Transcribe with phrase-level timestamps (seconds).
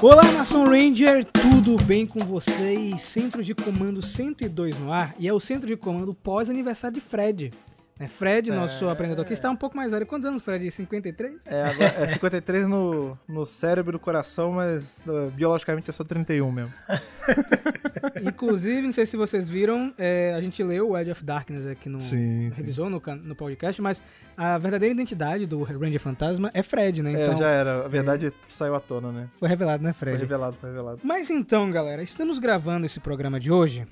[0.00, 3.02] Olá, Nação Ranger, tudo bem com vocês?
[3.02, 7.50] Centro de Comando 102 no ar e é o centro de comando pós-aniversário de Fred.
[7.98, 8.06] Né?
[8.08, 8.90] Fred, nosso É.
[8.92, 10.06] aprendedor aqui, está um pouco mais velho.
[10.06, 10.70] Quantos anos, Fred?
[10.70, 11.40] 53?
[11.46, 16.06] É, agora, é 53 no, no cérebro e no coração, mas uh, biologicamente eu sou
[16.06, 16.72] 31 mesmo.
[18.22, 21.88] Inclusive, não sei se vocês viram, é, a gente leu o Edge of Darkness aqui
[21.88, 22.00] no.
[22.00, 22.56] Sim, sim.
[22.56, 24.02] Revisou no, can- no podcast, mas
[24.36, 27.12] a verdadeira identidade do Ranger Fantasma é Fred, né?
[27.12, 27.84] Então, é, já era.
[27.84, 29.28] A verdade saiu à tona, né?
[29.38, 30.20] foi revelado, né, Foi Fred?
[30.20, 31.00] revelado, foi revelado.
[31.02, 33.86] Mas então, galera, estamos gravando esse programa de hoje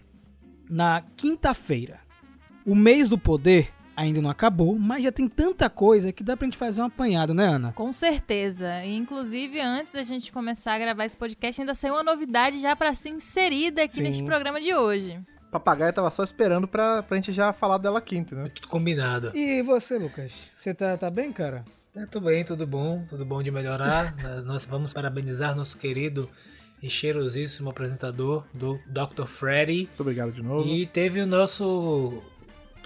[0.68, 1.98] na quinta-feira.
[2.64, 6.46] O mês do poder ainda não acabou, mas já tem tanta coisa que dá pra
[6.46, 7.72] gente fazer um apanhado, né, Ana?
[7.72, 8.84] Com certeza.
[8.84, 12.76] E, inclusive, antes da gente começar a gravar esse podcast, ainda saiu uma novidade já
[12.76, 14.02] pra ser inserida aqui Sim.
[14.02, 15.18] neste programa de hoje.
[15.50, 18.50] Papagaio tava só esperando pra, pra gente já falar dela quinta, né?
[18.54, 19.30] Tudo combinado.
[19.34, 20.32] E você, Lucas?
[20.58, 21.64] Você tá, tá bem, cara?
[21.94, 24.14] É, tudo bem, tudo bom, tudo bom de melhorar.
[24.22, 26.28] Nós- Nós vamos parabenizar nosso querido
[26.82, 29.24] e cheirosíssimo apresentador do Dr.
[29.24, 29.86] Freddy.
[29.86, 30.68] Muito obrigado de novo.
[30.68, 32.22] E teve o nosso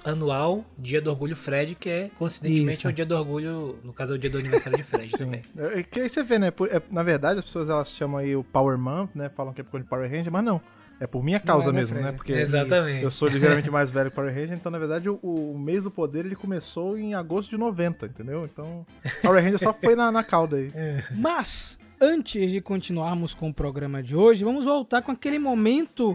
[0.04, 2.88] anual Dia do Orgulho Fred, que é coincidentemente Isso.
[2.88, 5.42] o dia do orgulho, no caso é o dia do aniversário de Fred também.
[5.56, 6.48] É, que aí você vê, né?
[6.48, 9.28] é, na verdade, as pessoas elas chamam aí o Power Month, né?
[9.28, 10.60] Falam que é por causa de Power Ranger, mas não.
[11.00, 12.12] É por minha causa é, né, mesmo, né?
[12.12, 13.02] Porque Exatamente.
[13.02, 15.90] eu sou ligeiramente mais velho que Power Ranger, então na verdade o, o mês do
[15.90, 18.44] poder ele começou em agosto de 90, entendeu?
[18.44, 18.86] Então
[19.22, 20.70] Power Ranger só foi na, na cauda aí.
[21.16, 26.14] Mas, antes de continuarmos com o programa de hoje, vamos voltar com aquele momento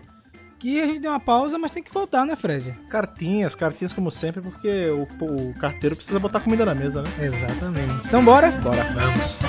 [0.60, 2.72] que a gente deu uma pausa, mas tem que voltar, né, Fred?
[2.90, 7.10] Cartinhas, cartinhas como sempre, porque o, o carteiro precisa botar comida na mesa, né?
[7.20, 8.08] Exatamente.
[8.08, 8.52] Então, bora?
[8.52, 8.84] Bora.
[8.94, 9.40] Vamos.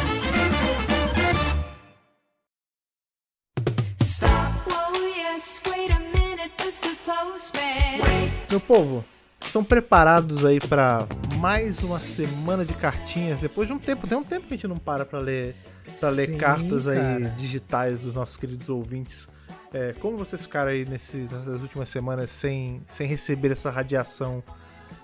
[7.07, 8.31] Postman.
[8.51, 9.05] Meu povo,
[9.41, 11.07] estão preparados aí pra
[11.39, 13.41] mais uma semana de cartinhas?
[13.41, 15.55] Depois de um tempo, tem um tempo que a gente não para pra ler,
[16.01, 17.35] pra ler Sim, cartas aí cara.
[17.37, 19.29] digitais dos nossos queridos ouvintes.
[19.77, 24.43] É, como vocês ficaram aí nesse- nessas últimas semanas sem, sem receber essa radiação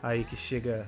[0.02, 0.86] aí que chega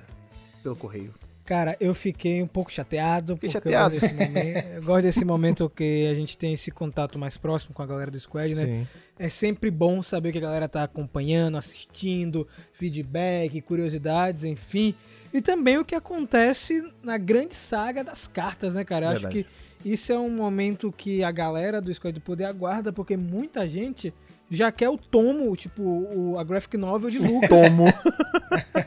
[0.62, 1.12] pelo correio?
[1.44, 3.34] Cara, eu fiquei um pouco chateado.
[3.34, 3.97] Fiquei porque chateado.
[3.97, 7.36] Eu gosto, desse momento, eu gosto desse momento que a gente tem esse contato mais
[7.36, 8.64] próximo com a galera do Squad, né?
[8.64, 8.86] Sim.
[9.19, 14.94] É sempre bom saber que a galera tá acompanhando, assistindo, feedback, curiosidades, enfim.
[15.34, 19.06] E também o que acontece na grande saga das cartas, né, cara?
[19.06, 19.44] Eu acho que
[19.84, 24.14] isso é um momento que a galera do Squad do Poder aguarda, porque muita gente
[24.48, 27.48] já quer o tomo, tipo, o, a graphic novel de Lucas.
[27.48, 27.84] Tomo.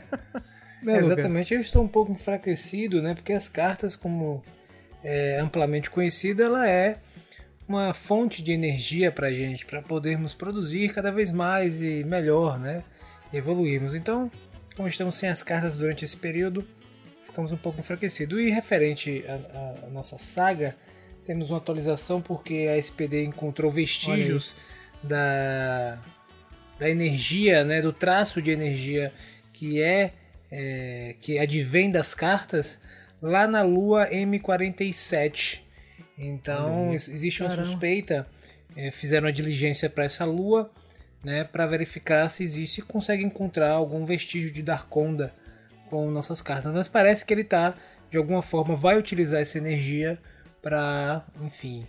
[0.82, 1.18] né, Lucas?
[1.18, 3.14] Exatamente, eu estou um pouco enfraquecido, né?
[3.14, 4.42] Porque as cartas, como
[5.04, 6.98] é amplamente conhecida, ela é
[7.68, 12.82] uma fonte de energia para gente, para podermos produzir cada vez mais e melhor, né?
[13.34, 13.94] Evoluirmos.
[13.94, 14.30] Então,
[14.78, 16.66] como estamos sem as cartas durante esse período,
[17.26, 18.38] ficamos um pouco enfraquecidos.
[18.40, 20.74] E referente à- nossa saga,
[21.26, 24.54] temos uma atualização porque a SPD encontrou vestígios
[25.02, 25.98] da,
[26.78, 29.12] da energia, né, do traço de energia
[29.52, 30.12] que é,
[30.50, 32.80] é, que advém das cartas
[33.20, 35.60] lá na Lua M47.
[36.16, 37.68] Então ex- existe uma Caramba.
[37.68, 38.26] suspeita,
[38.76, 40.70] é, fizeram uma diligência para essa Lua,
[41.24, 45.34] né, para verificar se existe e consegue encontrar algum vestígio de Darkonda
[45.90, 46.72] com nossas cartas.
[46.72, 47.74] Mas parece que ele tá
[48.10, 50.18] de alguma forma vai utilizar essa energia
[50.62, 51.86] para, enfim,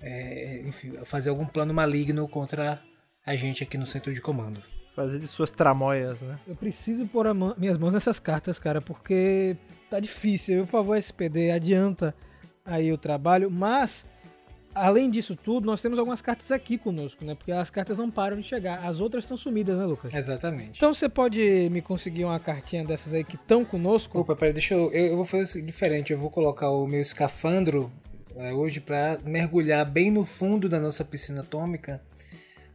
[0.00, 2.80] é, enfim, fazer algum plano maligno contra
[3.26, 4.62] a gente aqui no centro de comando.
[4.94, 6.38] Fazer de suas tramóias, né?
[6.46, 9.56] Eu preciso pôr a mão- minhas mãos nessas cartas, cara, porque
[9.88, 10.64] tá difícil.
[10.64, 12.14] Por favor, SPD, adianta
[12.64, 13.50] aí o trabalho.
[13.50, 14.06] Mas,
[14.86, 17.34] além disso tudo, nós temos algumas cartas aqui conosco, né?
[17.34, 18.84] Porque as cartas não param de chegar.
[18.86, 20.14] As outras estão sumidas, né, Lucas?
[20.14, 20.76] Exatamente.
[20.76, 24.18] Então você pode me conseguir uma cartinha dessas aí que estão conosco?
[24.18, 25.06] Opa, peraí, deixa eu, eu.
[25.06, 26.12] eu vou fazer o seguinte, diferente.
[26.12, 27.90] Eu vou colocar o meu escafandro
[28.36, 32.00] é, hoje para mergulhar bem no fundo da nossa piscina atômica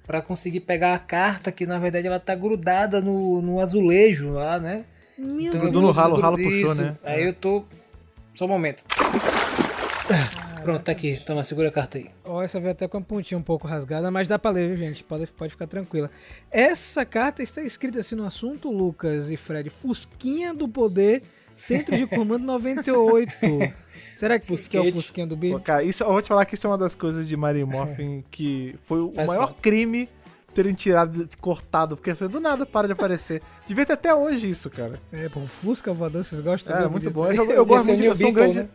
[0.06, 4.60] para conseguir pegar a carta que na verdade ela tá grudada no, no azulejo lá,
[4.60, 4.86] né?
[5.18, 6.82] Meu Então, Grudou no ralo, o ralo puxou, isso.
[6.82, 6.98] né?
[7.04, 7.64] Aí eu tô.
[8.34, 8.84] Só um momento.
[10.64, 11.20] Pronto, tá aqui.
[11.24, 12.10] Toma, segura a carta aí.
[12.24, 14.78] Ó, essa veio até com a pontinha um pouco rasgada, mas dá pra ler, viu,
[14.78, 15.04] gente?
[15.04, 16.10] Pode, pode ficar tranquila.
[16.50, 19.70] Essa carta está escrita assim no assunto, Lucas e Fred.
[19.70, 21.22] Fusquinha do Poder,
[21.56, 23.32] Centro de Comando 98.
[24.18, 24.92] Será que, que é o.
[24.94, 25.60] Fusquinha do Pô, B?
[25.60, 28.24] cara, isso, eu vou te falar que isso é uma das coisas de Mary Morphin
[28.32, 29.62] que foi o Faz maior falta.
[29.62, 30.10] crime
[30.54, 33.42] terem tirado, cortado, porque do nada para de aparecer.
[33.68, 34.94] Devia ter até hoje isso, cara.
[35.12, 36.74] É, pô, o Fusca voador, vocês gostam?
[36.76, 37.28] Era do muito disso bom.
[37.32, 38.70] Eu, eu gosto muito, New eu sou um grande...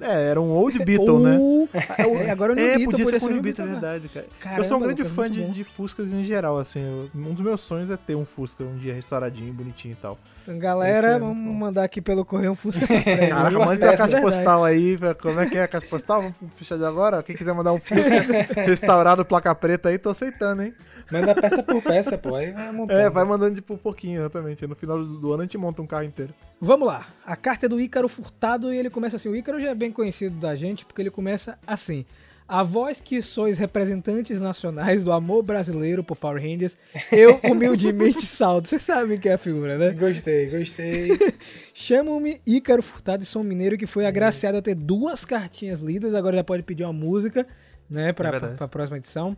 [0.00, 1.36] É, era um old Beetle, né?
[1.38, 1.68] Ou-
[2.26, 3.72] É, agora o New É, Beetle podia ser com o o New Beetle, é né?
[3.72, 4.26] verdade, cara.
[4.26, 5.50] eu Caramba, sou um grande Lucas, fã de, bom.
[5.52, 6.80] de Fuscas em geral, assim.
[6.80, 10.18] eu- um dos meus sonhos é ter um Fusca um dia restauradinho, bonitinho e tal.
[10.42, 12.96] Então, galera, é vamos mandar aqui pelo correio um Fusca pra.
[13.28, 14.22] Caraca, manda a é caixa verdade.
[14.22, 14.98] postal aí.
[15.20, 16.22] Como é que é a caixa postal?
[16.22, 17.22] Vamos fechar de agora?
[17.22, 20.74] Quem quiser mandar um Fusca restaurado, placa preta aí, tô aceitando, hein?
[21.10, 22.34] Manda peça por peça, pô.
[22.34, 23.00] Aí vai montando.
[23.00, 24.66] É, vai mandando tipo um pouquinho, exatamente.
[24.66, 26.34] No final do ano a gente monta um carro inteiro.
[26.60, 27.08] Vamos lá.
[27.24, 29.28] A carta é do Ícaro Furtado e ele começa assim.
[29.28, 32.04] O Ícaro já é bem conhecido da gente porque ele começa assim.
[32.46, 36.76] A voz que sois representantes nacionais do amor brasileiro por Power Rangers,
[37.12, 38.66] eu humildemente saldo.
[38.66, 39.92] Vocês sabem que é a figura, né?
[39.92, 41.16] Gostei, gostei.
[41.72, 46.12] Chamo-me Ícaro Furtado e sou um mineiro que foi agraciado a ter duas cartinhas lidas.
[46.12, 47.46] Agora já pode pedir uma música,
[47.88, 49.36] né, pra, É pra, pra próxima edição.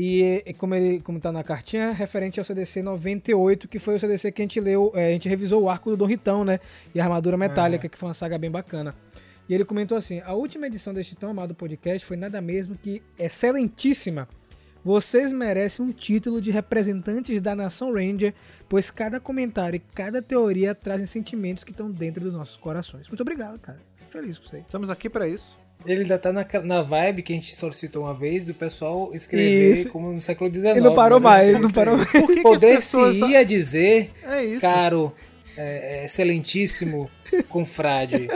[0.00, 3.98] E, e como ele como tá na cartinha, referente ao CDC 98, que foi o
[3.98, 6.60] CDC que a gente leu, é, a gente revisou o arco do Dom Ritão, né?
[6.94, 8.94] E a armadura metálica, que foi uma saga bem bacana.
[9.48, 13.02] E ele comentou assim: a última edição deste tão amado podcast foi nada mesmo que
[13.18, 14.28] excelentíssima.
[14.84, 18.32] Vocês merecem um título de representantes da Nação Ranger,
[18.68, 23.08] pois cada comentário e cada teoria trazem sentimentos que estão dentro dos nossos corações.
[23.08, 23.80] Muito obrigado, cara.
[23.96, 24.58] Fico feliz com você.
[24.58, 25.58] Estamos aqui pra isso.
[25.86, 29.78] Ele ainda tá na, na vibe que a gente solicitou uma vez do pessoal escrever
[29.78, 29.88] Isso.
[29.90, 30.72] como no século XIX.
[30.76, 31.24] Ele não parou né?
[31.24, 32.10] mais, não parou mais.
[32.10, 33.16] Por que, que as pessoas...
[33.18, 34.60] Poder-se-ia dizer, É isso.
[34.60, 35.14] caro,
[35.56, 37.08] é, é, excelentíssimo
[37.48, 38.28] confrade,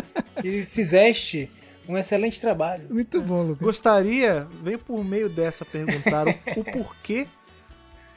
[0.42, 1.50] e fizeste
[1.88, 2.86] um excelente trabalho.
[2.88, 3.58] Muito bom, Lucas.
[3.66, 6.30] Gostaria, vem por meio dessa perguntar o,
[6.60, 7.26] o porquê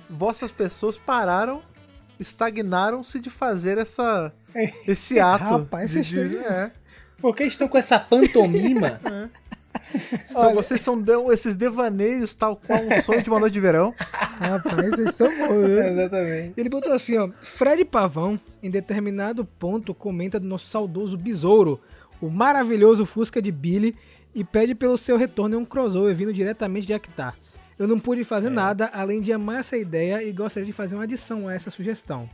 [0.10, 1.62] vossas pessoas pararam,
[2.20, 4.32] estagnaram-se de fazer essa,
[4.88, 5.44] esse ato.
[5.46, 6.72] Rapaz, de, de- é.
[7.20, 9.00] Por que estão com essa pantomima?
[10.30, 13.60] Então, Olha- vocês são de- esses devaneios tal qual um sonho de uma noite de
[13.62, 13.94] verão.
[14.40, 15.92] Rapaz, vocês estão bons, né?
[15.92, 16.54] Exatamente.
[16.58, 17.30] Ele botou assim, ó.
[17.58, 21.80] Fred Pavão, em determinado ponto, comenta do nosso saudoso besouro,
[22.22, 23.96] o maravilhoso Fusca de Billy,
[24.34, 27.36] e pede pelo seu retorno em um crossover vindo diretamente de Actar.
[27.80, 31.04] Eu não pude fazer nada além de amar essa ideia e gostaria de fazer uma
[31.04, 32.30] adição a essa sugestão.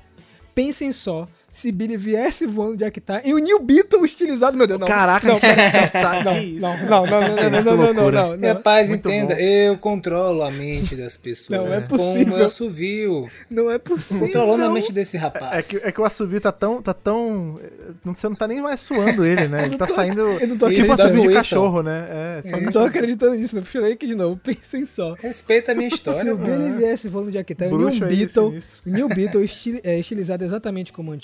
[0.56, 4.80] Pensem só, se Billy viesse voando de Actar em um New Beetle estilizado, meu Deus,
[4.80, 4.88] não.
[4.88, 6.62] Caraca, não, tá, não, que isso?
[6.62, 8.48] não, não, não, não, não, não, não, não, não, não, não.
[8.54, 9.42] Rapaz, entenda, bom.
[9.42, 11.60] eu controlo a mente das pessoas.
[11.60, 12.38] Não é Como possível.
[12.38, 13.30] eu assovio.
[13.50, 14.26] Não é possível.
[14.28, 15.54] Controlando a mente desse rapaz.
[15.58, 16.82] É que, é que o assovio tá tão.
[16.82, 17.60] Tá tão
[18.04, 19.66] não, você não tá nem mais suando ele, né?
[19.66, 20.22] Ele tá saindo.
[20.22, 22.08] Eu não tô Tipo assovio de cachorro, né?
[22.10, 23.82] É, só Eu não tô acreditando nisso, não.
[23.82, 24.40] Ler aqui de novo.
[24.44, 25.14] Pensem só.
[25.14, 26.58] Respeita a minha Se história, o mano.
[26.58, 30.00] Billy viesse voando de Actar, o Bruxo New aí, Beetle, o New Beetle esti- é,
[30.00, 31.16] estilizado exatamente como o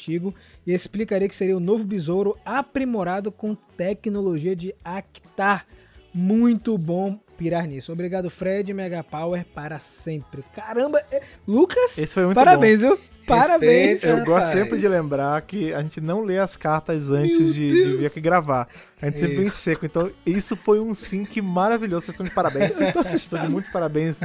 [0.66, 5.66] e explicaria que seria o novo besouro aprimorado com tecnologia de Actar.
[6.14, 7.92] Muito bom pirar nisso.
[7.92, 10.44] Obrigado, Fred Mega Power para sempre.
[10.56, 13.00] Caramba, é- Lucas, Esse foi muito parabéns, viu?
[13.28, 14.02] Parabéns.
[14.02, 14.08] Respeita.
[14.20, 14.58] Eu gosto Rapaz.
[14.64, 18.22] sempre de lembrar que a gente não lê as cartas antes de, de vir aqui
[18.22, 18.70] gravar.
[19.02, 19.58] A gente sempre vem Isso.
[19.58, 19.86] seco.
[19.86, 22.06] Então, isso foi um sync maravilhoso.
[22.06, 22.72] Vocês estão de parabéns.
[23.14, 24.22] Estou de muito parabéns.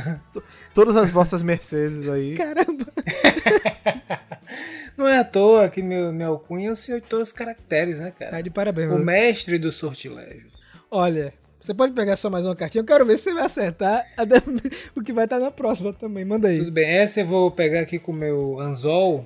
[0.73, 2.37] Todas as vossas mercedes aí.
[2.37, 2.87] Caramba.
[4.97, 7.99] Não é à toa que meu, meu alcunha é o senhor de todos os caracteres,
[7.99, 8.43] né, Tá cara?
[8.43, 10.53] de parabéns, O mestre dos sortilégios.
[10.91, 11.33] Olha,
[11.63, 12.83] você pode pegar só mais uma cartinha.
[12.83, 14.43] Eu quero ver se você vai acertar até
[14.97, 16.25] o que vai estar na próxima também.
[16.25, 16.59] Manda aí.
[16.59, 19.25] Tudo bem, essa eu vou pegar aqui com o meu anzol.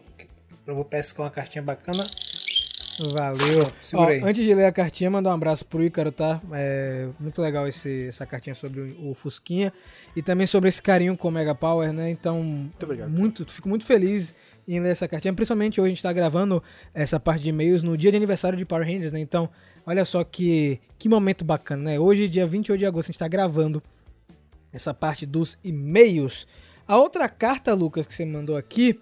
[0.67, 2.05] Eu vou pescar uma cartinha bacana.
[3.11, 3.73] Valeu.
[3.83, 4.23] Segura Ó, aí.
[4.23, 6.41] antes de ler a cartinha, mandar um abraço pro Ícaro, tá?
[6.53, 9.73] É muito legal esse, essa cartinha sobre o, o Fusquinha
[10.15, 12.11] e também sobre esse carinho com o Mega Power, né?
[12.11, 13.11] Então, muito obrigado.
[13.11, 14.35] Muito, fico muito feliz
[14.69, 15.33] em ler essa cartinha.
[15.33, 16.63] Principalmente hoje a gente tá gravando
[16.93, 19.21] essa parte de e-mails no dia de aniversário de Power Rangers, né?
[19.21, 19.49] Então,
[19.87, 22.01] olha só que, que momento bacana, né?
[22.01, 23.83] Hoje, dia 28 de agosto, a gente tá gravando
[24.73, 26.47] essa parte dos e-mails.
[26.87, 29.01] A outra carta, Lucas, que você mandou aqui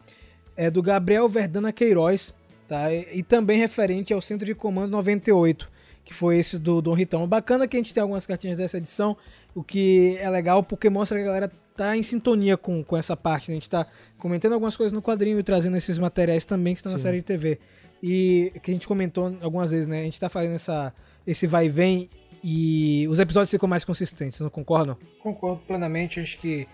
[0.56, 2.32] é do Gabriel Verdana Queiroz,
[2.68, 2.92] tá?
[2.92, 5.68] E, e também referente ao Centro de Comando 98,
[6.04, 7.26] que foi esse do Dom Ritão.
[7.26, 9.16] Bacana que a gente tem algumas cartinhas dessa edição,
[9.54, 13.16] o que é legal porque mostra que a galera tá em sintonia com, com essa
[13.16, 13.54] parte, né?
[13.54, 13.86] A gente tá
[14.18, 17.02] comentando algumas coisas no quadrinho e trazendo esses materiais também que estão na Sim.
[17.02, 17.58] série de TV.
[18.06, 20.02] E que a gente comentou algumas vezes, né?
[20.02, 20.92] A gente tá fazendo essa,
[21.26, 22.10] esse vai e vem
[22.42, 24.94] e os episódios ficam mais consistentes, não concordam?
[25.20, 26.68] Concordo plenamente, acho que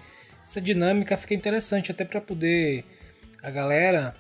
[0.45, 2.85] essa dinâmica fica interessante até pra poder
[3.45, 4.13] a galera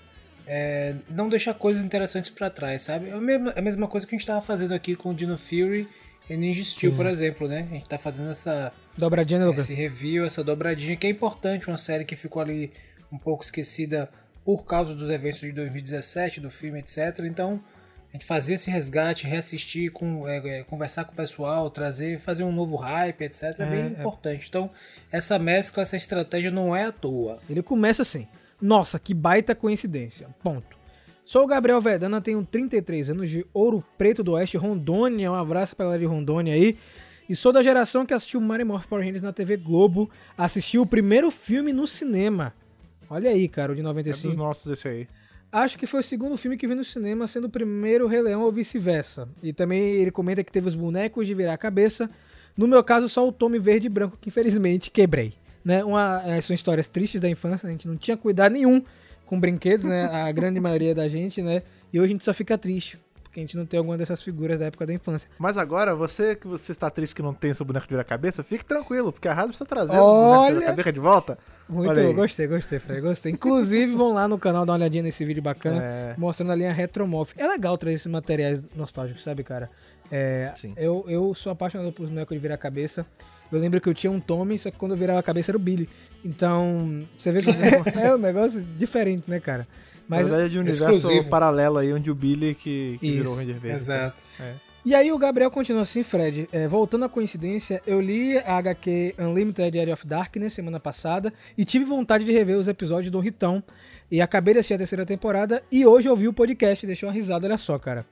[0.46, 3.08] é, não deixar coisas interessantes pra trás, sabe?
[3.08, 5.36] É a mesma, a mesma coisa que a gente tava fazendo aqui com o Dino
[5.36, 5.88] Fury
[6.28, 7.66] e Ninja Steel, por exemplo, né?
[7.68, 12.04] A gente tá fazendo essa, Dobradinha, esse review, essa dobradinha, que é importante, uma série
[12.04, 12.72] que ficou ali
[13.10, 14.08] um pouco esquecida
[14.56, 17.20] por causa dos eventos de 2017, do filme, etc.
[17.24, 17.60] Então,
[18.08, 22.42] A gente fazer esse resgate, reassistir, com, é, é, conversar com o pessoal, trazer, fazer
[22.42, 23.54] um novo hype, etc.
[23.60, 23.86] É, bem É, é.
[23.86, 24.46] importante.
[24.48, 24.68] Então,
[25.12, 27.38] essa mescla, essa estratégia não é à toa.
[27.48, 28.26] Ele começa assim:
[28.60, 30.26] Nossa, que baita coincidência.
[30.42, 30.76] Ponto.
[31.24, 35.30] Sou o Gabriel Vedana, tenho 33 anos de Ouro Preto do Oeste, Rondônia.
[35.30, 36.76] Um abraço pra galera de Rondônia aí.
[37.28, 40.10] E sou da geração que assistiu Mario Morph Power Rangers na TV Globo.
[40.36, 42.52] Assistiu o primeiro filme no cinema.
[43.10, 44.36] Olha aí, cara, o de É dos 95.
[44.36, 45.08] nossos esse aí.
[45.50, 48.42] Acho que foi o segundo filme que vi no cinema, sendo o primeiro Rei Leão
[48.42, 49.28] ou vice-versa.
[49.42, 52.08] E também ele comenta que teve os bonecos de virar a cabeça.
[52.56, 55.34] No meu caso, só o Tommy verde e branco, que infelizmente quebrei.
[55.64, 55.82] Né?
[55.82, 58.80] Uma, eh, são histórias tristes da infância, a gente não tinha cuidado nenhum
[59.26, 60.04] com brinquedos, né?
[60.04, 61.62] A grande maioria da gente, né?
[61.92, 62.98] E hoje a gente só fica triste,
[63.30, 65.30] porque a gente não tem alguma dessas figuras da época da infância.
[65.38, 68.42] Mas agora, você que você está triste que não tem seu boneco de virar cabeça,
[68.42, 70.54] fique tranquilo, porque a rádio precisa trazer o boneco de Olha!
[70.54, 71.38] virar cabeça de volta.
[71.68, 72.12] Muito, Olha aí.
[72.12, 73.30] gostei, gostei, Fred, gostei.
[73.30, 75.80] Inclusive, vão lá no canal dar uma olhadinha nesse vídeo bacana.
[75.80, 77.32] É, mostrando a linha Retromorph.
[77.38, 79.70] É legal trazer esses materiais nostálgicos, sabe, cara?
[80.10, 80.74] É, Sim.
[80.76, 83.06] eu, eu sou apaixonado por boneco de virar cabeça.
[83.52, 85.56] Eu lembro que eu tinha um Tommy, só que quando eu virava a cabeça era
[85.56, 85.88] o Billy.
[86.24, 87.50] Então, você vê que
[87.96, 89.68] é um negócio diferente, né, cara?
[90.10, 91.30] Mas, na verdade, é de um universo exclusivo.
[91.30, 93.76] paralelo aí, onde o Billy que, que virou o Isso, Ranger Verde.
[93.76, 94.22] Exato.
[94.84, 96.48] e aí o Gabriel continua assim, Fred.
[96.50, 101.64] é, voltando à coincidência, eu li a HQ Unlimited Area of Darkness semana passada e
[101.64, 103.62] tive vontade de rever os episódios do Ritão.
[104.10, 107.08] E acabei de assistir a terceira temporada e hoje eu ouvi o podcast e deixei
[107.08, 108.04] uma risada, olha só, cara.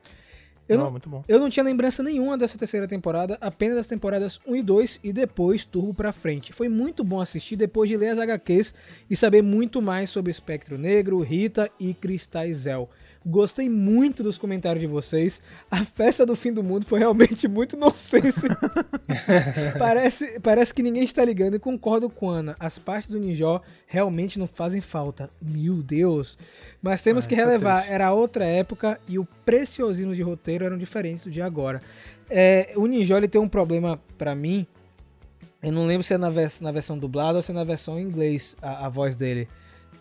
[0.69, 1.25] Eu não, não, muito bom.
[1.27, 5.13] Eu não tinha lembrança nenhuma dessa terceira temporada, apenas das temporadas 1 e 2 e
[5.13, 6.53] depois Turbo pra frente.
[6.53, 8.75] Foi muito bom assistir depois de ler as HQs
[9.09, 12.89] e saber muito mais sobre Espectro Negro, Rita e Cristais Zel.
[13.31, 15.43] Gostei muito dos comentários de vocês.
[15.71, 18.49] A festa do fim do mundo foi realmente muito nonsense.
[19.79, 22.57] parece, parece que ninguém está ligando e concordo com Ana.
[22.59, 25.29] As partes do Ninjó realmente não fazem falta.
[25.43, 26.39] Meu Deus.
[26.83, 27.93] Mas temos Ah, que é relevar, triste.
[27.93, 31.81] era outra época e o preciosismo de roteiro eram diferentes do de agora.
[32.31, 34.67] É, o Ninjó ele tem um problema pra mim.
[35.63, 37.99] Eu não lembro se é na, vers- na versão dublada ou se é na versão
[37.99, 39.49] em inglês a, a voz dele.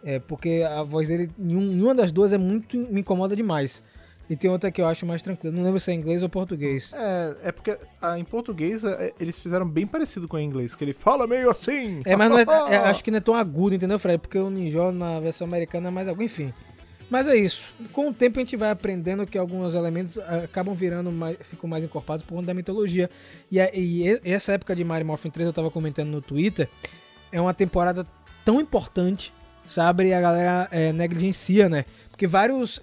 [0.03, 2.77] É, porque a voz dele, em, um- em uma das duas, é muito.
[2.77, 3.83] me incomoda demais.
[4.29, 5.55] E tem outra que eu acho mais tranquila.
[5.55, 6.91] Não lembro se é inglês ou português.
[6.93, 10.83] É, é porque ah, em português é, eles fizeram bem parecido com o inglês, que
[10.83, 12.01] ele fala meio assim.
[12.05, 14.17] É, mas não é, é, acho que não é tão agudo, entendeu, Fred?
[14.19, 16.53] Porque o Ninjó na versão americana é mais agudo, enfim.
[17.09, 17.63] Mas é isso.
[17.93, 21.69] Com o tempo a gente vai aprendendo que alguns elementos ah, acabam virando mais, ficam
[21.69, 23.09] mais encorpados por conta da mitologia.
[23.49, 26.67] E, a- e e- essa época de Mario Morphin 3 eu tava comentando no Twitter,
[27.31, 28.05] é uma temporada
[28.43, 29.31] tão importante,
[29.67, 30.07] sabe?
[30.07, 31.85] E a galera é, negligencia, né?
[32.09, 32.79] Porque várias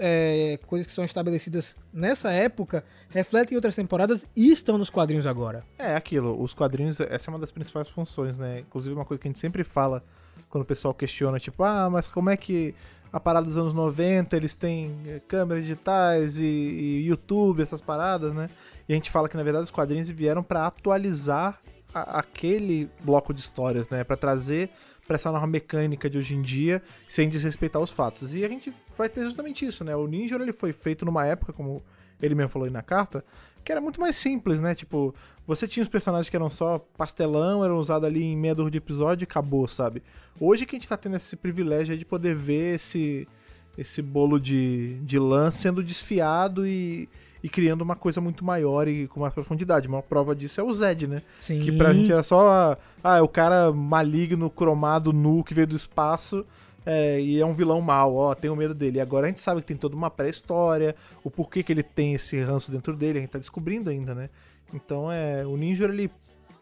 [0.67, 5.65] coisas que são estabelecidas nessa época refletem em outras temporadas e estão nos quadrinhos agora.
[5.77, 8.61] É aquilo, os quadrinhos, essa é uma das principais funções, né?
[8.61, 10.05] Inclusive uma coisa que a gente sempre fala
[10.49, 12.77] quando o pessoal questiona, tipo, ah, mas como é que
[13.13, 18.33] a parada dos anos 90, eles têm eh, câmeras digitais e, e YouTube, essas paradas,
[18.33, 18.49] né?
[18.89, 21.61] E a gente fala que na verdade os quadrinhos vieram pra atualizar
[21.93, 24.05] a- aquele bloco de histórias, né?
[24.05, 24.71] Pra trazer
[25.07, 28.35] pra essa nova mecânica de hoje em dia, sem desrespeitar os fatos.
[28.35, 29.95] E a gente vai ter justamente isso, né?
[29.95, 31.83] O Ninja ele foi feito numa época, como
[32.21, 33.25] ele mesmo falou aí na carta,
[33.63, 34.75] que era muito mais simples, né?
[34.75, 35.15] Tipo,
[35.47, 38.79] você tinha os personagens que eram só pastelão, eram usados ali em meia dúzia de
[38.79, 40.03] episódio e acabou, sabe?
[40.39, 43.29] Hoje que a gente tá tendo esse privilégio aí de poder ver esse,
[43.77, 47.09] esse bolo de, de lã sendo desfiado e,
[47.45, 49.87] e criando uma coisa muito maior e com mais profundidade.
[49.87, 51.21] Uma prova disso é o Zed, né?
[51.43, 51.61] Sim.
[51.61, 52.75] Que pra gente era só.
[53.03, 56.47] Ah, é o cara maligno, cromado, nu, que veio do espaço.
[56.87, 58.97] é, e é um vilão mau, ó, tenho medo dele.
[58.97, 62.15] E agora a gente sabe que tem toda uma pré-história, o porquê que ele tem
[62.15, 64.31] esse ranço dentro dele, a gente tá descobrindo ainda, né?
[64.73, 65.45] Então é.
[65.45, 66.11] O Ninja ele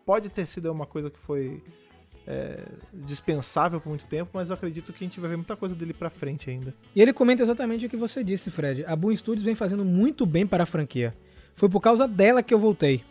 [0.05, 1.63] pode ter sido uma coisa que foi
[2.27, 2.61] é,
[2.93, 5.93] dispensável por muito tempo, mas eu acredito que a gente vai ver muita coisa dele
[5.93, 6.75] pra frente ainda.
[6.95, 8.85] E ele comenta exatamente o que você disse, Fred.
[8.87, 11.15] A Boom Studios vem fazendo muito bem para a franquia.
[11.55, 13.03] Foi por causa dela que eu voltei.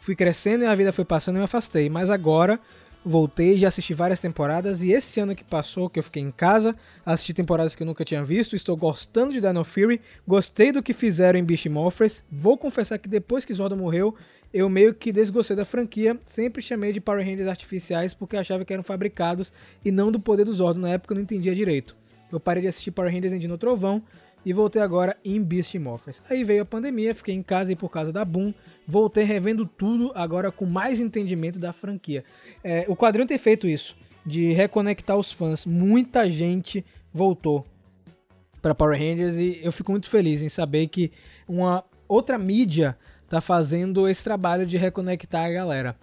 [0.00, 1.88] Fui crescendo e a vida foi passando e me afastei.
[1.88, 2.58] Mas agora
[3.04, 6.76] voltei, já assisti várias temporadas e esse ano que passou, que eu fiquei em casa,
[7.04, 10.92] assisti temporadas que eu nunca tinha visto, estou gostando de Dino Fury, gostei do que
[10.92, 12.22] fizeram em Beast Morphers.
[12.30, 14.14] Vou confessar que depois que Zordon morreu,
[14.52, 18.72] eu meio que desgostei da franquia, sempre chamei de Power Rangers artificiais porque achava que
[18.72, 19.52] eram fabricados
[19.84, 21.96] e não do poder do Zordon, na época eu não entendia direito.
[22.32, 24.02] Eu parei de assistir Power Rangers em Dino Trovão
[24.44, 26.22] e voltei agora em Beast Morphers.
[26.28, 28.54] Aí veio a pandemia, fiquei em casa e por causa da Boom,
[28.86, 32.24] voltei revendo tudo agora com mais entendimento da franquia.
[32.64, 35.66] É, o quadrinho tem feito isso, de reconectar os fãs.
[35.66, 37.66] Muita gente voltou
[38.62, 41.10] para Power Rangers e eu fico muito feliz em saber que
[41.48, 42.96] uma outra mídia
[43.30, 45.96] tá fazendo esse trabalho de reconectar a galera.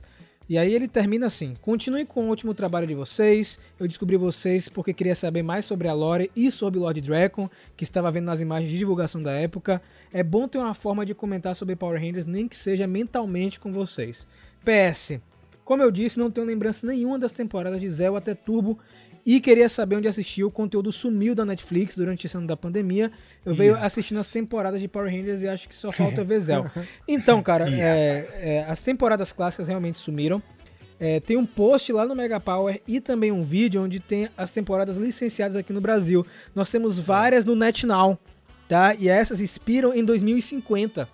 [0.50, 3.60] E aí ele termina assim: Continue com o último trabalho de vocês.
[3.78, 7.84] Eu descobri vocês porque queria saber mais sobre a lore e sobre Lord Dragon, que
[7.84, 9.82] estava vendo nas imagens de divulgação da época.
[10.14, 13.74] É bom ter uma forma de comentar sobre Power Rangers, nem que seja mentalmente com
[13.74, 14.26] vocês.
[14.64, 15.20] PS.
[15.66, 18.80] Como eu disse, não tenho lembrança nenhuma das temporadas de Zell até Turbo
[19.28, 20.46] e queria saber onde assistir.
[20.46, 23.12] O conteúdo sumiu da Netflix durante esse ano da pandemia.
[23.46, 26.66] Eu venho assistindo as temporadas de Power Rangers e acho que só falta ver Zell.
[27.06, 30.42] Então, cara, é, é, as temporadas clássicas realmente sumiram.
[30.98, 34.50] É, tem um post lá no Mega Power e também um vídeo onde tem as
[34.50, 36.26] temporadas licenciadas aqui no Brasil.
[36.56, 38.18] Nós temos várias no NetNow,
[38.70, 38.96] tá?
[38.96, 41.08] E essas expiram em 2050.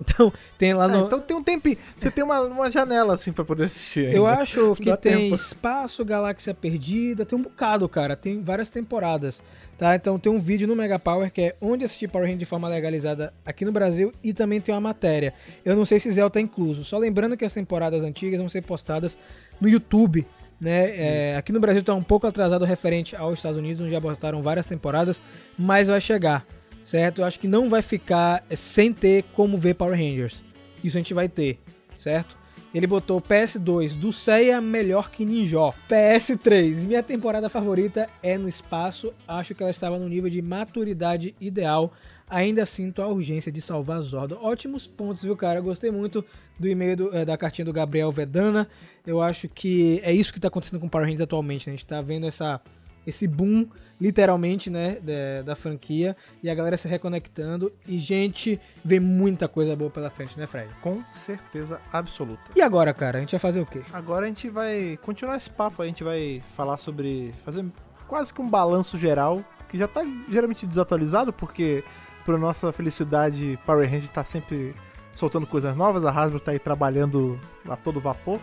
[0.00, 1.06] Então, tem lá Ah, no.
[1.06, 1.78] então tem um tempinho.
[1.96, 4.14] Você tem uma, uma janela assim pra poder assistir.
[4.14, 4.42] Eu ainda.
[4.42, 5.34] acho que Dá tem tempo.
[5.34, 8.14] Espaço, Galáxia Perdida, tem um bocado, cara.
[8.14, 9.40] Tem várias temporadas,
[9.78, 9.94] tá?
[9.96, 12.68] Então tem um vídeo no Mega Power que é onde assistir Power Rangers de forma
[12.68, 15.32] legalizada aqui no Brasil e também tem uma matéria.
[15.64, 16.84] Eu não sei se Zell tá incluso.
[16.84, 19.16] Só lembrando que as temporadas antigas vão ser postadas
[19.58, 20.26] no YouTube,
[20.60, 20.90] né?
[21.32, 24.42] É, aqui no Brasil tá um pouco atrasado referente aos Estados Unidos, onde já postaram
[24.42, 25.18] várias temporadas,
[25.58, 26.46] mas vai chegar,
[26.86, 27.20] certo?
[27.20, 30.42] Eu acho que não vai ficar é, sem ter como ver Power Rangers.
[30.82, 31.58] Isso a gente vai ter,
[31.98, 32.36] certo?
[32.72, 35.72] Ele botou PS2, do Seiya melhor que Ninja.
[35.90, 39.12] PS3, minha temporada favorita é no espaço.
[39.26, 41.92] Acho que ela estava no nível de maturidade ideal.
[42.28, 44.36] Ainda sinto a urgência de salvar Zordon.
[44.42, 45.60] Ótimos pontos, viu, cara?
[45.60, 46.24] Gostei muito
[46.58, 48.68] do e-mail eh, da cartinha do Gabriel Vedana.
[49.06, 51.66] Eu acho que é isso que está acontecendo com Power Rangers atualmente.
[51.66, 51.72] Né?
[51.72, 52.60] A gente tá vendo essa,
[53.06, 53.66] esse boom,
[54.00, 56.16] literalmente, né, da, da franquia.
[56.42, 57.72] E a galera se reconectando.
[57.86, 60.68] E, gente, vem muita coisa boa pela frente, né, Fred?
[60.80, 62.50] Com certeza absoluta.
[62.54, 63.18] E agora, cara?
[63.18, 63.82] A gente vai fazer o quê?
[63.92, 67.32] Agora a gente vai continuar esse papo, a gente vai falar sobre.
[67.44, 67.64] fazer
[68.06, 71.82] quase que um balanço geral, que já tá geralmente desatualizado, porque,
[72.24, 74.74] por nossa felicidade, Power Rangers tá sempre
[75.12, 78.38] soltando coisas novas, a Hasbro tá aí trabalhando a todo vapor.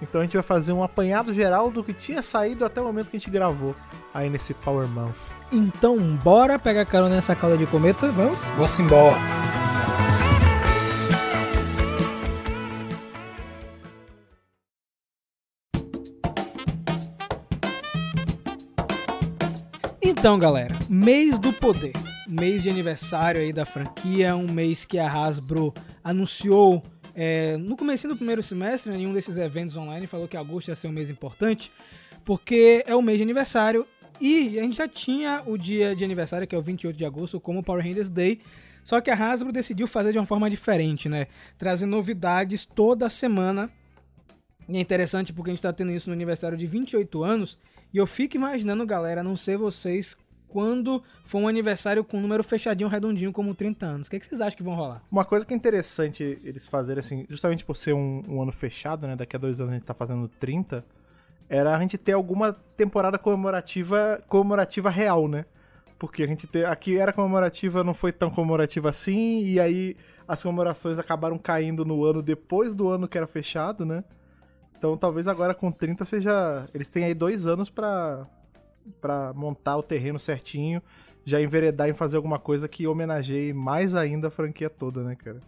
[0.00, 3.10] Então a gente vai fazer um apanhado geral do que tinha saído até o momento
[3.10, 3.74] que a gente gravou
[4.12, 5.16] aí nesse Power Month.
[5.50, 8.10] Então, bora pegar carona nessa cauda de cometa?
[8.10, 8.40] Vamos?
[8.56, 9.16] Vou-se embora.
[20.02, 21.92] Então, galera, mês do poder.
[22.28, 25.72] Mês de aniversário aí da franquia, um mês que a Hasbro
[26.02, 26.82] anunciou
[27.16, 30.68] é, no começo do primeiro semestre, né, em um desses eventos online, falou que agosto
[30.68, 31.72] ia ser um mês importante,
[32.24, 33.86] porque é o mês de aniversário
[34.20, 37.40] e a gente já tinha o dia de aniversário, que é o 28 de agosto,
[37.40, 38.40] como Power Rangers Day,
[38.84, 41.26] só que a Hasbro decidiu fazer de uma forma diferente, né?
[41.58, 43.70] Trazer novidades toda semana
[44.68, 47.58] e é interessante porque a gente tá tendo isso no aniversário de 28 anos.
[47.92, 50.16] E eu fico imaginando, galera, não sei vocês,
[50.48, 54.06] quando for um aniversário com um número fechadinho, redondinho, como 30 anos.
[54.06, 55.02] O que, é que vocês acham que vão rolar?
[55.10, 59.06] Uma coisa que é interessante eles fazerem, assim, justamente por ser um, um ano fechado,
[59.06, 59.16] né?
[59.16, 60.84] Daqui a dois anos a gente tá fazendo 30,
[61.48, 65.44] era a gente ter alguma temporada comemorativa, comemorativa real, né?
[65.98, 69.96] Porque a gente ter, aqui era comemorativa, não foi tão comemorativa assim, e aí
[70.28, 74.04] as comemorações acabaram caindo no ano depois do ano que era fechado, né?
[74.76, 76.66] Então talvez agora com 30 seja.
[76.74, 78.26] Eles têm aí dois anos pra,
[79.00, 80.82] pra montar o terreno certinho,
[81.24, 85.40] já enveredar em fazer alguma coisa que homenageie mais ainda a franquia toda, né, cara?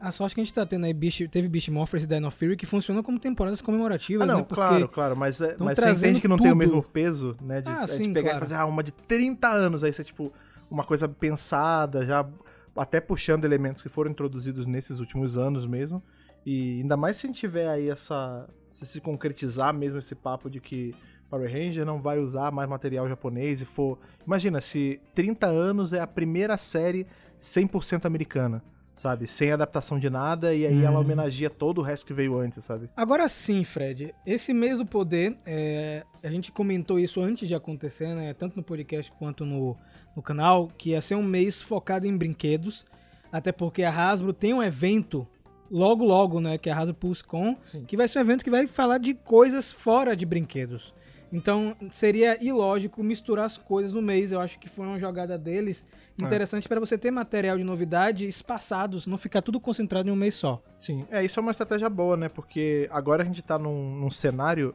[0.00, 2.56] A sorte que a gente tá tendo aí, Beast, teve Beast Morphers e Dino Fury,
[2.56, 4.44] que funcionam como temporadas comemorativas, Ah, não, né?
[4.48, 6.58] Porque claro, claro, mas, é, mas você entende que não tem o tudo.
[6.58, 7.60] mesmo peso, né?
[7.60, 8.38] De Ah, gente sim, pegar claro.
[8.38, 10.32] e fazer ah, uma de 30 anos, aí você, tipo,
[10.70, 12.26] uma coisa pensada, já
[12.74, 16.02] até puxando elementos que foram introduzidos nesses últimos anos mesmo.
[16.46, 18.48] E ainda mais se a gente tiver aí essa.
[18.70, 20.94] Se se concretizar mesmo esse papo de que
[21.30, 23.98] Power Ranger não vai usar mais material japonês e for.
[24.26, 27.06] Imagina, se 30 anos é a primeira série
[27.40, 28.62] 100% americana,
[28.94, 29.26] sabe?
[29.26, 31.04] Sem adaptação de nada, e aí ela Uhum.
[31.04, 32.90] homenageia todo o resto que veio antes, sabe?
[32.96, 38.14] Agora sim, Fred, esse mês do poder, é, a gente comentou isso antes de acontecer,
[38.14, 38.34] né?
[38.34, 39.76] Tanto no podcast quanto no,
[40.16, 42.84] no canal, que ia ser um mês focado em brinquedos.
[43.32, 45.26] Até porque a Hasbro tem um evento
[45.70, 46.58] logo logo, né?
[46.58, 47.84] Que é a Hasbro PulseCon, Sim.
[47.84, 50.92] que vai ser um evento que vai falar de coisas fora de brinquedos.
[51.32, 54.32] Então seria ilógico misturar as coisas no mês.
[54.32, 55.86] Eu acho que foi uma jogada deles
[56.20, 56.24] É.
[56.24, 60.34] interessante para você ter material de novidade espaçados, não ficar tudo concentrado em um mês
[60.34, 60.62] só.
[60.76, 62.28] Sim, é, isso é uma estratégia boa, né?
[62.28, 64.74] Porque agora a gente tá num, num cenário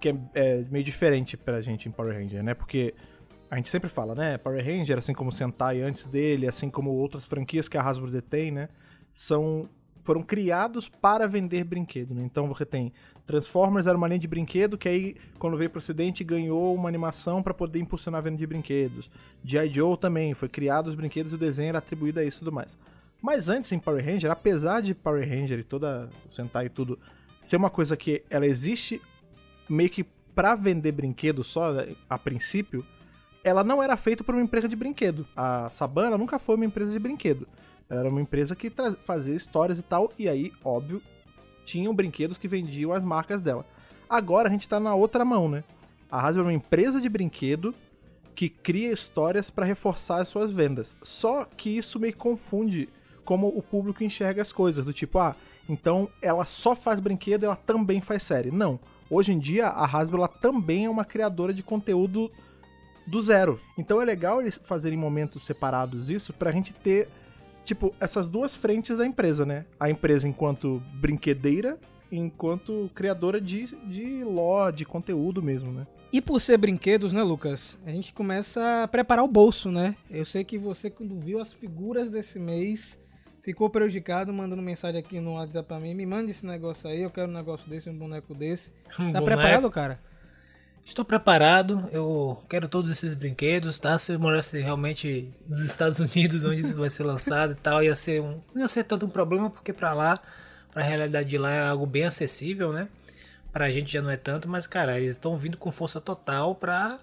[0.00, 2.54] que é, é meio diferente pra gente em Power Ranger, né?
[2.54, 2.94] Porque
[3.50, 4.38] a gente sempre fala, né?
[4.38, 8.10] Power Ranger, assim como o Sentai antes dele, assim como outras franquias que a Hasbro
[8.10, 8.68] detém, né?
[9.12, 9.68] São,
[10.08, 12.22] foram criados para vender brinquedo, né?
[12.24, 12.94] Então você tem
[13.26, 17.42] Transformers era uma linha de brinquedo que aí, quando veio pro ocidente, ganhou uma animação
[17.42, 19.10] para poder impulsionar a venda de brinquedos.
[19.44, 19.68] G.I.
[19.68, 22.50] Joe também, foi criado os brinquedos e o desenho era atribuído a isso e tudo
[22.50, 22.78] mais.
[23.20, 26.98] Mas antes em Power Ranger, apesar de Power Ranger e toda o Sentai e tudo
[27.38, 29.02] ser uma coisa que ela existe
[29.68, 32.82] meio que pra vender brinquedo só, né, a princípio,
[33.44, 35.26] ela não era feita por uma empresa de brinquedo.
[35.36, 37.46] A Sabana nunca foi uma empresa de brinquedo.
[37.90, 38.72] Era uma empresa que
[39.02, 41.02] fazia histórias e tal, e aí, óbvio,
[41.64, 43.64] tinham brinquedos que vendiam as marcas dela.
[44.08, 45.64] Agora a gente tá na outra mão, né?
[46.10, 47.74] A Hasbro é uma empresa de brinquedo
[48.34, 50.96] que cria histórias pra reforçar as suas vendas.
[51.02, 52.88] Só que isso que confunde
[53.24, 55.36] como o público enxerga as coisas, do tipo, ah,
[55.68, 58.50] então ela só faz brinquedo, ela também faz série.
[58.50, 58.80] Não.
[59.10, 62.30] Hoje em dia a Hasbro ela também é uma criadora de conteúdo
[63.06, 63.60] do zero.
[63.76, 67.08] Então é legal eles fazerem momentos separados isso pra gente ter
[67.68, 69.66] tipo essas duas frentes da empresa, né?
[69.78, 71.78] A empresa enquanto brinquedeira
[72.10, 75.86] e enquanto criadora de, de lore, de conteúdo mesmo, né?
[76.10, 77.76] E por ser brinquedos, né, Lucas?
[77.84, 79.94] A gente começa a preparar o bolso, né?
[80.10, 82.98] Eu sei que você, quando viu as figuras desse mês,
[83.42, 85.92] ficou prejudicado, mandando mensagem aqui no WhatsApp pra mim.
[85.94, 88.70] Me manda esse negócio aí, eu quero um negócio desse, um boneco desse.
[88.98, 89.24] Um Tá boneco.
[89.26, 90.00] preparado, cara?
[90.88, 93.98] Estou preparado, eu quero todos esses brinquedos, tá?
[93.98, 97.94] Se eu morasse realmente nos Estados Unidos, onde isso vai ser lançado e tal, ia
[97.94, 98.40] ser um.
[98.54, 100.18] Não ia ser tanto um problema, porque pra lá,
[100.72, 102.88] pra realidade de lá é algo bem acessível, né?
[103.52, 106.98] Pra gente já não é tanto, mas cara, eles estão vindo com força total pra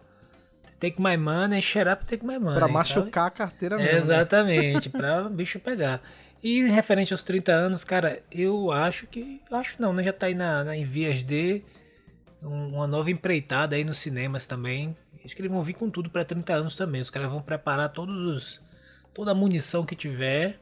[0.79, 2.55] take my money, shut up, take my money.
[2.55, 2.73] Pra sabe?
[2.73, 3.91] machucar a carteira mesmo.
[3.91, 3.97] né?
[3.99, 6.01] Exatamente, pra bicho pegar.
[6.41, 9.39] E referente aos 30 anos, cara, eu acho que.
[9.51, 10.03] Acho não, né?
[10.03, 11.61] Já tá aí na, na, em vias de
[12.45, 14.95] uma nova empreitada aí nos cinemas também.
[15.23, 17.01] Acho que eles vão vir com tudo pra 30 anos também.
[17.01, 18.61] Os caras vão preparar todos os.
[19.13, 20.59] toda a munição que tiver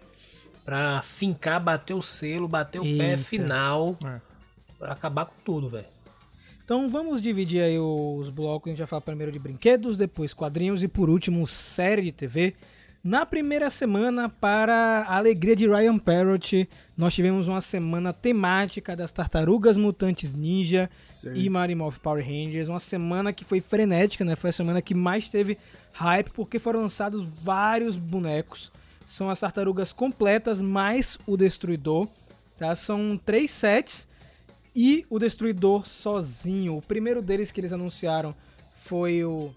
[0.64, 3.18] pra fincar, bater o selo, bater o pé Eita.
[3.18, 3.98] final.
[4.06, 4.22] É.
[4.80, 5.86] Pra acabar com tudo, velho.
[6.64, 8.68] Então vamos dividir aí os blocos.
[8.68, 12.56] A gente vai falar primeiro de brinquedos, depois quadrinhos e por último série de TV.
[13.04, 19.12] Na primeira semana, para a alegria de Ryan Parrott, nós tivemos uma semana temática das
[19.12, 20.90] Tartarugas Mutantes Ninja
[21.36, 22.70] e Mighty Morphin Power Rangers.
[22.70, 24.38] Uma semana que foi frenética, né?
[24.38, 25.58] Foi a semana que mais teve
[25.92, 28.72] hype, porque foram lançados vários bonecos.
[29.06, 32.08] São as tartarugas completas, mais o Destruidor.
[32.58, 32.74] Tá?
[32.74, 34.08] São três sets
[34.74, 36.78] e o Destruidor sozinho.
[36.78, 38.34] O primeiro deles que eles anunciaram
[38.78, 39.54] foi o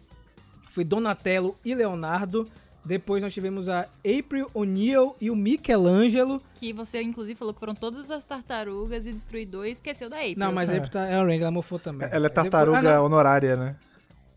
[0.73, 2.51] foi Donatello e Leonardo.
[2.87, 6.41] Depois nós tivemos a April O'Neil e o Michelangelo.
[6.55, 10.37] Que você, inclusive, falou que foram todas as tartarugas e destruidor e esqueceu da April.
[10.39, 10.77] Não, mas a É.
[10.77, 12.07] April tá, é a Ranger, ela mofou também.
[12.07, 13.77] Ela é Depois- tartaruga Ah, honorária, né?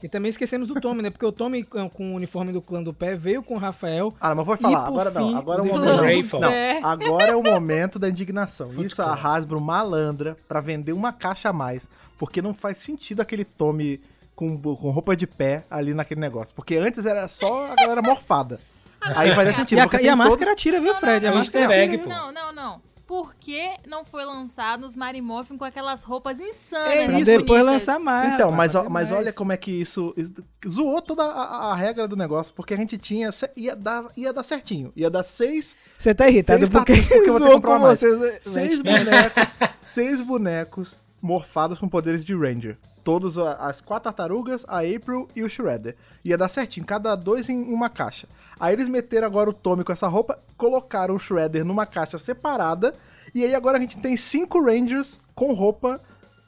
[0.02, 1.10] E também esquecemos do Tommy, né?
[1.10, 4.14] Porque o Tommy com com o uniforme do clã do pé veio com o Rafael.
[4.20, 5.38] Ah, mas vou falar, agora fim, não.
[5.38, 6.40] Agora é o momento.
[6.40, 6.80] Não, É.
[6.82, 8.70] agora é o momento da indignação.
[8.72, 9.14] Foot Isso a.
[9.14, 11.88] Hasbro malandra pra vender uma caixa a mais.
[12.18, 14.00] Porque não faz sentido aquele Tommy
[14.40, 16.56] com, com roupa de pé ali naquele negócio.
[16.56, 18.60] Porque antes era só a galera morfada.
[19.02, 19.78] Aí fazia sentido.
[19.78, 21.24] E a, e a todo- máscara tira, viu, Fred?
[21.26, 22.10] não, a não, máscara egg, tira, pô.
[22.10, 22.90] Não, não, não.
[23.06, 26.90] Por que não foi lançado os Marimorphin com aquelas roupas insanas?
[26.94, 27.26] É isso.
[27.26, 28.34] depois lançar mais.
[28.34, 30.34] Então, mas, ó- ter mas olha como é que isso, isso
[30.68, 34.44] zoou toda a, a regra do negócio, porque a gente tinha, ia dar, ia dar
[34.44, 37.80] certinho, ia dar seis, Você tá irritado Seis porque, eu vou ter que comprar com
[37.80, 38.00] mais.
[38.00, 38.44] vocês.
[38.44, 39.44] seis bonecos,
[39.82, 42.78] seis bonecos morfados com poderes de Ranger.
[43.10, 45.96] Todos as quatro tartarugas, a April e o Shredder.
[46.24, 48.28] Ia dar certinho, cada dois em uma caixa.
[48.60, 52.94] Aí eles meteram agora o Tommy com essa roupa, colocaram o Shredder numa caixa separada,
[53.34, 56.00] e aí agora a gente tem cinco Rangers com roupa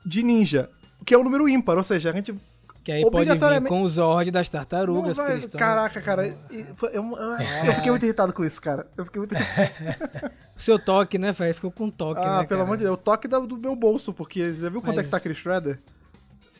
[0.05, 0.69] de ninja,
[1.03, 2.31] que é um número ímpar, ou seja, a gente
[2.83, 5.15] Que aí pode vir Obrigatoriamente- com o Zord das Não tartarugas.
[5.17, 6.27] vai- porque eles tão- Caraca, cara.
[6.27, 7.17] Eu, eu-
[7.65, 8.87] eu fiquei muito irritado com isso, cara.
[8.97, 9.69] Eu fiquei muito irritado.
[10.57, 11.53] O seu toque, né, Fred?
[11.55, 12.93] Ficou com toque, Ah, né, pelo amor de Deus.
[12.93, 15.79] O toque do meu bolso, porque você viu quanto é Mas- que tá aquele Shredder?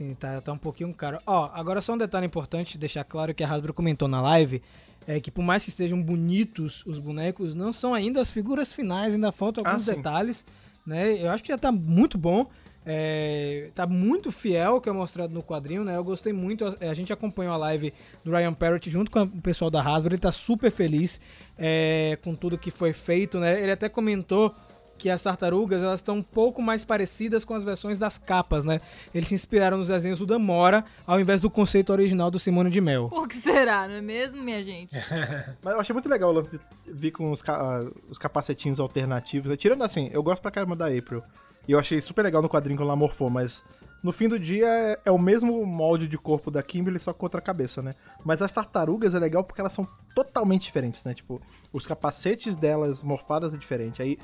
[0.02, 1.20] Sim, tá, tá um pouquinho caro.
[1.28, 4.60] Ó, agora só um detalhe importante, deixar claro que a Hasbro comentou na live,
[5.06, 9.14] é que por mais que estejam bonitos os bonecos, não são ainda as figuras finais,
[9.14, 10.44] ainda faltam alguns Ah, detalhes,
[10.84, 11.24] né?
[11.24, 12.48] Eu acho que já tá muito bom,
[12.84, 15.96] é, tá muito fiel ao que é mostrado no quadrinho, né?
[15.96, 19.42] Eu gostei muito, a, a gente acompanhou a live do Ryan Parrott junto com o
[19.42, 21.22] pessoal da Hasbro, ele tá super feliz
[21.60, 23.62] é, com tudo que foi feito, né?
[23.62, 24.56] Ele até comentou
[25.02, 28.80] que as tartarugas elas estão um pouco mais parecidas com as versões das capas, né?
[29.16, 32.80] Eles se inspiraram nos desenhos do Damora, ao invés do conceito original do Simone de
[32.80, 33.10] Mel.
[33.10, 34.96] Por que será, não é mesmo, minha gente?
[35.64, 38.80] Mas eu achei muito legal o lance de vir com os, ca- ah, os capacetinhos
[38.80, 39.50] alternativos.
[39.50, 39.58] né?
[39.58, 41.24] Tirando assim, eu gosto pra caramba da April.
[41.68, 43.64] E eu achei super legal no quadrinho quando ela morfou, mas
[44.04, 47.26] no fim do dia é, é o mesmo molde de corpo da Kimberly, só com
[47.26, 47.94] outra cabeça, né?
[48.26, 51.14] Mas as tartarugas é legal porque elas são totalmente diferentes, né?
[51.14, 54.02] Tipo, os capacetes delas morfadas é diferente.
[54.02, 54.18] Aí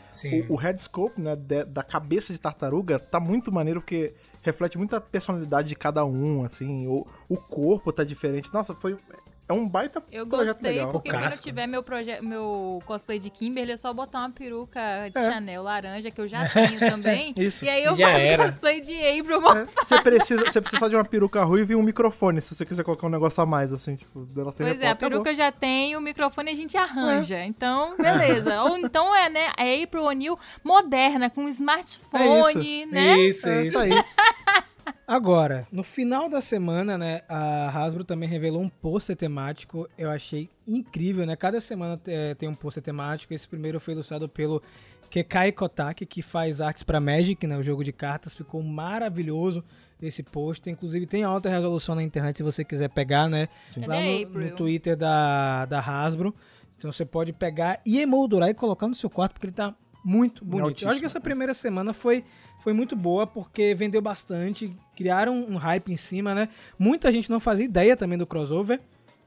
[0.50, 4.78] o, o head scope, né, de- da cabeça de tartaruga tá muito maneiro porque reflete
[4.78, 6.88] muita personalidade de cada um, assim.
[6.88, 8.52] O, o corpo tá diferente.
[8.54, 8.98] Nossa, foi.
[9.50, 10.92] É um baita Eu projeto gostei, legal.
[10.92, 11.84] porque quando eu tiver meu,
[12.22, 14.80] meu cosplay de Kimberly, é só botar uma peruca
[15.12, 15.32] de É.
[15.32, 17.34] Chanel laranja, que eu já tenho também.
[17.38, 17.64] Isso.
[17.64, 18.46] E aí eu Já faço era.
[18.46, 19.52] cosplay de April.
[19.52, 22.84] É, Você precisa, você precisa de uma peruca ruiva e um microfone, se você quiser
[22.84, 25.52] colocar um negócio a mais, assim, tipo, dela sem Pois é, a peruca eu já
[25.52, 27.44] tenho, o microfone a gente arranja.
[27.46, 28.64] Então, beleza.
[28.68, 33.18] Ou então é, né, a April O'Neil moderna, com smartphone, né?
[33.20, 33.78] Isso, É, isso.
[33.78, 33.92] tá aí.
[35.08, 39.88] Agora, no final da semana, né, a Hasbro também revelou um pôster temático.
[39.98, 41.36] Eu achei incrível, né?
[41.36, 43.34] Cada semana é, tem um pôster temático.
[43.34, 44.62] Esse primeiro foi ilustrado pelo
[45.10, 48.34] Kekai Kotaki, que faz artes para Magic, né, o jogo de cartas.
[48.34, 49.64] Ficou maravilhoso
[50.02, 50.72] esse pôster.
[50.72, 53.50] Inclusive tem alta resolução na internet se você quiser pegar, né?
[53.74, 56.34] Cadê Lá a no, no Twitter da, da Hasbro.
[56.78, 59.74] Então você pode pegar e emoldurar e colocar no seu quarto, porque ele tá
[60.04, 60.84] muito bonito.
[60.84, 62.24] Eu acho que essa primeira semana foi,
[62.68, 66.50] foi muito boa, porque vendeu bastante, criaram um hype em cima, né?
[66.78, 68.82] Muita gente não fazia ideia também do crossover.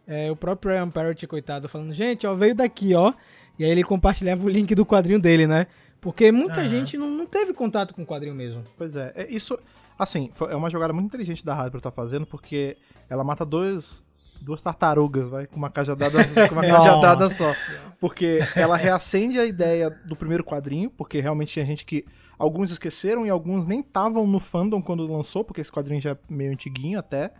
[0.06, 3.14] É, o próprio Ryan Parrott, coitado, falando, gente, ó, veio daqui, ó.
[3.58, 5.68] E aí ele compartilhava o link do quadrinho dele, né?
[6.02, 6.68] Porque muita Aham.
[6.68, 8.62] gente não, não teve contato com o quadrinho mesmo.
[8.76, 9.58] Pois é, é, isso,
[9.98, 12.76] assim, é uma jogada muito inteligente da Hasbro tá fazendo, porque
[13.08, 14.06] ela mata dois,
[14.40, 17.54] duas tartarugas, vai, com uma cajadada, com uma cajadada só.
[17.98, 22.04] Porque ela reacende a ideia do primeiro quadrinho, porque realmente tinha gente que
[22.38, 26.18] alguns esqueceram e alguns nem estavam no fandom quando lançou, porque esse quadrinho já é
[26.28, 27.32] meio antiguinho até.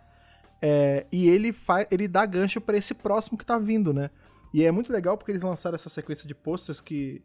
[0.61, 4.11] É, e ele, faz, ele dá gancho pra esse próximo que tá vindo, né?
[4.53, 7.23] E é muito legal porque eles lançaram essa sequência de posters que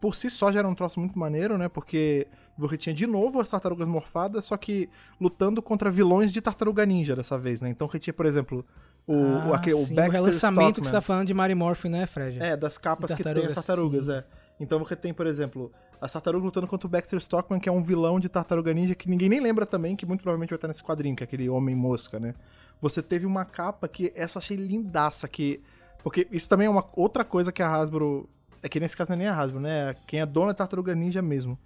[0.00, 1.68] por si só já era um troço muito maneiro, né?
[1.68, 4.88] Porque você tinha de novo as tartarugas morfadas, só que
[5.20, 7.68] lutando contra vilões de tartaruga ninja dessa vez, né?
[7.68, 8.64] Então você tinha, por exemplo,
[9.06, 10.84] o, o, Ah, aquele, o sim, Baxter relançamento que Stockman.
[10.84, 12.40] você tá falando de Mary Morphin, né, Fred?
[12.42, 14.12] É, das capas que tem as tartarugas, sim.
[14.12, 14.24] é.
[14.58, 17.82] Então você tem, por exemplo, as tartarugas lutando contra o Baxter Stockman, que é um
[17.82, 20.82] vilão de tartaruga ninja que ninguém nem lembra também, que muito provavelmente vai estar nesse
[20.82, 22.34] quadrinho, que é aquele homem mosca, né?
[22.80, 25.62] Você teve uma capa que essa eu achei lindaça, que.
[26.02, 28.28] Porque isso também é uma outra coisa que a Hasbro.
[28.62, 29.94] É que nesse caso não é nem a Hasbro, né?
[30.06, 31.58] Quem é dona é Tartaruga Ninja mesmo.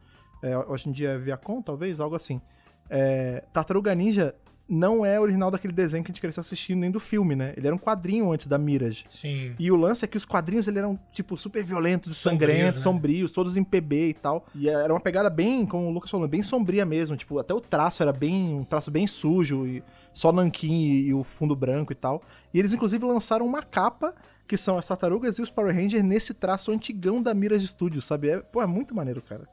[0.42, 2.40] É, hoje em dia é Viacom, talvez, algo assim.
[2.88, 4.34] É, Tartaruga Ninja
[4.70, 7.52] não é original daquele desenho que a gente cresceu assistindo, nem do filme, né?
[7.56, 9.04] Ele era um quadrinho antes da Mirage.
[9.10, 9.52] Sim.
[9.58, 12.82] E o lance é que os quadrinhos eles eram, tipo, super violentos, Sombrios, sangrentos, né?
[12.84, 14.46] sombrios, todos em PB e tal.
[14.54, 17.16] E era uma pegada bem, como o Lucas falou, bem sombria mesmo.
[17.16, 18.54] Tipo, até o traço era bem.
[18.54, 19.82] um traço bem sujo, e
[20.14, 22.22] só nanquim e, e o fundo branco e tal.
[22.54, 24.14] E eles, inclusive, lançaram uma capa,
[24.46, 28.30] que são as tartarugas e os Power Rangers, nesse traço antigão da Mirage Studios, sabe?
[28.30, 29.48] É, pô, é muito maneiro, cara.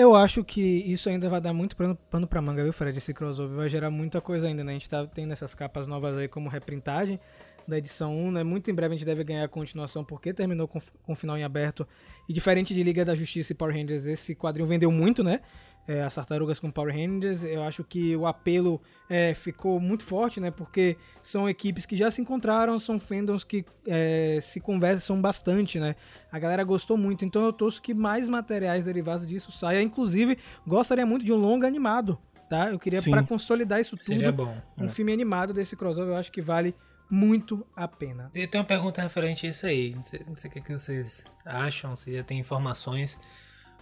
[0.00, 2.96] Eu acho que isso ainda vai dar muito pano, pra manga, viu, Fred?
[2.96, 4.70] Esse crossover vai gerar muita coisa ainda, né?
[4.70, 7.20] A gente tá tendo essas capas novas aí como reprintagem
[7.66, 8.44] da edição 1, né?
[8.44, 11.44] Muito em breve a gente deve ganhar a continuação porque terminou com, com final em
[11.44, 11.86] aberto.
[12.28, 15.40] E diferente de Liga da Justiça e Power Rangers, esse quadrinho vendeu muito, né?
[15.88, 20.38] É, as tartarugas com Power Rangers, eu acho que o apelo é, ficou muito forte,
[20.38, 20.50] né?
[20.50, 25.96] Porque são equipes que já se encontraram, são fandoms que é, se conversam bastante, né?
[26.30, 29.82] A galera gostou muito, então eu torço que mais materiais derivados disso saia.
[29.82, 32.18] Inclusive, gostaria muito de um longa animado,
[32.48, 32.70] tá?
[32.70, 34.54] Eu queria, para consolidar isso tudo, Seria bom.
[34.78, 36.74] um filme animado desse crossover, eu acho que vale
[37.10, 38.30] muito a pena.
[38.34, 39.94] Eu tenho uma pergunta referente a isso aí.
[39.94, 43.18] Não sei, não sei o que, que vocês acham, se já tem informações.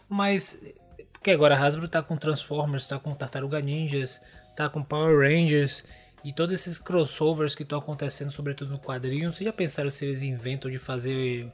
[0.08, 0.72] Mas.
[1.12, 4.20] Porque agora a Hasbro tá com Transformers, tá com Tartaruga Ninjas,
[4.56, 5.84] tá com Power Rangers.
[6.24, 9.30] E todos esses crossovers que estão acontecendo, sobretudo no quadrinho.
[9.30, 11.52] Vocês já pensaram se eles inventam de fazer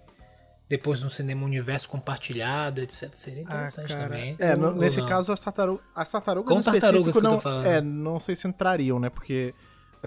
[0.68, 3.12] depois no cinema um universo compartilhado, etc?
[3.12, 4.04] Seria interessante cara.
[4.04, 4.36] também.
[4.38, 5.08] É, no- nesse não?
[5.08, 7.66] caso, as, tartaru as tartarugas Com tartarugas que eu tô não, falando.
[7.66, 9.10] É, não sei se entrariam, né?
[9.10, 9.54] Porque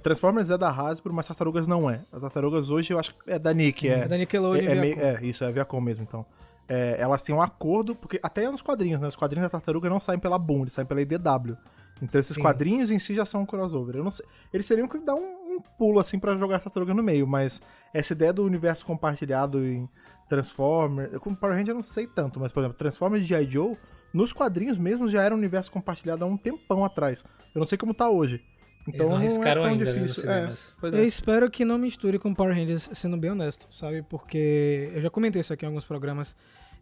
[0.01, 2.01] Transformers é da Hasbro, mas tartarugas não é.
[2.11, 3.99] As tartarugas hoje eu acho que é da Nick, é.
[4.01, 6.25] É da Nickelodeon É, é, meio- é, isso, é a Viacom mesmo, então.
[6.69, 9.07] É, elas têm um acordo, porque até nos quadrinhos, né?
[9.07, 11.57] Os quadrinhos da tartaruga não saem pela Boom, eles saem pela IDW.
[12.01, 12.41] Então esses Sim.
[12.41, 13.95] quadrinhos em si já são um crossover.
[13.95, 14.25] Eu não sei.
[14.53, 17.59] Eles teriam que dar um, um pulo assim pra jogar a tartaruga no meio, mas
[17.93, 19.89] essa ideia do universo compartilhado em
[20.29, 21.17] Transformers.
[21.19, 23.49] Com Power Ranger eu não sei tanto, mas por exemplo, Transformers de G.I.
[23.49, 23.77] Joe,
[24.13, 27.23] nos quadrinhos mesmo já era um universo compartilhado há um tempão atrás.
[27.55, 28.43] Eu não sei como tá hoje.
[28.87, 30.29] Então Eles não arriscaram é tão ainda, né, difícil.
[30.29, 30.75] É, cinemas.
[30.79, 31.05] pois Eu é.
[31.05, 34.01] espero que não misture com Power Rangers, sendo bem honesto, sabe?
[34.01, 36.35] Porque eu já comentei isso aqui em alguns programas.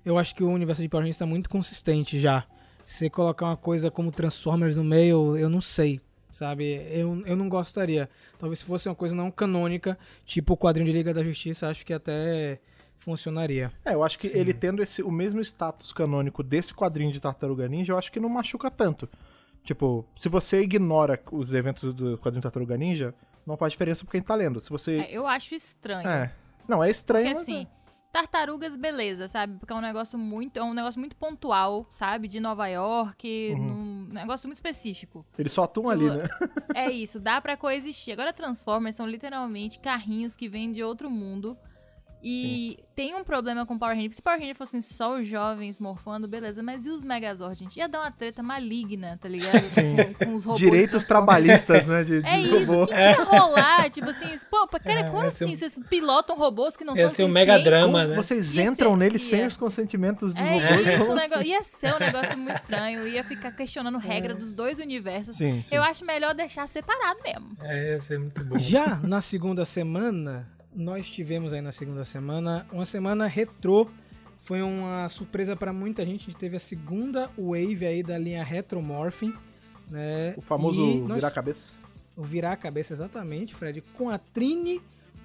[0.05, 2.45] Eu acho que o universo de Power Rangers está muito consistente já.
[2.83, 5.99] Se colocar uma coisa como Transformers no meio, eu não sei,
[6.31, 6.85] sabe?
[6.91, 8.07] Eu, eu não gostaria.
[8.37, 11.83] Talvez se fosse uma coisa não canônica, tipo o quadrinho de Liga da Justiça, acho
[11.83, 12.59] que até
[12.99, 13.71] funcionaria.
[13.83, 14.39] É, eu acho que Sim.
[14.39, 18.19] ele tendo esse, o mesmo status canônico desse quadrinho de Tartaruga Ninja, eu acho que
[18.19, 19.09] não machuca tanto.
[19.65, 23.13] Tipo, se você ignora os eventos do quadrinho Tartaruga Ninja,
[23.45, 24.59] não faz diferença pra quem tá lendo.
[24.61, 24.99] Se você.
[24.99, 26.07] É, eu acho estranho.
[26.07, 26.31] É.
[26.67, 27.67] Não, é estranho, Porque mas assim,
[28.13, 29.57] Tartarugas, beleza, sabe?
[29.59, 32.27] Porque é um negócio muito, é um negócio muito pontual, sabe?
[32.27, 34.05] De Nova York, Uhum.
[34.07, 35.25] num negócio muito específico.
[35.37, 36.23] Eles só atuam Tipo, ali, né?
[36.73, 38.13] É isso, dá pra coexistir.
[38.13, 41.57] Agora Transformers são literalmente carrinhos que vêm de outro mundo.
[42.27, 44.09] E tem um problema com Power Ranger.
[44.09, 46.63] porque Se Power Ranger fossem só os jovens morfando, beleza.
[46.63, 47.77] Mas e os Megazord, gente?
[47.77, 49.51] Ia dar uma treta maligna, tá ligado?
[50.17, 52.03] Com, com os robôs Direitos trabalhistas, né?
[52.03, 52.83] De, de É isso, robô.
[52.83, 53.89] o que, que ia rolar?
[53.91, 55.53] Tipo assim, pô, cara, É, como ia ser assim?
[55.53, 57.47] um- Vocês pilotam robôs que não Ia são ser um sencientes?
[57.53, 58.15] mega drama, Como né?
[58.15, 59.19] Vocês Ia entram ser- nele ia.
[59.19, 60.79] sem os consentimentos dos É robôs.
[60.87, 61.13] isso, um assim?
[61.29, 63.07] negócio, ia ser um negócio muito estranho.
[63.07, 65.35] Ia ficar questionando regra dos dois universos.
[65.35, 65.75] Sim, sim.
[65.75, 67.55] Eu acho melhor deixar separado mesmo.
[67.61, 68.57] É, ia ser muito bom.
[68.57, 73.87] Já na segunda semana, nós tivemos aí na segunda semana uma semana retrô.
[74.43, 76.21] Foi uma surpresa para muita gente.
[76.21, 79.33] A gente teve a segunda wave aí da linha Retromorphin,
[79.89, 80.33] né?
[80.37, 81.73] O famoso nós- virar a cabeça.
[82.15, 83.81] O virar a cabeça, exatamente, Fred.
[83.97, 84.81] Com a Trini,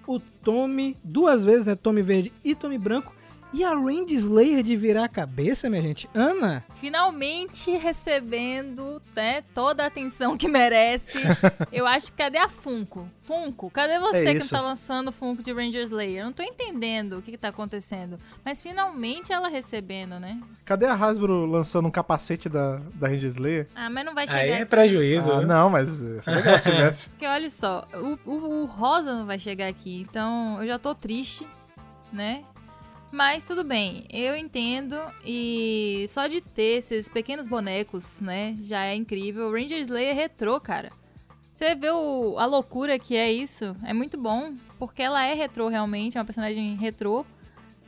[0.07, 1.75] o Tommy, duas vezes, né?
[1.75, 3.15] Tommy verde e Tommy branco.
[3.53, 6.09] E a Range Slayer de virar a cabeça, minha gente.
[6.15, 11.27] Ana, Finalmente recebendo né, toda a atenção que merece.
[11.73, 13.09] Eu acho que cadê a Funko?
[13.23, 16.21] Funko, cadê você É que não tá lançando Funko de Ranger Slayer?
[16.21, 18.19] Eu não tô entendendo o que, que tá acontecendo.
[18.45, 20.41] Mas finalmente ela recebendo, né?
[20.65, 23.69] Cadê a Hasbro lançando um capacete da, da Ranger Slayer?
[23.75, 24.41] Ah, mas não vai chegar.
[24.41, 24.65] Aí é aqui.
[24.67, 25.47] prejuízo, Ah, né?
[25.47, 27.09] não, mas seria legal se tivesse.
[27.11, 30.95] Porque olha só, o, o- o Rosa não vai chegar aqui, então eu já tô
[30.95, 31.47] triste,
[32.13, 32.45] né?
[33.13, 38.95] Mas tudo bem, eu entendo e só de ter esses pequenos bonecos, né, já é
[38.95, 39.51] incrível.
[39.51, 40.93] Ranger Slayer retrô, cara.
[41.53, 43.77] Você vê o- a loucura que é isso?
[43.85, 47.27] É muito bom, porque ela é retrô realmente, é uma personagem retrô,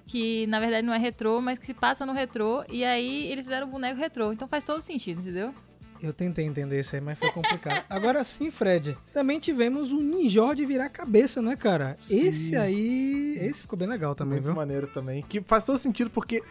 [0.06, 3.46] que na verdade não é retrô, mas que se passa no retrô, e aí eles
[3.46, 5.54] fizeram o boneco retrô, então faz todo sentido, entendeu?
[6.02, 7.84] Eu tentei entender isso aí, mas foi complicado.
[7.88, 8.96] Agora sim, Fred.
[9.14, 11.94] Também tivemos o Ninjor de virar cabeça, né, cara?
[11.98, 12.28] Sim.
[12.28, 13.38] Esse aí.
[13.40, 14.54] Esse ficou bem legal também, Muito viu?
[14.54, 15.24] maneiro também.
[15.28, 16.42] Que faz todo sentido, porque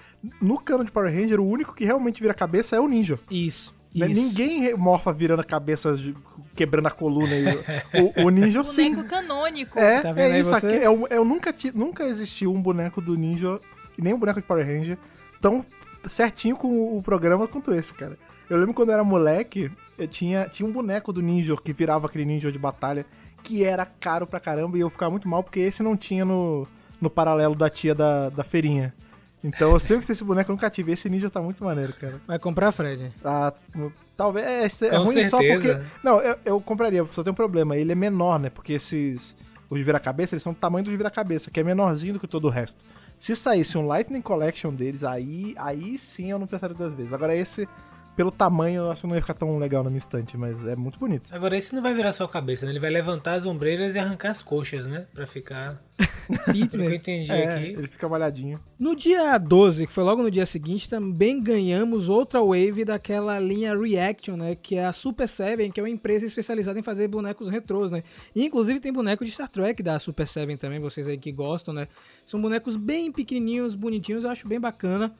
[0.42, 3.20] no cano de Power Ranger, o único que realmente vira a cabeça é o Ninja.
[3.30, 3.74] Isso.
[3.94, 4.08] Né?
[4.08, 4.22] isso.
[4.22, 6.16] Ninguém morfa virando a cabeça, de-
[6.56, 7.34] quebrando a coluna.
[7.36, 7.46] E
[8.00, 8.92] o, o, o Ninja, sim.
[8.96, 9.78] Boneco canônico.
[9.78, 10.56] É, Tá vendo é isso.
[10.56, 13.60] Aqui, eu, eu nunca, nunca existiu um boneco do Ninja,
[13.98, 14.98] e nem um boneco de Power Ranger,
[15.42, 15.66] tão
[16.06, 18.18] certinho com o programa quanto esse, cara.
[18.52, 22.08] Eu lembro quando eu era moleque, eu tinha, tinha um boneco do Ninja que virava
[22.08, 23.06] aquele Ninja de batalha,
[23.42, 26.68] que era caro pra caramba, e eu ficava muito mal, porque esse não tinha no,
[27.00, 28.94] no paralelo da tia da, da feirinha.
[29.42, 30.92] Então eu sempre que esse boneco eu nunca tive.
[30.92, 32.20] Esse Ninja tá muito maneiro, cara.
[32.28, 33.14] Vai comprar, Fred?
[33.24, 33.54] Ah,
[34.18, 34.82] talvez.
[34.82, 35.48] É, é Com ruim só porque.
[35.54, 35.86] certeza.
[36.04, 37.78] Não, eu, eu compraria, só tem um problema.
[37.78, 38.50] Ele é menor, né?
[38.50, 39.34] Porque esses.
[39.70, 42.28] Os de vira-cabeça, eles são do tamanho do de vira-cabeça, que é menorzinho do que
[42.28, 42.84] todo o resto.
[43.18, 47.14] Se saísse um Lightning Collection deles, aí, aí sim eu não pensaria duas vezes.
[47.14, 47.70] Agora esse,
[48.22, 50.76] pelo tamanho, eu acho que não ia ficar tão legal na minha estante, mas é
[50.76, 51.34] muito bonito.
[51.34, 52.72] Agora esse não vai virar só a cabeça, né?
[52.72, 55.08] Ele vai levantar as ombreiras e arrancar as coxas, né?
[55.12, 55.82] Pra ficar.
[56.72, 57.66] Pelo eu entendi É, aqui.
[57.70, 58.60] ele fica malhadinho.
[58.78, 63.76] No dia 12, que foi logo no dia seguinte, também ganhamos outra wave daquela linha
[63.76, 64.54] Reaction, né?
[64.54, 68.04] Que é a Super Seven, que é uma empresa especializada em fazer bonecos retrôs, né?
[68.36, 71.74] E, inclusive tem boneco de Star Trek da Super Seven também, vocês aí que gostam,
[71.74, 71.88] né?
[72.24, 75.12] São bonecos bem pequenininhos, bonitinhos, eu acho bem bacana.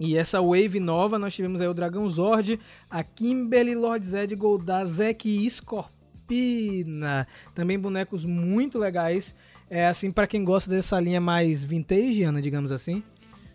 [0.00, 2.58] E essa wave nova, nós tivemos aí o Dragão Zord,
[2.88, 7.28] a Kimberly Lord Zed Goldazek e Scorpina.
[7.54, 9.34] Também bonecos muito legais.
[9.68, 13.02] É assim, pra quem gosta dessa linha mais vintage, Ana, digamos assim.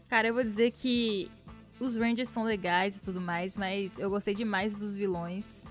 [0.08, 1.32] Cara, eu vou dizer que
[1.80, 5.66] os Rangers são legais e tudo mais, mas eu gostei demais dos vilões.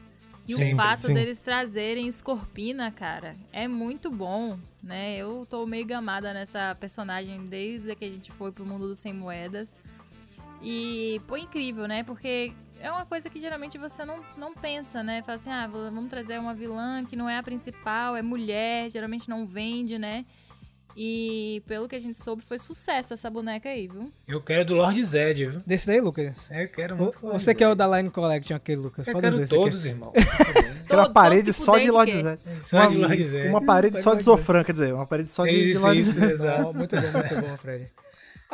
[0.46, 1.14] E Sempre, o fato sim.
[1.14, 5.16] deles trazerem Scorpina, cara, é muito bom, né?
[5.16, 9.14] Eu tô meio gamada nessa personagem desde que a gente foi pro mundo dos sem
[9.14, 9.78] moedas.
[10.62, 12.02] E, pô, incrível, né?
[12.02, 15.22] Porque é uma coisa que geralmente você não, não pensa, né?
[15.22, 19.28] Fala assim, ah, vamos trazer uma vilã que não é a principal, é mulher, geralmente
[19.28, 20.24] não vende, né?
[20.96, 24.12] E pelo que a gente soube, foi sucesso essa boneca aí, viu?
[24.28, 25.60] Eu quero do Lord Zed, viu?
[25.66, 26.48] Desse daí, Lucas?
[26.48, 29.04] É, eu quero O- muito Lord Você quer o da Line Collection, aquele, Lucas?
[29.08, 30.12] Eu Pode quero dizer, você todos, irmão.
[30.84, 32.38] Aquela Todo- parede todo tipo só de Lord Zed.
[32.60, 33.48] Só de Lord Zed.
[33.48, 36.32] Uma parede Só de Zofran, quer dizer, uma parede só de, É Lord Zed.
[36.32, 36.74] exato.
[36.76, 37.88] Muito bom, muito bom, Fred.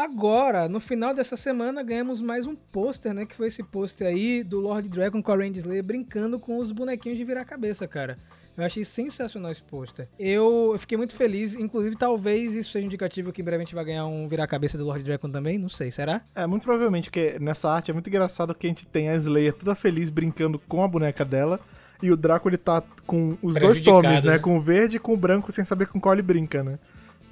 [0.03, 3.27] Agora, no final dessa semana, ganhamos mais um pôster, né?
[3.27, 6.73] Que foi esse pôster aí do Lord Dragon com a Range Slayer brincando com os
[6.73, 8.17] bonequinhos de virar cabeça, cara.
[8.57, 10.09] Eu achei sensacional esse pôster.
[10.19, 13.75] Eu, eu fiquei muito feliz, inclusive talvez isso seja indicativo que em breve a gente
[13.75, 16.23] vai ganhar um virar cabeça do Lord Dragon também, não sei, será?
[16.35, 19.53] É, muito provavelmente, porque nessa arte é muito engraçado que a gente tem a Slayer
[19.53, 21.61] toda feliz brincando com a boneca dela.
[22.03, 24.33] E o Draco ele tá com os dois tomes, né?
[24.33, 24.39] né?
[24.39, 26.79] Com o verde e com o branco, sem saber com qual ele brinca, né?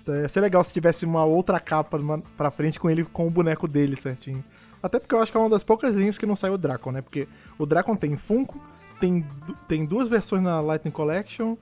[0.09, 2.01] Então, ia ser legal se tivesse uma outra capa
[2.35, 4.43] pra frente com ele com o boneco dele certinho.
[4.83, 6.91] Até porque eu acho que é uma das poucas linhas que não saiu o Draco,
[6.91, 7.03] né?
[7.03, 8.59] Porque o Draco tem Funko,
[8.99, 9.27] tem,
[9.67, 11.57] tem duas versões na Lightning Collection.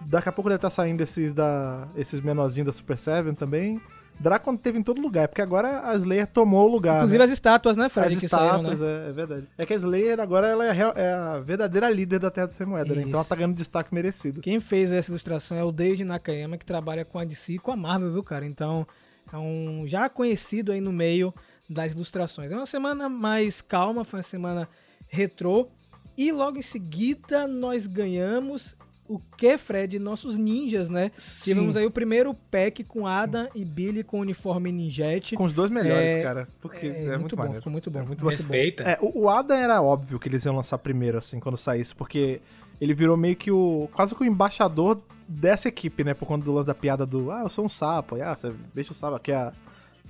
[0.00, 3.80] Daqui a pouco deve estar saindo esses da esses menorzinhos da Super Seven também.
[4.20, 6.96] Drácula teve em todo lugar, porque agora a Slayer tomou o lugar.
[6.96, 7.24] Inclusive né?
[7.24, 8.86] as estátuas, né, Fred, As que saíram, estátuas, né?
[9.06, 9.48] é, é verdade.
[9.56, 12.48] É que a Slayer agora ela é, a real- é a verdadeira líder da Terra
[12.48, 13.02] do Sem Moeda, né?
[13.02, 14.40] Então ela tá ganhando destaque merecido.
[14.40, 17.70] Quem fez essa ilustração é o David Nakayama, que trabalha com a DC e com
[17.70, 18.44] a Marvel, viu, cara?
[18.44, 18.86] Então,
[19.32, 21.32] é um já conhecido aí no meio
[21.70, 22.50] das ilustrações.
[22.50, 24.68] É uma semana mais calma, foi uma semana
[25.06, 25.68] retrô.
[26.16, 28.74] E logo em seguida nós ganhamos
[29.08, 29.98] o que, Fred?
[29.98, 31.10] Nossos ninjas, né?
[31.16, 31.52] Sim.
[31.54, 35.34] Tivemos aí o primeiro pack com Adam e Billy com uniforme ninjete.
[35.34, 36.48] Com os dois melhores, É, cara.
[36.60, 37.60] Porque é, É, muito, bom, maneiro.
[37.60, 37.98] ficou muito bom.
[38.00, 38.30] É muito bom.
[38.30, 38.82] Respeita.
[38.82, 42.40] É, o, o Adam era óbvio que eles iam lançar primeiro, assim, quando saísse, porque
[42.80, 43.88] ele virou meio que o.
[43.92, 46.14] quase que o embaixador dessa equipe, né?
[46.14, 47.30] Por conta do lance da piada do.
[47.30, 48.16] Ah, eu sou um sapo.
[48.16, 49.52] E, ah, você deixa o sapo aqui, a.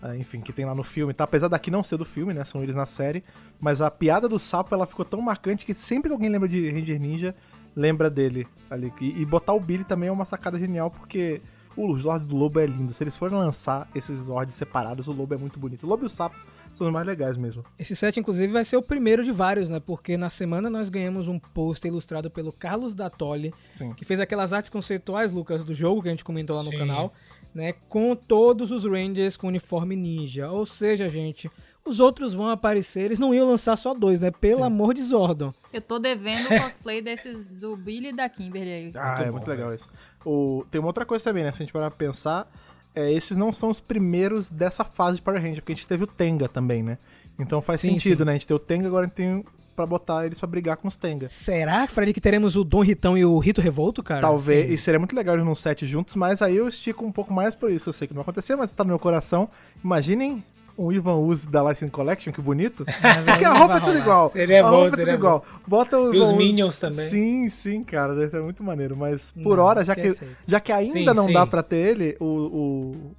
[0.02, 1.24] a- enfim, que tem lá no filme, tá?
[1.24, 2.44] Apesar daqui não ser do filme, né?
[2.44, 3.22] São eles na série.
[3.60, 6.70] Mas a piada do sapo, ela ficou tão marcante que sempre que alguém lembra de
[6.70, 7.34] Ranger Ninja,
[7.78, 8.92] lembra dele ali.
[9.00, 11.40] E, e botar o Billy também é uma sacada genial, porque
[11.76, 12.92] o Zord do Lobo é lindo.
[12.92, 15.84] Se eles forem lançar esses Zords separados, o Lobo é muito bonito.
[15.84, 16.36] O Lobo e o Sapo
[16.74, 17.64] são os mais legais mesmo.
[17.78, 19.80] Esse set, inclusive, vai ser o primeiro de vários, né?
[19.80, 23.92] Porque na semana nós ganhamos um pôster ilustrado pelo Carlos Dattoli, Sim.
[23.92, 26.78] que fez aquelas artes conceituais, Lucas, do jogo que a gente comentou lá no Sim.
[26.78, 27.12] canal,
[27.54, 27.74] né?
[27.88, 30.50] Com todos os Rangers com uniforme ninja.
[30.50, 31.48] Ou seja, gente,
[31.88, 34.30] os outros vão aparecer, eles não iam lançar só dois, né?
[34.30, 35.52] Pelo amor de Zordon.
[35.72, 38.92] Eu tô devendo o cosplay desses do Billy e da Kimberly aí.
[38.94, 39.58] Ah, Muito é bom, muito velho.
[39.58, 39.88] legal isso.
[40.24, 41.52] O, tem uma outra coisa também, né?
[41.52, 42.50] Se a gente parar pra pensar,
[42.94, 46.04] é, esses não são os primeiros dessa fase de Power Ranger, porque a gente teve
[46.04, 46.98] o Tenga também, né?
[47.38, 48.24] Então faz Sim, sentido, sim.
[48.24, 48.32] né?
[48.32, 49.44] A gente tem o Tenga, agora a gente tem
[49.76, 51.30] pra botar eles pra brigar com os Tengas.
[51.30, 54.20] Será, Fred, que teremos o Dom Ritão e o Rito Revolto, cara?
[54.22, 54.74] Talvez, Sim.
[54.74, 57.54] e seria muito legal eles num set juntos, mas aí eu estico um pouco mais
[57.54, 57.88] por isso.
[57.88, 59.48] Eu sei que não vai acontecer, mas tá no meu coração.
[59.84, 60.42] Imaginem
[60.78, 62.84] um Ivan Uzi da License Collection, que bonito.
[63.26, 64.00] Porque a roupa é tudo rolar.
[64.00, 64.30] igual.
[64.30, 65.44] Seria a bom, roupa é tudo seria igual.
[65.66, 67.08] Bota o E os Minions também.
[67.08, 68.96] Sim, sim, cara, deve ser muito maneiro.
[68.96, 70.14] Mas por Não, hora, já que,
[70.46, 71.32] já que ainda Sim, não sim.
[71.32, 72.24] dá pra ter ele, o,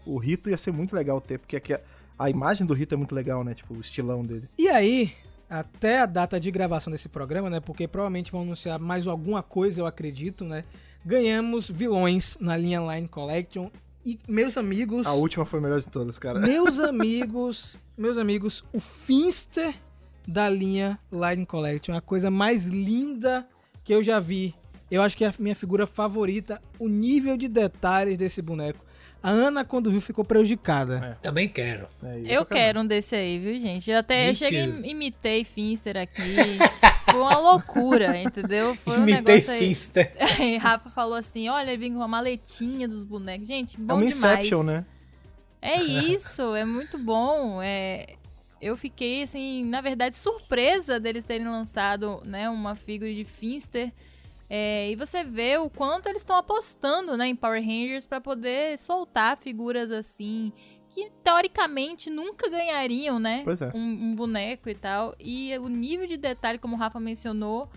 [0.05, 1.79] o, o Rito ia ser muito legal ter, porque aqui a,
[2.17, 3.53] a imagem do Rito é muito legal, né?
[3.53, 4.47] Tipo, o estilão dele.
[4.57, 5.11] E aí,
[5.49, 7.59] até a data de gravação desse programa, né?
[7.59, 10.63] Porque provavelmente vão anunciar mais alguma coisa, eu acredito, né?
[11.05, 13.69] Ganhamos vilões na linha Line Collection.
[14.09, 15.05] E, meus amigos.
[15.05, 16.39] A última foi a melhor de todas, cara.
[16.39, 19.75] Meus amigos, meus amigos, o Finster
[20.27, 23.47] da linha Line Collection, a coisa mais linda
[23.83, 24.55] que eu já vi.
[24.89, 28.83] Eu acho que é a minha figura favorita, o nível de detalhes desse boneco.
[29.21, 31.17] A Ana, quando viu, ficou prejudicada.
[31.21, 31.87] Também quero.
[32.01, 33.91] É, Eu pra quero um desse aí, viu, gente?
[33.91, 36.35] Eu até eu cheguei e imitei Finster aqui.
[37.11, 38.75] Foi uma loucura, entendeu?
[38.75, 39.59] Foi um Imitei negócio aí.
[39.59, 40.13] Finster.
[40.17, 43.47] Aí Rafa falou assim: olha, ele vem com uma maletinha dos bonecos.
[43.47, 44.39] Gente, É bom uma demais.
[44.39, 44.85] Inception, né?
[45.61, 47.61] É isso, é muito bom.
[47.61, 48.15] É,
[48.61, 53.91] eu fiquei, assim, na verdade, surpresa deles terem lançado né, uma figura de Finster.
[54.49, 58.79] É, e você vê o quanto eles estão apostando né, em Power Rangers para poder
[58.79, 60.51] soltar figuras assim
[60.89, 63.41] que teoricamente nunca ganhariam, né?
[63.43, 63.71] Pois é.
[63.75, 65.15] Um, um boneco e tal.
[65.19, 67.69] E o nível de detalhe, como o Rafa mencionou,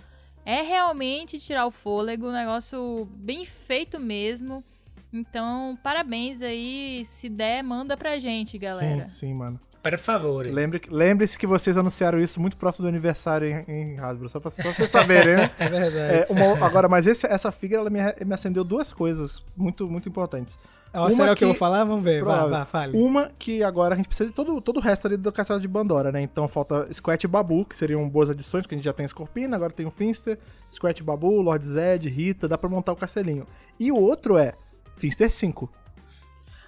[0.45, 4.64] é realmente tirar o fôlego, um negócio bem feito mesmo.
[5.12, 7.05] Então, parabéns aí.
[7.05, 9.09] Se der, manda pra gente, galera.
[9.09, 9.61] Sim, sim, mano.
[9.83, 10.47] Por favor.
[10.47, 13.64] Lembre- Lembre-se que vocês anunciaram isso muito próximo do aniversário em,
[13.95, 15.51] em Hasbro, só pra, só pra vocês saberem, né?
[15.59, 16.14] É verdade.
[16.14, 20.09] É, uma- agora, mas esse- essa figura ela me, me acendeu duas coisas muito, muito
[20.09, 20.57] importantes.
[20.95, 21.83] Ó, uma será o que eu que- vou falar?
[21.85, 22.22] Vamos ver.
[22.22, 22.97] Vai, vai, fale.
[22.99, 25.66] Uma que agora a gente precisa de todo, todo o resto ali do castelo de
[25.66, 26.20] Bandora, né?
[26.22, 29.57] Então falta Squat e Babu, que seriam boas adições, porque a gente já tem Scorpina,
[29.57, 30.39] agora tem o Finster,
[30.70, 33.47] Squat e Babu, Lord Zed, Rita, dá pra montar o castelinho.
[33.80, 34.53] E o outro é
[34.97, 35.68] Finster 5.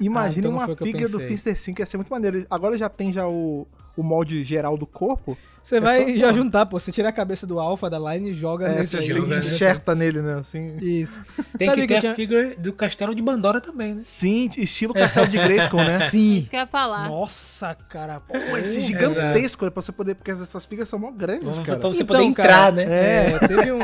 [0.07, 1.21] Imagine então não uma figura do.
[1.21, 2.47] Finster 5, ia ser muito maneiro.
[2.51, 3.67] Agora já tem já o,
[3.97, 5.37] o molde geral do corpo.
[5.63, 6.79] Você vai só- já juntar, pô.
[6.79, 9.39] Você tira a cabeça do Alpha da Line e joga É, nesse você joga, né?
[9.39, 10.35] enxerta nele, né?
[10.35, 10.77] Assim.
[10.77, 11.19] Isso.
[11.57, 14.01] Tem Sabe que ter eu a tinha- figura do Castelo de Bandora também, né?
[14.05, 16.01] Sim, estilo castelo de Grayskull, né?
[16.11, 16.37] Sim.
[16.41, 17.09] Isso que eu ia falar.
[17.09, 18.21] Nossa, cara.
[18.21, 18.87] Pô, esse porra.
[18.87, 19.71] gigantesco, né?
[19.71, 20.15] Pra você poder.
[20.17, 21.79] Porque essas figuras são mó grandes, cara.
[21.79, 23.33] Pra você Então, poder cara, entrar, né?
[23.33, 23.79] É, teve um,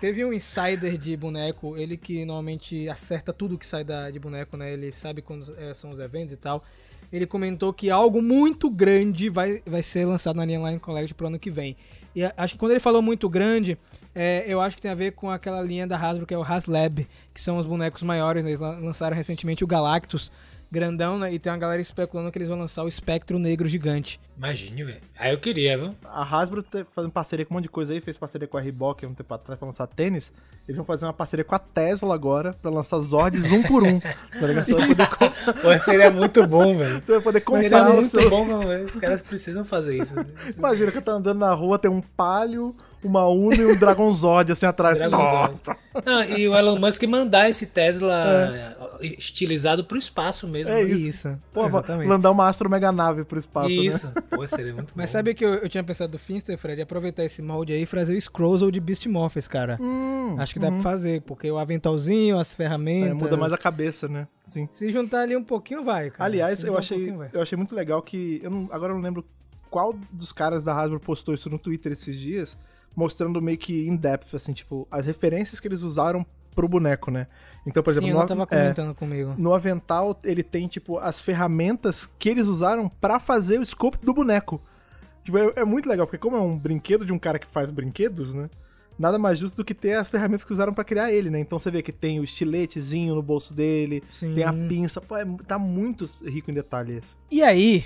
[0.00, 4.56] teve um insider de boneco, ele que normalmente acerta tudo que sai da, de boneco,
[4.56, 4.72] né?
[4.72, 6.64] Ele sabe quando é, são os eventos e tal.
[7.12, 11.26] Ele comentou que algo muito grande vai, vai ser lançado na linha Line Collect pro
[11.26, 11.76] ano que vem.
[12.14, 13.78] E acho que quando ele falou muito grande,
[14.14, 16.42] é, eu acho que tem a ver com aquela linha da Hasbro que é o
[16.42, 18.50] Haslab, que são os bonecos maiores, né?
[18.50, 20.32] Eles lan- lançaram recentemente o Galactus
[20.70, 21.32] grandão, né?
[21.32, 24.20] E tem uma galera especulando que eles vão lançar o Espectro Negro Gigante.
[24.36, 25.00] Imagine, velho.
[25.18, 25.94] Aí eu queria, viu?
[26.04, 28.60] A Hasbro tá fazendo parceria com um monte de coisa aí, fez parceria com a
[28.60, 30.30] Reebok um tempo atrás pra lançar tênis.
[30.66, 33.98] Eles vão fazer uma parceria com a Tesla agora pra lançar Zords um por um.
[33.98, 34.14] Tá?
[34.64, 37.00] Você vai poder, com- Pô, seria muito bom, velho.
[37.04, 38.30] você vai poder Seria comprar o muito seu...
[38.30, 38.86] bom, velho.
[38.86, 40.14] Os caras precisam fazer isso.
[40.56, 44.50] Imagina que tá andando na rua, tem um palio, uma Uno e um Dragon Zord
[44.52, 44.96] assim atrás.
[44.98, 45.46] Dragon Nossa.
[45.64, 45.78] Zord.
[46.04, 50.72] Não, e o Elon Musk mandar esse Tesla estilizado pro espaço mesmo.
[50.72, 50.90] É né?
[50.90, 51.08] isso.
[51.08, 52.08] Isso, Pô, exatamente.
[52.08, 53.74] mandar uma astro mega nave pro espaço, né?
[53.74, 54.12] Isso.
[54.30, 55.12] Pô, seria muito Mas bom.
[55.12, 58.16] sabe que eu, eu tinha pensado do Finster, Fred, aproveitar esse molde aí e fazer
[58.16, 59.78] o Scrozzle de Beast Morphers, cara.
[59.80, 63.14] Hum, Acho que dá pra fazer, porque o aventalzinho, as é, ferramentas...
[63.16, 64.26] muda mais a cabeça, né?
[64.44, 64.68] Sim.
[64.72, 66.24] Se juntar ali um pouquinho, vai, cara.
[66.24, 67.28] Aliás, eu um achei, vai.
[67.32, 68.40] eu achei muito legal que.
[68.42, 69.24] Eu não- agora eu não lembro
[69.70, 72.56] qual dos caras da Hasbro postou isso no Twitter esses dias,
[72.98, 77.28] mostrando meio que in-depth, assim, tipo, as referências que eles usaram pro boneco, né?
[77.64, 79.34] Então, por exemplo, Sim, no, tava é, comentando comigo.
[79.38, 84.12] no Avental ele tem, tipo, as ferramentas que eles usaram pra fazer o scope do
[84.12, 84.60] boneco.
[85.22, 87.70] Tipo, é, é muito legal, porque como é um brinquedo de um cara que faz
[87.70, 88.50] brinquedos, né?
[88.98, 91.38] Nada mais justo do que ter as ferramentas que usaram pra criar ele, né?
[91.38, 94.34] Então você vê que tem o estiletezinho no bolso dele, Sim.
[94.34, 95.00] tem a pinça.
[95.00, 97.16] Pô, é- tá muito rico em detalhes.
[97.30, 97.84] E aí,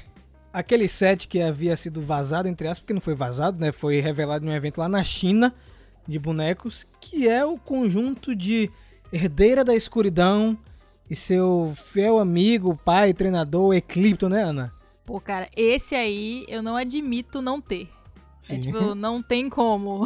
[0.53, 3.73] aquele set que havia sido vazado, entre aspas, porque não foi vazado, né?
[3.73, 5.55] Foi revelado em um evento lá na China
[6.07, 8.71] de bonecos, que é o conjunto de
[9.13, 10.59] Herdeira da Escuridão
[11.09, 14.73] e seu fiel amigo, pai, treinador, Eclipto, né, Ana?
[15.05, 17.89] Pô, cara, esse aí eu não admito não ter.
[18.39, 18.57] Sim.
[18.57, 20.05] É tipo, não tem como.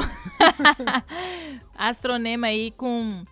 [1.75, 3.25] Astronema aí com,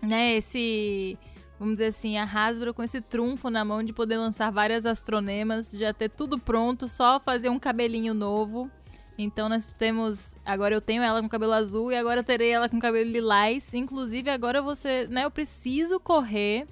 [0.00, 1.18] né, esse,
[1.62, 5.70] vamos dizer assim, a Hasbro com esse trunfo na mão de poder lançar várias astronemas,
[5.70, 8.68] já ter tudo pronto, só fazer um cabelinho novo.
[9.16, 12.80] Então nós temos, agora eu tenho ela com cabelo azul e agora terei ela com
[12.80, 13.72] cabelo lilás.
[13.74, 16.66] Inclusive agora você, né, eu preciso correr,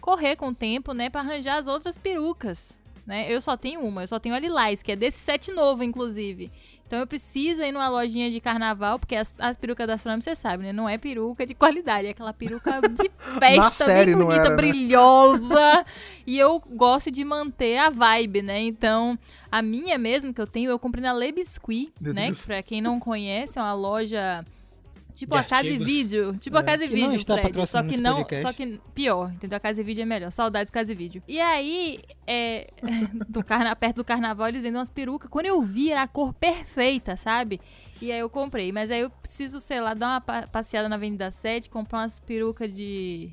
[0.00, 3.30] correr com o tempo, né, para arranjar as outras perucas, né?
[3.30, 6.50] Eu só tenho uma, eu só tenho a lilás, que é desse set novo, inclusive.
[6.90, 10.34] Então eu preciso ir numa lojinha de carnaval, porque as, as perucas da Astronome, você
[10.34, 10.72] sabe, né?
[10.72, 14.56] Não é peruca de qualidade, é aquela peruca de festa, bem bonita, era, né?
[14.56, 15.86] brilhosa.
[16.26, 18.60] e eu gosto de manter a vibe, né?
[18.62, 19.16] Então,
[19.52, 22.26] a minha mesmo que eu tenho, eu comprei na Le Biscuit, Meu né?
[22.26, 22.44] Deus.
[22.44, 24.44] Pra quem não conhece, é uma loja.
[25.14, 25.78] Tipo De a Casa e.
[25.78, 26.36] Vídeo.
[26.38, 27.42] Tipo a Casa e Que não Vídeo, Fred.
[27.42, 28.16] Só patrocinando que não.
[28.16, 28.42] podcast.
[28.46, 29.56] Só que pior, entendeu?
[29.56, 30.30] A Casa e Vídeo é melhor.
[30.32, 31.22] Saudades Casa e Vídeo.
[31.28, 32.68] E aí, é,
[33.28, 35.28] do carna, perto do carnaval, eles vendem umas perucas.
[35.30, 37.60] Quando eu vi, era a cor perfeita, sabe?
[38.00, 38.72] E aí eu comprei.
[38.72, 42.18] Mas aí eu preciso, sei lá, dar uma pa- passeada na Avenida 7, comprar umas
[42.20, 43.30] perucas de.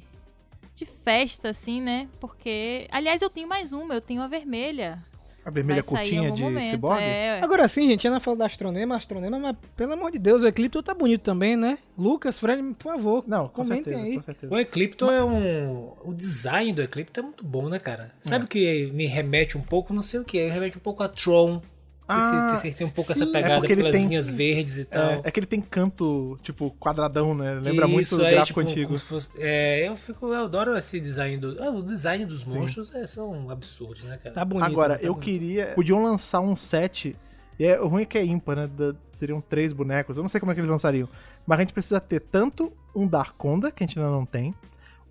[0.76, 2.08] de festa, assim, né?
[2.20, 2.88] Porque.
[2.92, 5.04] Aliás, eu tenho mais uma, eu tenho a vermelha.
[5.48, 6.70] A vermelha Vai sair em curtinha algum de momento.
[6.72, 7.02] ciborgue?
[7.04, 10.48] É, Agora sim, gente, Ana fala da Astronema, Astronema, mas pelo amor de Deus, o
[10.48, 11.78] Eclipto tá bonito também, né?
[11.98, 14.16] Lucas, Fred, por favor, Não, com comentem certeza, aí.
[14.18, 14.54] com certeza.
[14.54, 15.94] O Eclipto é um.
[16.04, 18.12] O design do Eclipto é muito bom, né, cara?
[18.20, 19.94] Sabe o que me remete um pouco?
[19.94, 20.46] Não sei o que.
[20.50, 21.62] Remete um pouco a Tron.
[22.08, 23.22] Ah, Vocês tem um pouco sim.
[23.22, 25.02] essa É pegada ele pelas tem- linhas verdes e tal.
[25.12, 27.56] É, é que ele tem canto, tipo, quadradão, né?
[27.56, 28.98] Lembra Isso, muito do aí, gráfico tipo, antigo.
[28.98, 31.62] fosse- é, eu fico, eu adoro esse design do.
[31.62, 34.34] ah, o design dos monstros é, são absurdos, né, cara?
[34.34, 34.66] Tá bonito.
[34.66, 35.00] Agora, né?
[35.00, 35.26] Tá eu bonito.
[35.26, 35.66] queria.
[35.76, 37.16] Podiam lançar um set.
[37.60, 38.68] E é, o ruim é que é ímpar, né?
[38.68, 40.16] Da- seriam três bonecos.
[40.16, 41.10] Eu não sei como é que eles lançariam.
[41.46, 44.54] Mas a gente precisa ter tanto um Darkonda, que a gente ainda não tem,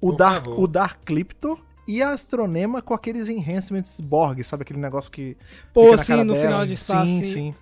[0.01, 0.61] o, Por Dark, favor.
[0.63, 4.63] o Dark Cliptor e a Astronema com aqueles enhancements Borg, sabe?
[4.63, 5.37] Aquele negócio que.
[5.73, 6.47] Pô, sim, no dela.
[6.47, 7.33] final de espaço, Sim, sim.
[7.33, 7.55] sim.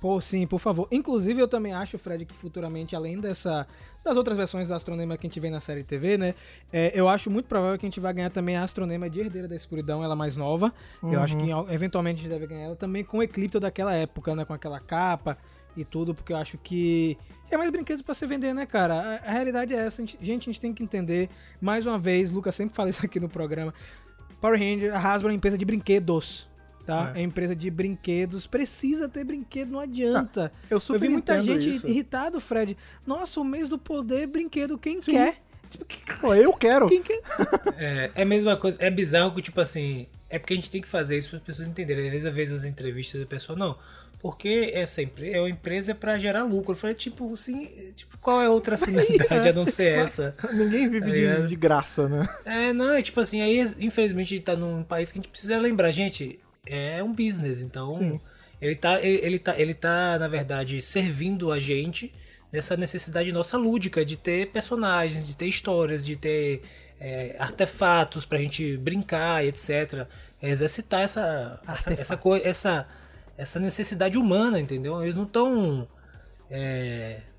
[0.00, 0.86] Pô, sim, por favor.
[0.92, 3.66] Inclusive, eu também acho, Fred, que futuramente, além dessa
[4.04, 6.34] das outras versões da Astronema que a gente vê na série TV, né?
[6.70, 9.48] é, eu acho muito provável que a gente vai ganhar também a Astronema de Herdeira
[9.48, 10.74] da Escuridão, ela mais nova.
[11.02, 11.70] Eu acho que Uhum.
[11.72, 14.44] eventualmente a gente deve ganhar ela também com o Eclipto daquela época, né?
[14.44, 15.38] Com aquela capa
[15.76, 17.16] e tudo, porque eu acho que
[17.50, 18.94] é mais brinquedos pra se vender, né, cara?
[19.24, 20.02] A, a realidade é essa.
[20.02, 21.28] A gente- gente, a gente tem que entender,
[21.60, 23.72] mais uma vez, Lucas sempre fala isso aqui no programa.
[24.40, 26.48] Power Ranger, a Hasbro é uma empresa de brinquedos.
[26.86, 27.12] Tá?
[27.14, 27.20] É.
[27.20, 27.22] É.
[27.22, 30.52] empresa de brinquedos, precisa ter brinquedo, não adianta.
[30.68, 31.86] Eu super Eu vi muita gente isso.
[31.88, 32.76] irritado, Fred.
[33.06, 35.42] Nossa, o mês do poder, brinquedo, quem quer?
[35.78, 36.88] Tipo, Pô, eu quero.
[36.88, 37.20] quem quer?
[37.76, 40.80] É, é a mesma coisa, é bizarro que, tipo assim, é porque a gente tem
[40.80, 42.04] que fazer isso para as pessoas entenderem.
[42.06, 43.76] Às vezes eu vejo as entrevistas do pessoal, não,
[44.20, 46.72] porque essa empresa é uma empresa para gerar lucro.
[46.72, 50.34] Eu falei, tipo, assim, tipo, qual é a outra finalidade a não ser essa?
[50.52, 52.28] Ninguém vive Tá de, de graça, né?
[52.44, 55.30] É, não, é tipo assim, aí infelizmente a gente tá num país que a gente
[55.30, 58.20] precisa lembrar, gente, é um business, então Sim.
[58.62, 62.10] ele tá, ele, ele tá, ele tá, na verdade, servindo a gente
[62.54, 66.62] nessa necessidade nossa lúdica de ter personagens, de ter histórias, de ter
[67.00, 70.06] é, artefatos pra gente brincar etc.
[70.40, 72.86] É exercitar essa, essa, essa, coi- essa,
[73.36, 75.02] essa necessidade humana, entendeu?
[75.02, 75.88] Eles não estão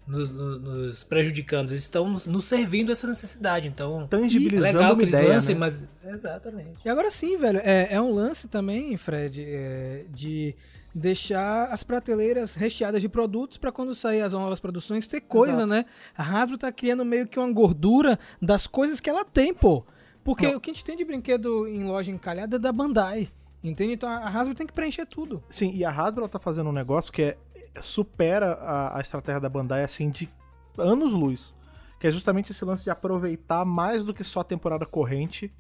[0.08, 3.68] nos, nos- nos prejudicando, eles estão nos, nos servindo essa necessidade.
[3.68, 5.60] Então, é Tangibilizando legal uma que eles ideia, lancem, né?
[5.60, 5.80] mas.
[6.04, 6.78] Exatamente.
[6.84, 10.54] E agora sim, velho, é, é um lance também, Fred, é, de
[10.96, 15.68] deixar as prateleiras recheadas de produtos pra quando sair as novas produções ter coisa, Exato.
[15.68, 15.86] né?
[16.18, 19.86] A Hasbro tá criando meio que uma gordura das coisas que ela tem, pô.
[20.24, 20.56] Porque Não.
[20.56, 23.30] o que a gente tem de brinquedo em loja encalhada é da Bandai.
[23.62, 23.94] Entende?
[23.94, 25.44] Então a Hasbro tem que preencher tudo.
[25.50, 27.38] Sim, e a Hasbro ela tá fazendo um negócio que é
[27.82, 30.30] supera a, a estratégia da Bandai, assim, de
[30.78, 31.54] anos-luz.
[32.00, 35.52] Que é justamente esse lance de aproveitar mais do que só a temporada corrente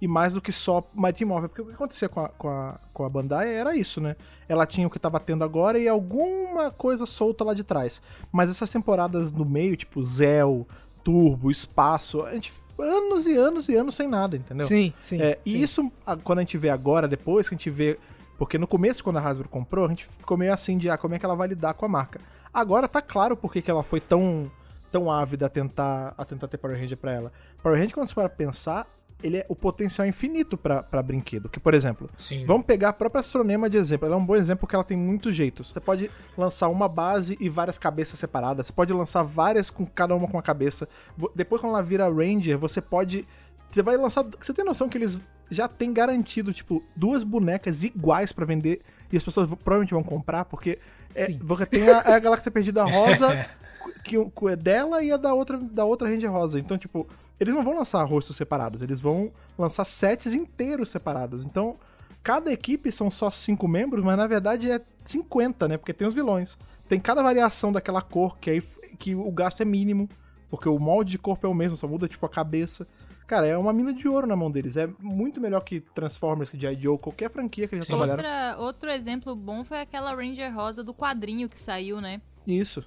[0.00, 1.48] e mais do que só Mighty Morphin.
[1.48, 4.16] Porque o que acontecia com a, com, a, com a Bandai era isso, né?
[4.48, 8.00] Ela tinha o que tava tendo agora e alguma coisa solta lá de trás.
[8.32, 10.66] Mas essas temporadas no meio, tipo Zell,
[11.04, 14.66] Turbo, Espaço, a gente anos e anos e anos sem nada, entendeu?
[14.66, 15.20] Sim, sim.
[15.20, 15.60] É, e sim.
[15.60, 15.92] isso,
[16.24, 17.98] quando a gente vê agora, depois que a gente vê.
[18.38, 21.14] Porque no começo, quando a Hasbro comprou, a gente ficou meio assim de ah, como
[21.14, 22.20] é que ela vai lidar com a marca.
[22.52, 24.50] Agora tá claro por que que ela foi tão,
[24.90, 27.32] tão ávida a tentar, a tentar ter Power Ranger pra ela.
[27.62, 28.86] Power Ranger, quando você para pensar,
[29.22, 31.48] ele é o potencial infinito pra pra brinquedo.
[31.48, 32.44] Que, por exemplo, Sim.
[32.46, 34.06] Vamos pegar a própria Astronema de exemplo.
[34.06, 35.68] Ela é um bom exemplo porque ela tem muitos jeitos.
[35.68, 38.66] Você pode lançar uma base e várias cabeças separadas.
[38.66, 40.88] Você pode lançar várias com cada uma com uma cabeça.
[41.34, 43.26] Depois, quando ela vira Ranger, você pode.
[43.70, 44.24] Você vai lançar.
[44.40, 45.18] Você tem noção que eles
[45.50, 48.80] já têm garantido, tipo, duas bonecas iguais pra vender
[49.12, 50.78] e as pessoas provavelmente vão comprar, porque
[51.14, 51.40] é, Sim.
[51.42, 53.48] você tem a, a Galáxia Perdida Rosa,
[54.04, 56.58] que, que é dela e a da outra, da outra Ranger Rosa.
[56.58, 57.06] Então, tipo,
[57.38, 61.44] eles não vão lançar rostos separados, eles vão lançar sets inteiros separados.
[61.44, 61.76] Então,
[62.22, 65.78] cada equipe são só cinco membros, mas na verdade é 50, né?
[65.78, 66.58] Porque tem os vilões.
[66.88, 68.62] Tem cada variação daquela cor, que aí
[68.98, 70.08] que o gasto é mínimo,
[70.50, 72.86] porque o molde de corpo é o mesmo, só muda tipo a cabeça.
[73.26, 74.76] Cara, é uma mina de ouro na mão deles.
[74.76, 76.74] É muito melhor que Transformers, que G.I.
[76.74, 78.22] Joe, qualquer franquia que eles já trabalharam.
[78.24, 82.20] Outra, outro exemplo bom foi aquela Ranger Rosa do quadrinho que saiu, né?
[82.44, 82.84] Isso.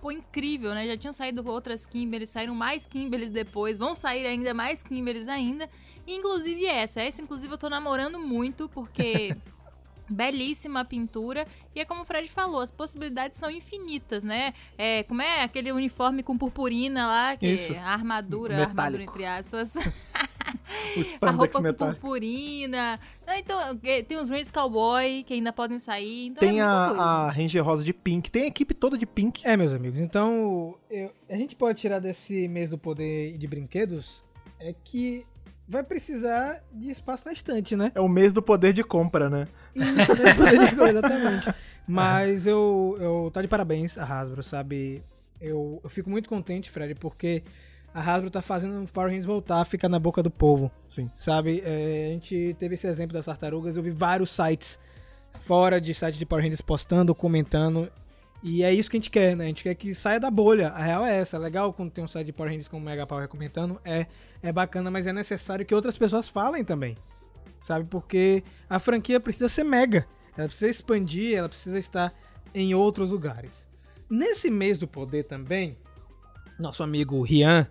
[0.00, 0.86] Pô, incrível, né?
[0.86, 5.68] Já tinham saído outras Kimberlys, saíram mais Kimberlys depois, vão sair ainda mais Kimberlys ainda.
[6.06, 7.00] Inclusive essa.
[7.00, 9.34] Essa, inclusive, eu tô namorando muito, porque
[10.08, 11.46] belíssima a pintura.
[11.74, 14.54] E é como o Fred falou, as possibilidades são infinitas, né?
[14.78, 17.72] É, como é aquele uniforme com purpurina lá, que Isso.
[17.72, 19.12] é a armadura, a armadura Metálico.
[19.12, 19.74] entre aspas.
[20.96, 22.00] O a Spandex roupa com metálico.
[22.00, 22.98] purpurina.
[23.26, 26.26] Ah, Então, é, tem os Rangers Cowboy que ainda podem sair.
[26.28, 26.70] Então Tem é coisa.
[27.00, 28.30] a, a Ranger Rosa de Pink.
[28.30, 29.46] Tem a equipe toda de Pink.
[29.46, 34.24] É, meus amigos, então eu- a gente pode tirar desse mês do poder de brinquedos
[34.58, 35.26] é que
[35.68, 37.92] vai precisar de espaço na estante, né?
[37.94, 39.48] É o mês do poder de compra, né?
[39.74, 40.34] Isso, né?
[40.34, 41.54] Poder de coisa, exatamente.
[41.86, 45.02] Mas eu, eu tá de parabéns a Hasbro, sabe?
[45.40, 47.42] Eu, eu fico muito contente, Fred, porque
[47.96, 51.10] a Hasbro tá fazendo o Power Rangers voltar a ficar na boca do povo, Sim.
[51.16, 51.62] sabe?
[51.64, 54.78] É, a gente teve esse exemplo das tartarugas, eu vi vários sites
[55.40, 57.90] fora de site de Power Rangers postando, comentando.
[58.42, 59.44] E é isso que a gente quer, né?
[59.44, 60.68] A gente quer que saia da bolha.
[60.68, 61.38] A real é essa.
[61.38, 63.80] É legal quando tem um site de Power Rangers como o Mega Power comentando.
[63.82, 64.06] É,
[64.42, 66.96] é bacana, mas é necessário que outras pessoas falem também.
[67.62, 67.86] Sabe?
[67.86, 70.06] Porque a franquia precisa ser mega.
[70.36, 72.12] Ela precisa expandir, ela precisa estar
[72.54, 73.66] em outros lugares.
[74.08, 75.78] Nesse mês do poder também,
[76.58, 77.66] nosso amigo Rian,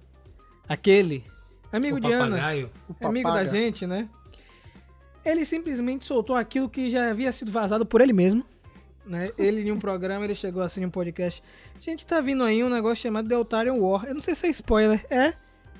[0.68, 1.24] aquele
[1.72, 2.72] amigo o de Ana, papagaio.
[3.00, 4.08] O amigo da gente, né?
[5.24, 8.46] Ele simplesmente soltou aquilo que já havia sido vazado por ele mesmo.
[9.06, 9.32] Né?
[9.38, 11.42] Ele em um programa, ele chegou assim em um podcast.
[11.82, 14.06] Gente, tá vindo aí um negócio chamado Deltarian War.
[14.06, 15.04] Eu não sei se é spoiler.
[15.10, 15.34] É.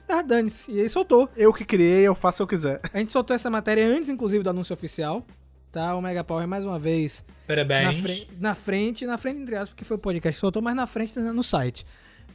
[0.08, 0.72] Ah, dane-se.
[0.72, 1.28] E aí soltou.
[1.36, 2.80] Eu que criei, eu faço o que eu quiser.
[2.94, 5.26] A gente soltou essa matéria antes, inclusive, do anúncio oficial.
[5.72, 5.96] Tá?
[5.96, 8.02] O Mega Power, mais uma vez, na, Parabéns.
[8.02, 10.88] fre- na frente, na frente, entre aspas, porque foi o podcast que soltou, mas na
[10.88, 11.86] frente no site.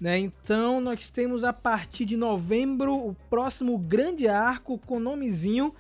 [0.01, 0.19] Né?
[0.19, 5.75] Então nós temos a partir de novembro o próximo grande arco com nomezinho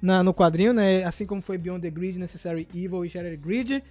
[0.00, 1.04] na, no quadrinho, né?
[1.04, 3.82] Assim como foi Beyond the Grid, Necessary Evil e Shattered Grid,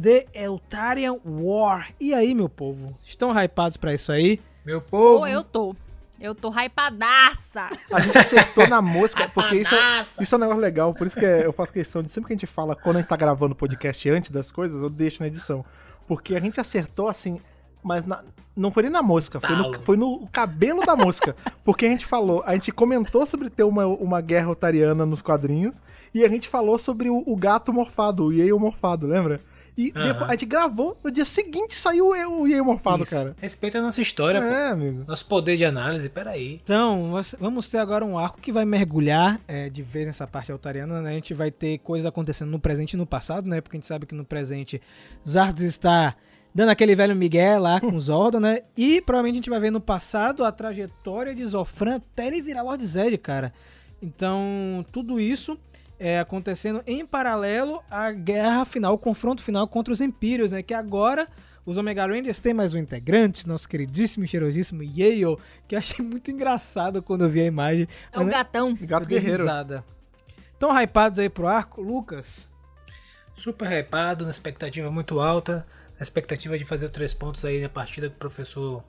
[0.00, 1.90] The Eltarian War.
[2.00, 2.96] E aí, meu povo?
[3.04, 4.40] Estão hypados pra isso aí?
[4.64, 5.18] Meu povo.
[5.20, 5.76] Pô, eu tô.
[6.20, 7.68] Eu tô hypadaça.
[7.92, 10.94] A gente acertou na mosca, porque isso, é- isso é um negócio legal.
[10.94, 13.00] Por isso que é- eu faço questão de sempre que a gente fala, quando a
[13.00, 15.64] gente tá gravando o podcast antes das coisas, eu deixo na edição.
[16.06, 17.40] Porque a gente acertou assim,
[17.84, 18.22] mas na-
[18.56, 21.36] não foi nem na mosca, foi no, foi no cabelo da mosca.
[21.64, 25.82] Porque a gente falou, a gente comentou sobre ter uma, uma guerra otariana nos quadrinhos,
[26.14, 29.40] e a gente falou sobre o, o gato morfado, o Yale morfado, lembra?
[29.76, 30.04] E Aham.
[30.04, 33.10] depois, a gente gravou, no dia seguinte saiu o o Yale morfado, Isso.
[33.10, 33.34] cara.
[33.40, 34.46] Respeita a nossa história, pô.
[34.46, 35.02] É, amigo.
[35.04, 36.60] Nosso poder de análise, peraí.
[36.62, 37.10] Então,
[37.40, 41.10] vamos ter agora um arco que vai mergulhar é, de vez nessa parte altariana, né?
[41.10, 43.60] A gente vai ter coisas acontecendo no presente e no passado, né?
[43.60, 44.80] Porque a gente sabe que no presente
[45.28, 46.14] Zardos está
[46.54, 48.60] dando aquele velho Miguel lá com Zordon, né?
[48.76, 52.62] E provavelmente a gente vai ver no passado a trajetória de Zofran até ele virar
[52.62, 53.52] Lord Zed, cara.
[54.00, 55.58] Então, tudo isso
[55.98, 60.62] é acontecendo em paralelo à guerra final, o confronto final contra os Empírios, né?
[60.62, 61.28] Que agora
[61.66, 66.04] os Omega Rangers têm mais um integrante, nosso queridíssimo e cheirosíssimo Yale, que eu achei
[66.04, 67.88] muito engraçado quando eu vi a imagem.
[68.12, 68.74] É o Mas, né, gatão.
[68.74, 69.44] Gato eu dei guerreiro.
[69.44, 69.84] risada.
[70.58, 72.48] Tão hypados aí pro arco, Lucas?
[73.34, 75.66] Super hypado, na expectativa muito alta.
[75.98, 78.82] Na expectativa de fazer os três pontos aí na partida que o professor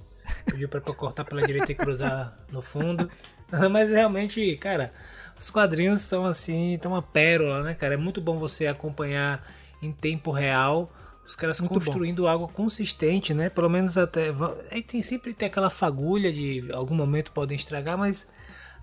[0.45, 3.09] pediu pra eu cortar pela direita e cruzar no fundo.
[3.71, 4.91] Mas realmente, cara,
[5.39, 7.93] os quadrinhos são assim, tão uma pérola, né, cara?
[7.93, 9.45] É muito bom você acompanhar
[9.83, 10.91] em tempo real
[11.27, 13.49] Os caras Muito construindo algo consistente, né?
[13.49, 14.31] Pelo menos até.
[14.71, 18.27] Aí tem sempre tem aquela fagulha de algum momento podem estragar, mas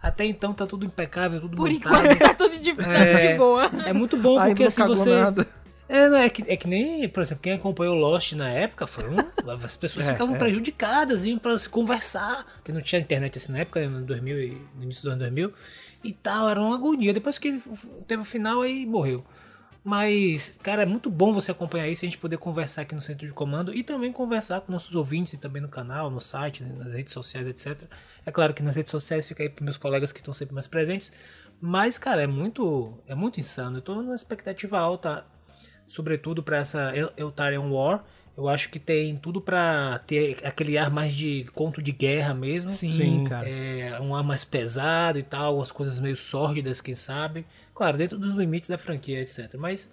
[0.01, 2.05] até então tá tudo impecável, tudo Por montado.
[2.07, 3.33] enquanto tá tudo de, É.
[3.33, 3.71] de boa.
[3.87, 5.11] É muito bom Ainda porque assim você.
[5.15, 5.47] nada.
[5.89, 9.05] É, não, é, que, é que nem, por exemplo, quem acompanhou Lost na época foi
[9.11, 9.17] um,
[9.65, 10.39] as pessoas É, ficavam é.
[10.39, 14.63] prejudicadas, iam pra se conversar, porque não tinha internet assim na época, no 2000 e-
[14.77, 15.53] no início do ano 2000
[16.03, 17.13] e tal, era uma agonia.
[17.13, 17.61] Depois que
[18.07, 19.25] teve o final aí morreu.
[19.85, 23.27] Mas, cara, é muito bom você acompanhar isso, a gente poder conversar aqui no centro
[23.27, 26.93] de comando e também conversar com nossos ouvintes e também no canal, no site, nas
[26.95, 27.83] redes sociais, etc.
[28.25, 30.69] É claro que nas redes sociais fica aí para meus colegas que estão sempre mais
[30.69, 31.13] presentes.
[31.61, 33.79] Mas, cara, é muito, é muito insano.
[33.79, 35.27] Eu tô numa expectativa alta,
[35.93, 38.03] sobretudo para essa El- Eltarian War.
[38.35, 42.71] Eu acho que tem tudo pra ter aquele ar mais de conto de guerra mesmo.
[42.71, 43.25] Sim, Sim.
[43.25, 43.47] cara.
[43.47, 47.45] É, um ar mais pesado e tal, as coisas meio sórdidas, quem sabe.
[47.75, 49.55] Claro, dentro dos limites da franquia, etc.
[49.59, 49.93] Mas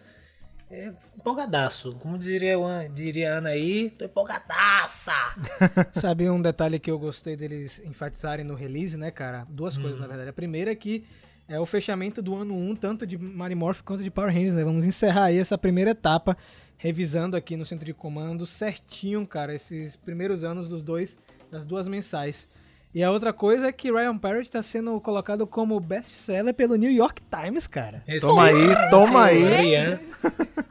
[0.71, 1.93] é empolgadaço.
[1.95, 2.55] Como diria,
[2.95, 5.11] diria a Ana aí, tô empolgadaça!
[5.99, 9.45] Sabe um detalhe que eu gostei deles enfatizarem no release, né, cara?
[9.49, 10.29] Duas coisas, na verdade.
[10.29, 11.05] A primeira é que
[11.49, 14.63] é o fechamento do ano 1, tanto de Morphin quanto de Power Rangers, né?
[14.63, 16.37] Vamos encerrar aí essa primeira etapa,
[16.77, 21.17] revisando aqui no centro de comando certinho, cara, esses primeiros anos dos dois,
[21.51, 22.47] das duas mensais.
[22.93, 26.91] E a outra coisa é que Ryan Parrott está sendo colocado como best-seller pelo New
[26.91, 27.99] York Times, cara.
[28.07, 29.43] Esse Toma aí, toma aí.
[29.43, 29.99] Rian.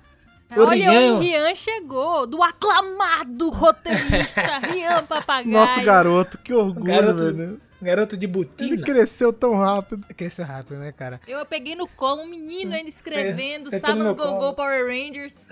[0.57, 1.15] O Olha, Rian.
[1.15, 5.51] o Rian chegou, do aclamado roteirista Rian Papagaio.
[5.53, 7.61] Nosso garoto, que orgulho, Garoto, velho.
[7.81, 8.83] Garoto de Ele botina.
[8.83, 10.07] cresceu tão rápido.
[10.15, 11.21] Cresceu rápido, né, cara?
[11.27, 14.55] Eu peguei no colo um menino ainda escrevendo, no Sábado meu Go Go colo.
[14.55, 15.45] Power Rangers.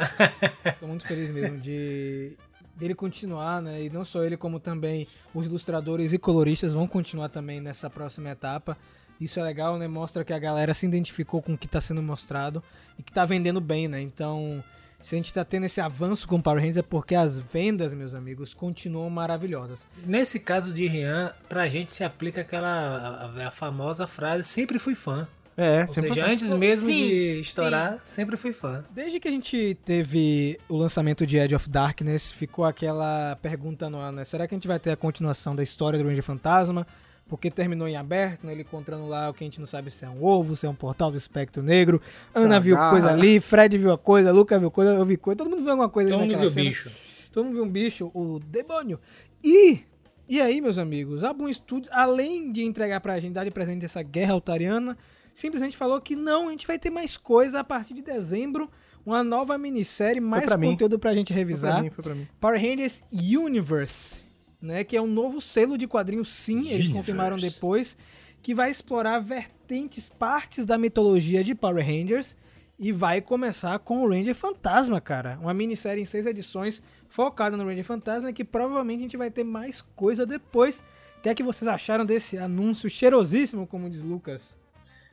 [0.80, 2.36] Tô muito feliz mesmo de
[2.76, 3.84] dele continuar, né?
[3.84, 8.30] E não só ele, como também os ilustradores e coloristas vão continuar também nessa próxima
[8.30, 8.76] etapa.
[9.18, 9.88] Isso é legal, né?
[9.88, 12.62] Mostra que a galera se identificou com o que tá sendo mostrado
[12.98, 14.00] e que tá vendendo bem, né?
[14.00, 14.62] Então,
[15.06, 18.12] se a gente tá tendo esse avanço com Power Rangers é porque as vendas, meus
[18.12, 19.86] amigos, continuam maravilhosas.
[20.04, 24.96] Nesse caso de Rian, pra gente se aplica aquela a, a famosa frase sempre fui
[24.96, 25.28] fã.
[25.56, 28.84] É, Ou sempre seja, antes mesmo Sim, de estourar, sempre fui fã.
[28.90, 34.00] Desde que a gente teve o lançamento de Edge of Darkness, ficou aquela pergunta no
[34.00, 34.24] ar, né?
[34.24, 36.84] Será que a gente vai ter a continuação da história do Ranger Fantasma?
[37.28, 38.52] Porque terminou em aberto, né?
[38.52, 40.68] Ele encontrando lá o que a gente não sabe se é um ovo, se é
[40.68, 42.00] um portal do espectro negro.
[42.34, 45.50] Ana viu coisa ali, Fred viu a coisa, Luca viu coisa, eu vi coisa, todo
[45.50, 46.64] mundo viu alguma coisa Todo mundo viu cena.
[46.68, 46.90] bicho.
[47.32, 49.00] Todo mundo viu um bicho, o demônio.
[49.42, 49.80] E,
[50.28, 53.84] e aí, meus amigos, a Boom Studios, além de entregar pra gente, dar de presente
[53.84, 54.96] essa guerra altariana,
[55.34, 58.70] simplesmente falou que não, a gente vai ter mais coisa a partir de dezembro,
[59.04, 60.70] uma nova minissérie, mais pra mim.
[60.70, 61.82] conteúdo pra gente Foi pra revisar.
[61.82, 62.26] mim, foi pra mim.
[62.40, 64.24] Power Rangers Universe,
[64.66, 67.96] né, que é um novo selo de quadrinhos, sim, eles confirmaram depois,
[68.42, 72.36] que vai explorar vertentes, partes da mitologia de Power Rangers
[72.78, 75.38] e vai começar com o Ranger Fantasma, cara.
[75.40, 79.44] Uma minissérie em seis edições focada no Ranger Fantasma que provavelmente a gente vai ter
[79.44, 80.82] mais coisa depois.
[81.18, 84.54] O que é que vocês acharam desse anúncio cheirosíssimo, como diz Lucas?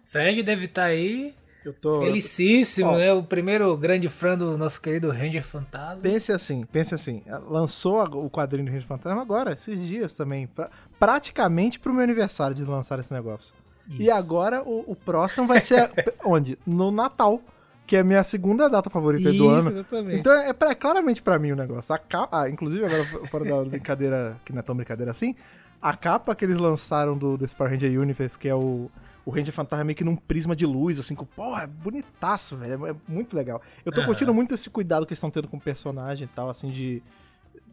[0.06, 1.34] Fred deve estar aí,
[1.66, 2.02] Eu tô.
[2.02, 2.98] felicíssimo, Ó.
[2.98, 3.14] né?
[3.14, 6.02] O primeiro grande fã do nosso querido Ranger Fantasma.
[6.04, 7.22] Pense assim, pense assim.
[7.50, 10.48] Lançou a- o quadrinho do Ranger Fantasma agora, esses dias também.
[10.48, 13.54] pra- praticamente pro meu aniversário de lançar esse negócio.
[13.90, 15.92] E agora o, o próximo vai ser
[16.24, 16.58] onde?
[16.66, 17.42] No Natal,
[17.86, 19.70] que é a minha segunda data favorita do ano.
[19.72, 20.20] exatamente.
[20.20, 21.94] Então é pra- claramente pra mim o negócio.
[21.94, 25.36] A capa, ah, inclusive, agora fora da brincadeira, que não é tão brincadeira assim,
[25.82, 28.90] a capa que eles lançaram do desse Power Ranger Universe, que é o,
[29.26, 32.86] o Ranger Fantasma meio que num prisma de luz, assim, com, porra, é bonitaço, velho.
[32.86, 33.62] É, é muito legal.
[33.86, 34.08] Eu tô Aham.
[34.08, 37.02] curtindo muito esse cuidado que eles estão tendo com o personagem e tal, assim, de,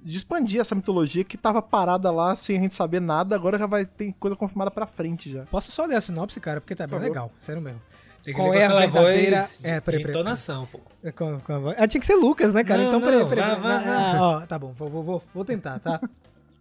[0.03, 3.66] de expandir essa mitologia que tava parada lá sem a gente saber nada, agora já
[3.66, 5.42] vai ter coisa confirmada pra frente já.
[5.46, 7.80] Posso só ler a sinopse, cara, porque tá bem legal, sério mesmo.
[8.22, 10.20] Tem que Qual é a verdadeira- voz de, É, peraí, de peraí.
[10.20, 10.78] entonação, pô.
[11.03, 12.82] É, com- com a voz- Ah, tinha que ser Lucas, né, cara?
[12.82, 13.44] Não, então, peraí, não, peraí.
[13.48, 13.82] vai, peraí.
[13.82, 14.16] vai, vai.
[14.16, 15.98] Ah, ó, tá bom, vou, vou, vou, vou tentar, tá?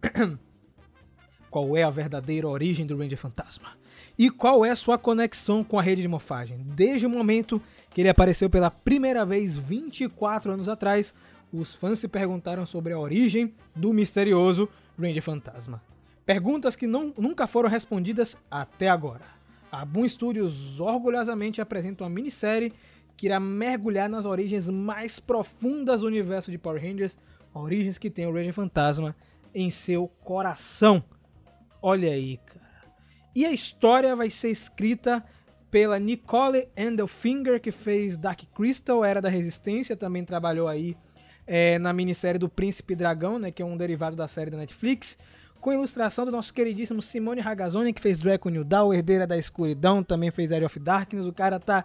[1.50, 3.68] qual é a verdadeira origem do Ranger Fantasma?
[4.20, 6.58] E qual é sua conexão com a rede de morfagem?
[6.58, 7.58] Desde o momento
[7.88, 11.14] que ele apareceu pela primeira vez 24 anos atrás,
[11.50, 14.68] os fãs se perguntaram sobre a origem do misterioso
[14.98, 15.82] Ranger Fantasma.
[16.26, 19.24] Perguntas que não, nunca foram respondidas até agora.
[19.72, 22.74] A Boom Studios orgulhosamente apresenta uma minissérie
[23.16, 27.16] que irá mergulhar nas origens mais profundas do universo de Power Rangers,
[27.54, 29.16] origens que tem o Ranger Fantasma
[29.54, 31.02] em seu coração.
[31.80, 32.38] Olha aí.
[33.34, 35.24] E a história vai ser escrita
[35.70, 40.96] pela Nicole Endelfinger, que fez Dark Crystal, Era da Resistência, também trabalhou aí
[41.46, 45.16] é, na minissérie do Príncipe Dragão, né, que é um derivado da série da Netflix,
[45.60, 50.02] com ilustração do nosso queridíssimo Simone Ragazzoni, que fez Draco New Dawn, Herdeira da Escuridão,
[50.02, 51.84] também fez Area of Darkness, o cara tá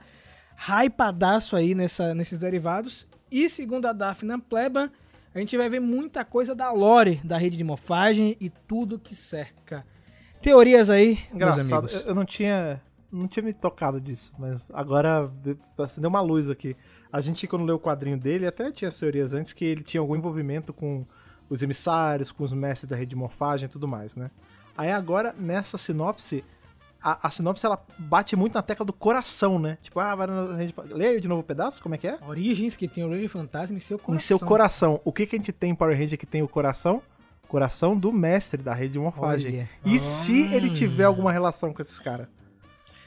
[0.57, 4.89] hypadaço aí nessa, nesses derivados, E segundo a Daphne Pleban,
[5.33, 9.13] a gente vai ver muita coisa da lore da rede de morfagem e tudo que
[9.13, 9.85] cerca.
[10.45, 12.03] Teorias aí, meus Engraçado, amigos.
[12.03, 12.79] eu, eu não tinha.
[13.11, 15.31] Não tinha me tocado disso, mas agora
[15.79, 16.77] acendeu uma luz aqui.
[17.11, 20.01] A gente, quando leu o quadrinho dele, até tinha as teorias antes que ele tinha
[20.01, 21.03] algum envolvimento com
[21.49, 24.29] os emissários, com os mestres da rede de morfagem e tudo mais, né?
[24.77, 26.43] Aí agora, nessa sinopse,
[27.01, 29.79] a, a sinopse ela bate muito na tecla do coração, né?
[29.81, 30.75] Tipo, ah, vai na rede.
[30.89, 32.19] Leia de novo o pedaço, como é que é?
[32.21, 34.15] Origens que tem o Ranger Fantasma em seu coração.
[34.15, 35.01] Em seu coração.
[35.03, 37.01] O que, que a gente tem em Power Ranger que tem o coração?
[37.47, 39.59] Coração do mestre da rede de morfagem.
[39.59, 39.69] Olha.
[39.85, 42.27] E se ele tiver alguma relação com esses caras?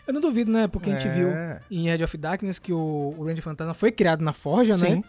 [0.06, 0.66] Eu não duvido, né?
[0.66, 1.12] Porque a gente É.
[1.12, 1.28] viu
[1.70, 4.96] em Edge of Darkness que o, o Ranger Fantasma foi criado na Forja, Sim.
[4.96, 5.04] né?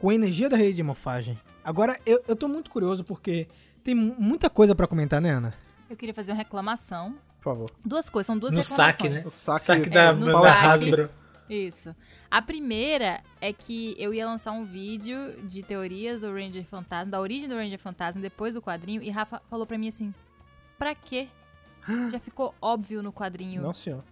[0.00, 1.38] Com a energia da rede de morfagem.
[1.64, 3.46] Agora, eu, eu tô muito curioso porque
[3.84, 5.54] tem mu- muita coisa pra comentar, né, Ana?
[5.88, 7.14] Eu queria fazer uma reclamação.
[7.40, 7.66] Por favor.
[7.84, 8.96] Duas coisas, são duas No reclamações.
[8.96, 9.22] saque, né?
[9.24, 10.52] O saque- saque É, da, no da.
[10.72, 11.08] Hasbro.
[11.48, 11.94] Isso.
[12.32, 17.20] A primeira é que eu ia lançar um vídeo de teorias do Ranger Fantasma, da
[17.20, 20.14] origem do Ranger Fantasma, depois do quadrinho, e Rafa falou pra mim assim:
[20.78, 21.28] pra quê?
[22.10, 23.60] Já ficou óbvio no quadrinho.
[23.60, 24.02] Não, senhor.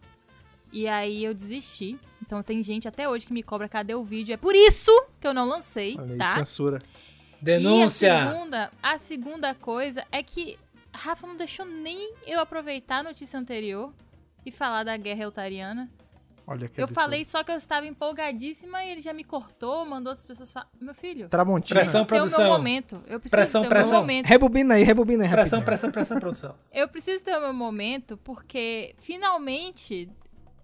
[0.71, 1.99] E aí eu desisti.
[2.21, 4.35] Então tem gente até hoje que me cobra cadê o vídeo.
[4.35, 6.35] É por isso que eu não lancei, Olha tá?
[6.35, 6.83] censura.
[6.85, 8.33] E a Denúncia!
[8.33, 10.59] segunda, a segunda coisa é que
[10.93, 13.95] Rafa não deixou nem eu aproveitar a notícia anterior
[14.45, 15.91] e falar da guerra eutariana.
[16.51, 16.95] Olha que Eu absurdo.
[17.01, 20.69] falei só que eu estava empolgadíssima e ele já me cortou, mandou outras pessoas falar.
[20.81, 21.79] Meu filho, Tramontina.
[21.81, 22.51] Pressão, tem o meu produção.
[22.51, 22.95] momento.
[23.07, 23.91] Eu preciso Pressão, ter o pressão.
[23.93, 24.27] meu momento.
[24.27, 25.31] Rebobina aí, rebobina aí.
[25.31, 26.57] Pressão, pressão, pressão, produção.
[26.73, 30.09] Eu preciso ter o meu momento porque finalmente.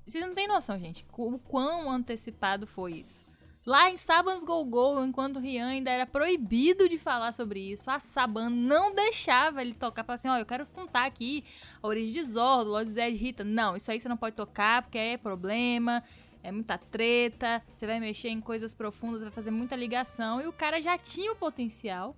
[0.06, 3.25] Vocês não têm noção, gente, o quão antecipado foi isso.
[3.66, 7.90] Lá em Saban's Go Go, enquanto o Rian ainda era proibido de falar sobre isso,
[7.90, 10.04] a Saban não deixava ele tocar.
[10.04, 11.42] Falava assim: ó, eu quero contar aqui
[11.82, 13.42] a origem de Zordo, Lord Zed, Rita.
[13.42, 16.00] Não, isso aí você não pode tocar porque é problema,
[16.44, 20.40] é muita treta, você vai mexer em coisas profundas, vai fazer muita ligação.
[20.40, 22.14] E o cara já tinha o potencial,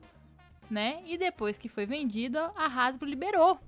[0.70, 1.02] né?
[1.06, 3.58] E depois que foi vendido, a Hasbro liberou.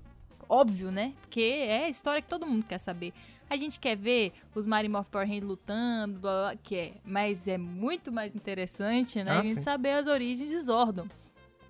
[0.47, 1.15] Óbvio, né?
[1.21, 3.11] Porque é a história que todo mundo quer saber.
[3.51, 6.93] A gente quer ver os Marimorph Power Rangers lutando, blá, blá, blá, que é.
[7.03, 9.29] Mas é muito mais interessante, né?
[9.29, 9.59] Ah, a gente sim.
[9.59, 11.05] saber as origens de Zordon.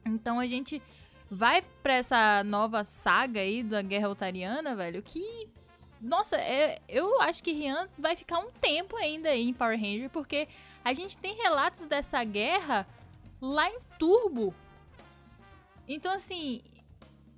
[0.05, 0.79] Então a gente
[1.27, 5.49] vai pra essa nova saga aí da Guerra Otariana, velho, que...
[5.99, 10.11] Nossa, é- eu acho que Rian vai ficar um tempo ainda aí em Power Ranger,
[10.11, 10.47] porque
[10.85, 12.85] a gente tem relatos dessa guerra
[13.41, 14.53] lá em Turbo.
[15.87, 16.61] Então, assim,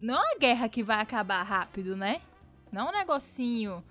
[0.01, 2.19] não é uma guerra que vai acabar rápido, né?
[2.73, 3.81] Não é um negocinho.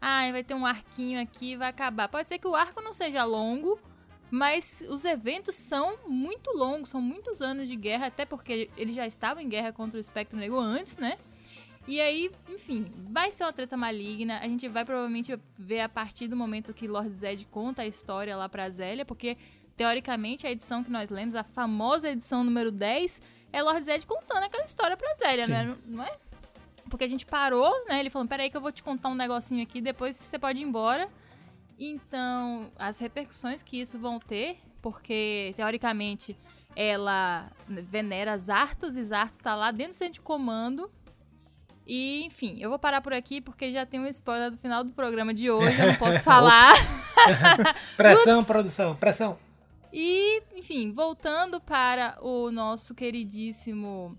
[0.00, 2.08] Ah, vai ter um arquinho aqui e vai acabar.
[2.08, 3.78] Pode ser que o arco não seja longo,
[4.30, 9.06] mas os eventos são muito longos, são muitos anos de guerra, até porque ele já
[9.06, 11.18] estava em guerra contra o Espectro Negro antes, né?
[11.86, 14.38] E aí, enfim, vai ser uma treta maligna.
[14.38, 18.36] A gente vai provavelmente ver a partir do momento que Lord Zed conta a história
[18.36, 19.36] lá pra Zélia, porque
[19.76, 23.20] teoricamente a edição que nós lemos, a famosa edição número 10,
[23.52, 25.52] é Lord Zed contando aquela história pra Zélia, Sim.
[25.52, 25.76] né?
[25.86, 26.16] Não é?
[26.88, 28.00] Porque a gente parou, né?
[28.00, 30.64] Ele falou: peraí, que eu vou te contar um negocinho aqui, depois você pode ir
[30.64, 31.08] embora.
[31.78, 36.36] Então, as repercussões que isso vão ter, porque teoricamente
[36.76, 40.90] ela venera Zartos e Zartos tá lá dentro do centro de comando.
[41.86, 44.92] E, enfim, eu vou parar por aqui porque já tem um spoiler do final do
[44.92, 46.74] programa de hoje, eu não posso falar.
[47.96, 49.38] Pressão, produção, pressão.
[49.92, 54.16] E, enfim, voltando para o nosso queridíssimo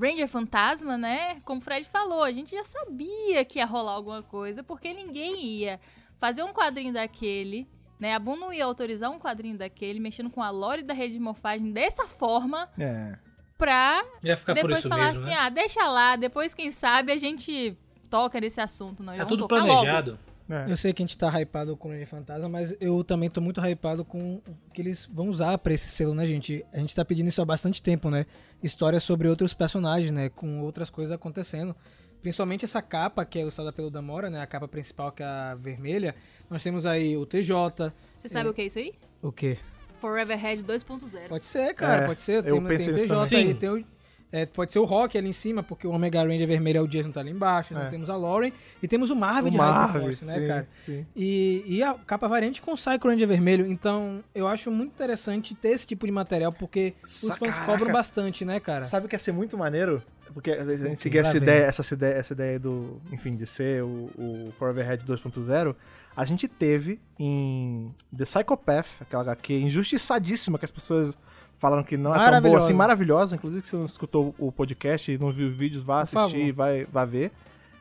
[0.00, 1.40] Ranger Fantasma, né?
[1.44, 5.44] Como o Fred falou, a gente já sabia que ia rolar alguma coisa, porque ninguém
[5.44, 5.80] ia
[6.18, 7.68] fazer um quadrinho daquele,
[7.98, 8.14] né?
[8.14, 11.20] A Boom não ia autorizar um quadrinho daquele, mexendo com a lore da rede de
[11.20, 13.16] morfagem dessa forma, É.
[13.58, 15.36] pra Ia ficar por depois isso falar mesmo, assim, né?
[15.36, 17.76] ah, deixa lá, depois quem sabe a gente
[18.08, 19.02] toca nesse assunto.
[19.02, 20.18] Nós Tá vamos tudo tocar logo.
[20.48, 20.70] É.
[20.70, 23.40] Eu sei que a gente tá hypado com o Ranger Fantasma, mas eu também tô
[23.40, 26.64] muito hypado com o que eles vão usar pra esse selo, né, gente?
[26.72, 28.26] A gente tá pedindo isso há bastante tempo, né?
[28.62, 30.28] Histórias sobre outros personagens, né?
[30.28, 31.74] Com outras coisas acontecendo.
[32.20, 34.40] Principalmente essa capa, que é ilustrada pelo Damora, né?
[34.40, 36.14] A capa principal, que é a vermelha.
[36.48, 37.92] Nós temos aí o TJ.
[38.16, 38.92] Você sabe o que é isso aí?
[39.20, 39.58] O quê?
[40.00, 41.28] Forever Head 2.0.
[41.28, 42.44] Pode ser, cara, É, pode ser.
[42.46, 43.84] eu Tem, pensei tem o TJ aí, tem o,
[44.32, 46.86] é, pode ser o Rock ali em cima, porque o Omega Ranger vermelho é o
[46.88, 47.74] Jason tá ali embaixo.
[47.74, 47.88] Nós É.
[47.90, 48.50] temos a Lauren
[48.82, 50.68] e temos o Marvel O de Marvel, Force, né, sim, cara?
[50.78, 51.06] sim.
[51.14, 53.66] E, e a capa variante com o Psycho Ranger vermelho.
[53.70, 57.70] Então, eu acho muito interessante ter esse tipo de material, porque os Sa- fãs caraca.
[57.72, 58.84] cobram bastante, né, cara?
[58.86, 60.02] Sabe o que ia ser muito maneiro?
[60.32, 61.42] Porque a gente seguir essa vem.
[61.42, 65.76] ideia, essa ideia, essa ideia do, enfim, de ser o, o Forever Head 2.0,
[66.16, 71.18] a gente teve em The Psychopath, aquela HQ injustiçadíssima que as pessoas
[71.62, 72.64] falaram que não é tão boa Maravilhosa.
[72.66, 73.34] assim, maravilhosa.
[73.36, 76.52] Inclusive, se você não escutou o podcast e não viu os vídeos, vá Por assistir,
[76.52, 77.32] vai, vai ver.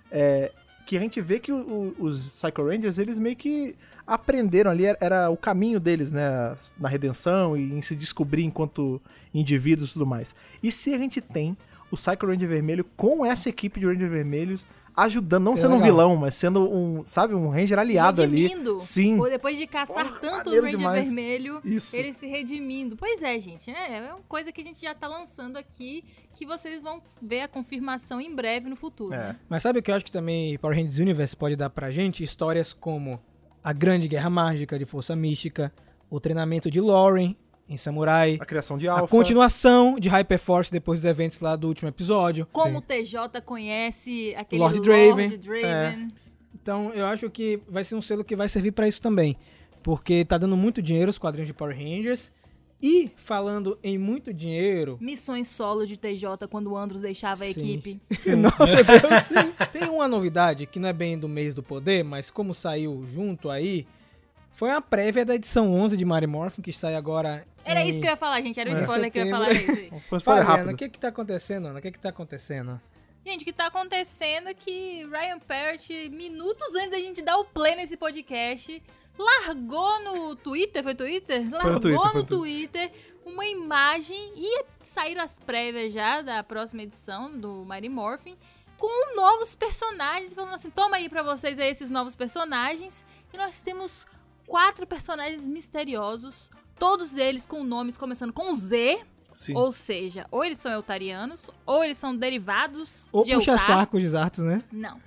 [0.10, 0.52] É,
[0.86, 3.76] que a gente vê que o- o- os Psycho Rangers, eles meio que
[4.06, 9.02] aprenderam ali, era, era o caminho deles, né, na redenção e em se descobrir enquanto
[9.34, 10.36] indivíduos e tudo mais.
[10.62, 11.56] E se a gente tem
[11.90, 14.66] o Psycho Ranger Vermelho com essa equipe de Ranger Vermelhos
[14.96, 15.86] ajudando, não sendo um legal.
[15.86, 18.44] vilão, mas sendo um, sabe, um Ranger aliado ali.
[18.44, 18.80] redimindo.
[18.80, 19.20] Sim.
[19.20, 21.06] Ou depois de caçar Porra, tanto o Ranger demais.
[21.06, 21.96] Vermelho, Isso.
[21.96, 22.96] ele se redimindo.
[22.98, 26.04] Pois é, gente, é, é uma coisa que a gente já tá lançando aqui,
[26.36, 29.14] que vocês vão ver a confirmação em breve no futuro.
[29.14, 29.18] É.
[29.18, 29.36] né?
[29.50, 32.24] Mas sabe o que eu acho que também Power Rangers Universe pode dar pra gente?
[32.24, 33.20] Histórias como
[33.64, 35.72] a Grande Guerra Mágica de Força Mística,
[36.10, 37.36] o treinamento de Lauren
[37.72, 39.08] em Samurai, A criação de a Alpha.
[39.08, 42.46] continuação de Hyperforce depois dos eventos lá do último episódio.
[42.52, 45.38] Como o TJ conhece aquele Lord Lord Draven.
[45.38, 46.08] Draven.
[46.54, 49.38] Então eu acho que vai ser um selo que vai servir pra isso também.
[49.82, 52.32] Porque tá dando muito dinheiro os quadrinhos de Power Rangers.
[52.84, 54.98] E falando em muito dinheiro.
[55.00, 57.52] Missões solo de TJ quando o Andros deixava a Sim.
[57.52, 58.02] equipe.
[58.36, 59.68] Nossa, Deus, sim.
[59.72, 63.52] Tem uma novidade que não é bem do mês do poder, mas como saiu junto
[63.52, 63.86] aí,
[64.62, 67.44] foi uma prévia da edição 11 de Mary Morphin, que sai agora.
[67.66, 68.60] Era em- isso que eu ia falar, gente.
[68.60, 68.82] Era o É.
[68.84, 69.90] spoiler que eu ia Setembro.
[69.90, 70.02] falar.
[70.08, 70.74] Foi spoiler Fala, Ana, rápido.
[70.74, 71.80] o que que tá acontecendo, Ana?
[71.80, 72.80] O que que tá acontecendo?
[73.26, 77.46] Gente, o que tá acontecendo é que Ryan Parrott, minutos antes da gente dar o
[77.46, 78.82] play nesse podcast,
[79.18, 81.50] largou no Twitter, foi Twitter?
[81.52, 82.92] Largou Twitter, foi no no Twitter
[83.26, 88.36] uma imagem e saíram as prévias já da próxima edição do Mighty Morphin
[88.78, 93.04] com novos personagens, falando assim, toma aí pra vocês aí esses novos personagens.
[93.34, 94.06] E nós temos
[94.52, 99.00] quatro personagens misteriosos, todos eles com nomes começando com Z,
[99.32, 99.56] Sim.
[99.56, 104.10] ou seja, ou eles são eutarianos, ou eles são derivados Ou de puxa sacos de
[104.10, 104.60] Zartos, né?
[104.70, 105.00] Não.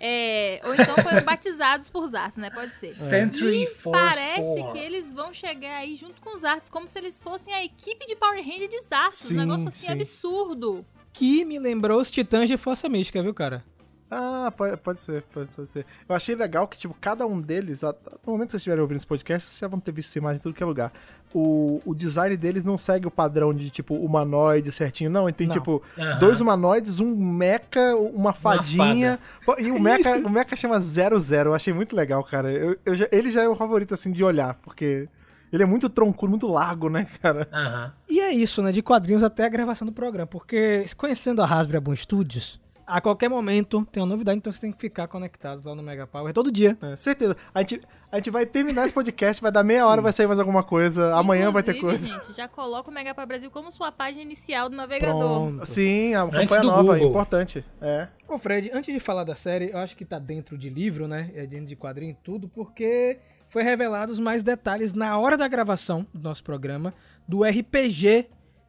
[0.00, 2.48] É, ou então foram batizados por Zartos, né?
[2.48, 2.94] Pode ser.
[2.94, 4.72] Century E Force parece 4.
[4.72, 8.06] que eles vão chegar aí junto com os Zartos, como se eles fossem a equipe
[8.06, 9.18] de Power Ranger de Zartos.
[9.18, 9.92] Sim, um negócio assim sim.
[9.92, 10.86] absurdo.
[11.12, 13.62] Que me lembrou os Titãs de Força Mística, viu, cara?
[14.10, 15.84] Ah, pode, pode ser, pode, pode ser.
[16.08, 17.88] Eu achei legal que, tipo, cada um deles, no
[18.26, 20.40] momento que vocês estiverem ouvindo esse podcast, vocês já vão ter visto essa imagem em
[20.42, 20.92] tudo que é lugar.
[21.34, 25.24] O, o design deles não segue o padrão de, tipo, humanoide certinho, não.
[25.28, 25.54] Ele tem, Não.
[25.54, 26.18] tipo, Aham.
[26.20, 29.18] dois humanoides, um mecha, uma fadinha.
[29.44, 31.50] Pô, E o mecha, o mecha chama 00.
[31.50, 32.50] Eu achei muito legal, cara.
[32.52, 35.08] Eu, eu já- ele já é o favorito, assim, de olhar, porque
[35.52, 37.48] ele é muito troncudo, muito largo, né, cara?
[37.52, 37.92] Aham.
[38.08, 38.70] E é isso, né?
[38.70, 40.28] De quadrinhos até a gravação do programa.
[40.28, 44.70] Porque conhecendo a Hasbro Boom Studios, a qualquer momento tem uma novidade, então você tem
[44.70, 46.78] que ficar conectados lá no Mega Power todo dia.
[46.80, 47.36] É, certeza.
[47.52, 47.80] A gente,
[48.12, 51.14] a gente vai terminar esse podcast, vai dar meia hora, vai sair mais alguma coisa.
[51.16, 52.06] Amanhã vai ter coisa.
[52.06, 55.18] gente, já coloca o Mega Power Brasil como sua página inicial do navegador.
[55.18, 55.66] Pronto.
[55.66, 57.08] Sim, a Antes campanha do nova, Google.
[57.10, 57.64] importante.
[57.80, 58.08] É.
[58.28, 61.32] Ô Fred, antes de falar da série, eu acho que tá dentro de livro, né?
[61.34, 63.18] É dentro de quadrinho e tudo, porque
[63.48, 66.94] foi revelados mais detalhes na hora da gravação do nosso programa
[67.26, 68.26] do RPG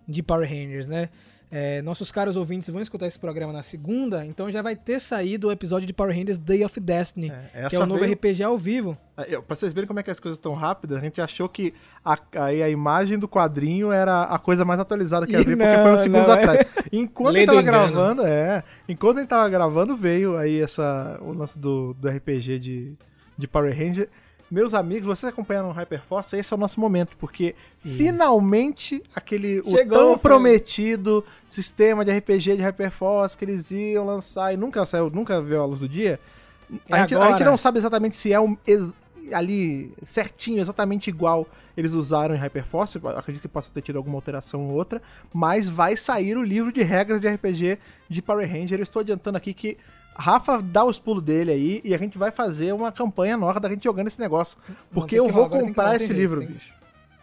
[0.08, 1.10] de Power Rangers, né?
[1.50, 5.48] É, nossos caros ouvintes vão escutar esse programa na segunda, então já vai ter saído
[5.48, 8.44] o episódio de Power Rangers Day of Destiny, É, que é o novo veio- RPG
[8.44, 8.98] ao vivo.
[9.16, 11.74] Ó, Pra vocês verem como é que as coisas estão rápidas, a gente achou que
[12.04, 15.78] a, aí a imagem do quadrinho era a coisa mais atualizada que E havia, porque
[15.84, 16.40] foi uns segundos não, é.
[16.44, 16.68] atrás.
[16.92, 17.92] Enquanto Lei ele tava do engano.
[17.94, 18.64] gravando, é.
[18.90, 22.94] Enquanto ele tava gravando, veio aí essa, o lance do, do RPG de,
[23.38, 24.10] de Power Ranger.
[24.50, 29.98] Meus amigos, vocês acompanharam o Hyperforce, esse é o nosso momento, porque finalmente aquele Chegou,
[29.98, 30.22] tão Fred.
[30.22, 35.62] prometido sistema de RPG de Hyperforce que eles iam lançar e nunca saiu, nunca viu
[35.62, 36.20] a luz do dia.
[36.90, 38.96] É A gente, a gente não sabe exatamente se é um ex-
[39.34, 41.46] ali certinho, exatamente igual
[41.76, 42.98] eles usaram em Hyperforce.
[43.16, 45.02] Acredito que possa ter tido alguma alteração ou outra.
[45.34, 47.78] Mas vai sair o livro de regras de RPG
[48.10, 48.80] de Power Ranger.
[48.80, 49.78] Eu estou adiantando aqui que
[50.18, 53.70] Rafa dá os pulos dele aí e a gente vai fazer uma campanha nova da
[53.70, 54.58] gente jogando esse negócio.
[54.92, 56.74] Porque tem eu vou agora comprar rolar, esse jeito, livro, tem que- bicho.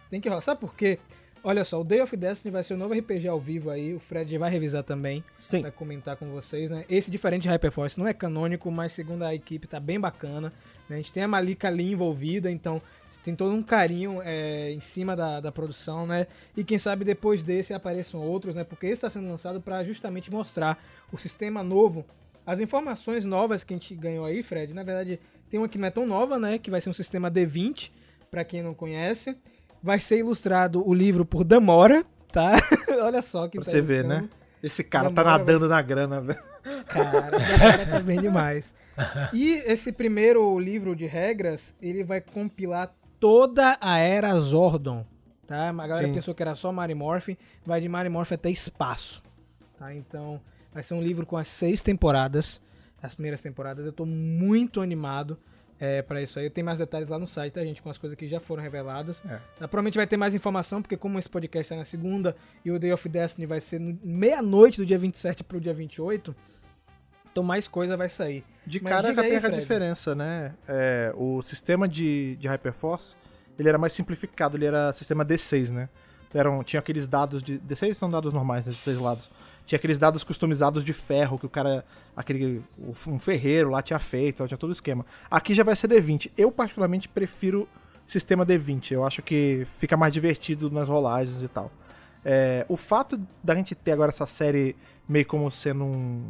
[0.09, 0.41] Tem que rolar.
[0.41, 0.99] Sabe por quê?
[1.43, 3.99] Olha só, o Day of Destiny vai ser o novo RPG ao vivo aí, o
[3.99, 5.23] Fred vai revisar também.
[5.37, 5.61] Sim.
[5.61, 6.85] Vai comentar com vocês, né?
[6.89, 10.51] Esse diferente de Hyperforce não é canônico, mas segundo a equipe tá bem bacana.
[10.89, 10.95] né?
[10.95, 12.81] A gente tem a Malika ali envolvida, então
[13.23, 16.25] tem todo um carinho é, em cima da, da produção, né?
[16.57, 18.63] E quem sabe depois desse apareçam outros, né?
[18.63, 22.03] Porque esse está sendo lançado para justamente mostrar o sistema novo.
[22.45, 25.19] As informações novas que a gente ganhou aí, Fred, na verdade
[25.49, 26.57] tem uma que não é tão nova, né?
[26.57, 27.91] Que vai ser um sistema D20,
[28.29, 29.37] para quem não conhece.
[29.81, 32.53] Vai ser ilustrado o livro por Damora, tá?
[33.01, 34.29] Olha só que Pra você ver, né?
[34.61, 36.43] Esse cara tá Demora, nadando na grana, velho.
[36.87, 38.73] Cara, Damora tá bem demais.
[39.33, 45.05] E esse primeiro livro de regras, ele vai compilar toda a era Zordon,
[45.45, 45.69] tá?
[45.69, 46.13] A galera Sim.
[46.13, 47.29] pensou que era só Marimorph,
[47.65, 49.21] vai de Marimorph até espaço,
[49.77, 49.93] tá?
[49.93, 50.39] Então,
[50.75, 52.61] vai ser um livro com as seis temporadas,
[53.01, 53.85] as primeiras temporadas.
[53.85, 55.39] Eu tô muito animado
[55.79, 56.49] é, para isso aí.
[56.49, 57.81] Tem mais detalhes lá no site, tá, gente?
[57.81, 59.23] Com as coisas que já foram reveladas.
[59.25, 59.37] É.
[59.57, 62.77] Tá, provavelmente vai ter mais informação, porque como esse podcast tá na segunda e o
[62.77, 66.35] Day of Destiny vai ser no- meia-noite do dia 27 pro dia 28,
[67.31, 68.43] então mais coisa vai sair.
[68.67, 70.53] De Mas cara já tem a diferença, né?
[70.67, 73.15] É, o sistema de, de Hyperforce,
[73.57, 75.87] ele era mais simplificado, ele era sistema D6, né?
[76.33, 77.57] Eram, tinha aqueles dados de...
[77.59, 78.73] D6 são dados normais, né?
[78.73, 79.29] Seis lados.
[79.65, 81.83] Tinha aqueles dados customizados de ferro que o cara...
[82.15, 82.61] Aquele...
[83.07, 85.05] Um ferreiro lá tinha feito, tinha todo o esquema.
[85.29, 86.31] Aqui já vai ser D20.
[86.37, 87.67] Eu, particularmente, prefiro
[88.05, 88.91] sistema D20.
[88.91, 91.71] Eu acho que fica mais divertido nas rolagens e tal.
[92.23, 94.75] É, o fato da gente ter agora essa série
[95.07, 96.23] meio como sendo um,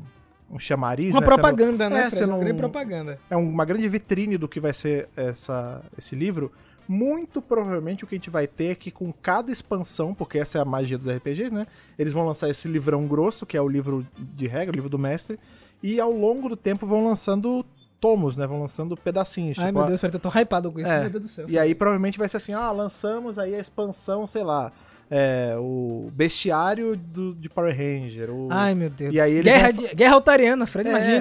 [0.52, 1.26] um chamariz, Uma né?
[1.28, 3.20] Sendo- propaganda, né, é, sendo Uma grande um- propaganda.
[3.30, 6.52] é uma grande vitrine do que vai ser essa, esse livro.
[6.88, 10.58] Muito provavelmente o que a gente vai ter é que com cada expansão, porque essa
[10.58, 11.66] é a magia dos RPGs, né?
[11.98, 15.00] Eles vão lançar esse livrão grosso, que é o livro de regra, o livro do
[15.00, 15.40] mestre,
[15.82, 17.66] e ao longo do tempo vão lançando
[18.00, 18.46] tomos, né?
[18.46, 19.58] Vão lançando pedacinhos.
[19.58, 21.30] Ai, tipo, meu a- Deus, Fred, eu tô hypado com isso, É, meu Deus do
[21.30, 21.46] céu.
[21.50, 24.72] E aí provavelmente vai ser assim, ah, lançamos aí a expansão, sei lá,
[25.10, 28.30] é, o bestiário do, de Power Ranger.
[28.32, 28.48] O...
[28.52, 29.14] Ai, meu Deus.
[29.14, 31.20] E aí eles Guerra, vão- de- Guerra Altariana, Fred, É, imagine é,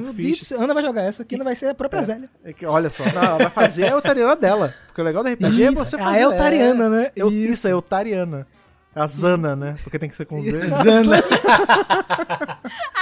[0.00, 0.12] Meu.
[0.14, 2.28] Deus, do céu, Ana vai jogar essa aqui, não vai ser a própria Zélia.
[2.44, 4.74] É que, olha só, não, ela vai fazer a Eutariana dela.
[4.86, 6.20] Porque o legal da RPG é Isso, você a fazer.
[6.22, 7.10] Eutariana, né?
[7.14, 7.52] Eu, Isso.
[7.52, 7.68] isso.
[7.68, 8.46] é Eutariana.
[8.94, 9.76] A Zana, né?
[9.84, 10.50] Porque tem que ser com Z.
[10.68, 11.16] Zana.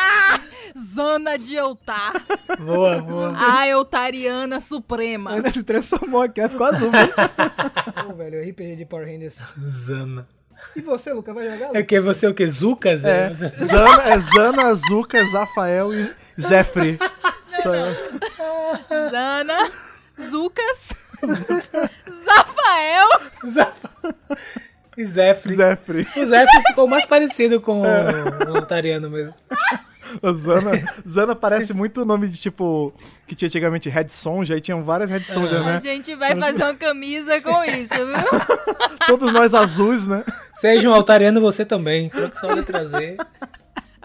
[0.94, 2.12] Zona de Eutar.
[2.58, 3.34] boa, boa.
[3.36, 5.32] A Eutariana Suprema.
[5.32, 6.90] Ainda se transformou aqui, ela ficou azul.
[6.90, 7.12] velho.
[8.06, 9.34] Pô, velho, RPG de Power Rangers.
[9.68, 10.26] Zana.
[10.74, 11.66] E você, Luca, vai jogar?
[11.66, 11.82] É Luca?
[11.82, 12.46] que você é o que?
[12.46, 13.04] Zucas?
[13.04, 16.98] É, Zana, é Zana, Zuka, Zafael e Zefri.
[19.10, 19.70] Zana,
[20.30, 20.88] Zucas,
[22.24, 23.08] Zafael.
[24.96, 25.54] E Zefri.
[25.54, 26.08] Zefri.
[26.16, 29.34] O Zefri ficou mais parecido com o Altariano mesmo.
[30.22, 32.92] A Zana, Zana parece muito o nome de tipo.
[33.26, 35.80] Que tinha antigamente Red Sonja, aí tinham várias Red Sonja, A né?
[35.80, 38.76] gente vai fazer uma camisa com isso, viu?
[39.06, 40.24] Todos nós azuis, né?
[40.54, 42.08] Seja um Altariano você também.
[42.08, 43.16] Troca só a letra Z.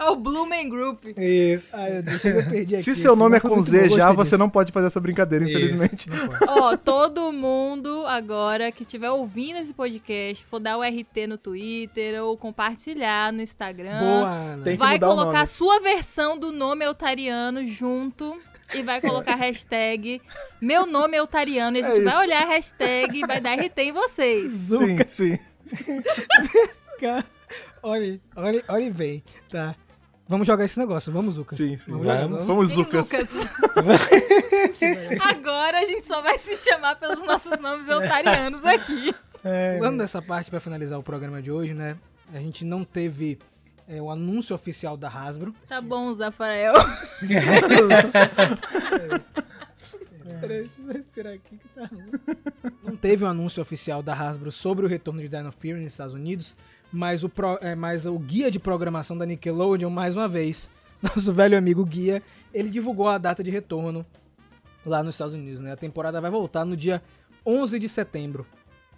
[0.02, 1.04] É o Blumen Group.
[1.16, 1.76] Isso.
[1.76, 2.02] Ai, eu
[2.50, 2.82] perdi aqui.
[2.82, 4.38] Se seu nome é com Z já, você disso.
[4.38, 6.08] não pode fazer essa brincadeira, infelizmente.
[6.48, 12.22] Ó, todo mundo agora que estiver ouvindo esse podcast, for dar o RT no Twitter
[12.22, 14.64] ou compartilhar no Instagram, Boa, Ana.
[14.64, 18.36] Tem que vai colocar a sua versão do nome eutariano junto
[18.74, 20.20] e vai colocar a hashtag
[20.60, 21.76] meu nome é eutariano.
[21.76, 22.22] E a É gente vai isso.
[22.22, 24.52] olhar a hashtag e vai dar RT em vocês.
[24.52, 25.38] Sim, sim.
[27.82, 29.74] Olhe, olhe, olhe bem, tá?
[30.28, 31.58] Vamos jogar esse negócio, vamos, Lucas.
[31.58, 31.90] Sim, sim.
[31.90, 32.06] Vamos.
[32.06, 32.46] Vamos.
[32.46, 33.10] Vamos, Sim, Zucas.
[35.20, 39.14] Agora a gente só vai se chamar pelos nossos nomes eutarianos aqui.
[39.78, 41.96] Pulando dessa parte pra finalizar o programa de hoje, né?
[42.32, 43.38] A gente não teve
[43.88, 45.54] é, o anúncio oficial da Hasbro.
[45.68, 46.74] Tá bom, Zafael.
[50.40, 52.10] Peraí, deixa eu respirar aqui que tá ruim.
[52.82, 56.14] Não teve um anúncio oficial da Hasbro sobre o retorno de Dino Fury nos Estados
[56.14, 56.56] Unidos,
[56.92, 60.70] mas o, pro- é, mas o guia de programação da Nickelodeon, mais uma vez,
[61.02, 62.22] nosso velho amigo Guia,
[62.52, 64.04] ele divulgou a data de retorno
[64.84, 65.72] lá nos Estados Unidos, né?
[65.72, 67.02] A temporada vai voltar no dia
[67.46, 68.46] 11 de setembro,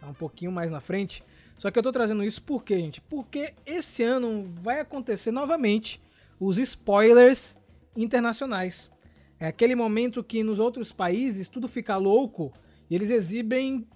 [0.00, 1.22] tá um pouquinho mais na frente.
[1.56, 3.00] Só que eu tô trazendo isso por quê, gente?
[3.02, 6.00] Porque esse ano vai acontecer novamente
[6.40, 7.56] os spoilers
[7.96, 8.90] internacionais.
[9.38, 12.52] É aquele momento que nos outros países tudo fica louco
[12.90, 13.86] e eles exibem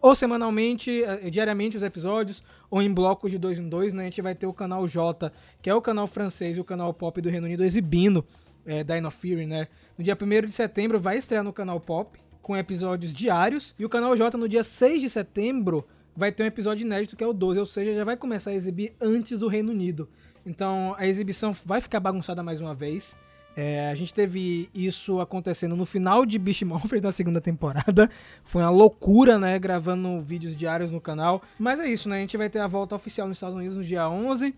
[0.00, 4.02] ou semanalmente, eh, diariamente os episódios, ou em blocos de dois em dois, né?
[4.02, 6.92] A gente vai ter o canal J, que é o canal francês e o canal
[6.92, 8.24] Pop do Reino Unido exibindo
[8.64, 9.68] é, Dino Fury, né?
[9.96, 13.88] No dia 1 de setembro vai estrear no canal Pop, com episódios diários, e o
[13.88, 15.86] canal J no dia 6 de setembro
[16.16, 18.54] vai ter um episódio inédito que é o 12, ou seja, já vai começar a
[18.54, 20.08] exibir antes do Reino Unido.
[20.44, 23.16] Então a exibição vai ficar bagunçada mais uma vez.
[23.56, 28.10] É, a gente teve isso acontecendo no final de Beast Morphers da segunda temporada.
[28.44, 29.58] Foi uma loucura, né?
[29.58, 31.40] Gravando vídeos diários no canal.
[31.58, 32.16] Mas é isso, né?
[32.18, 34.54] A gente vai ter a volta oficial nos Estados Unidos no dia 11.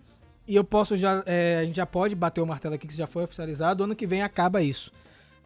[0.48, 1.22] E eu posso já.
[1.26, 3.84] é, a gente já pode bater o martelo aqui que já foi oficializado.
[3.84, 4.90] Ano que vem acaba isso.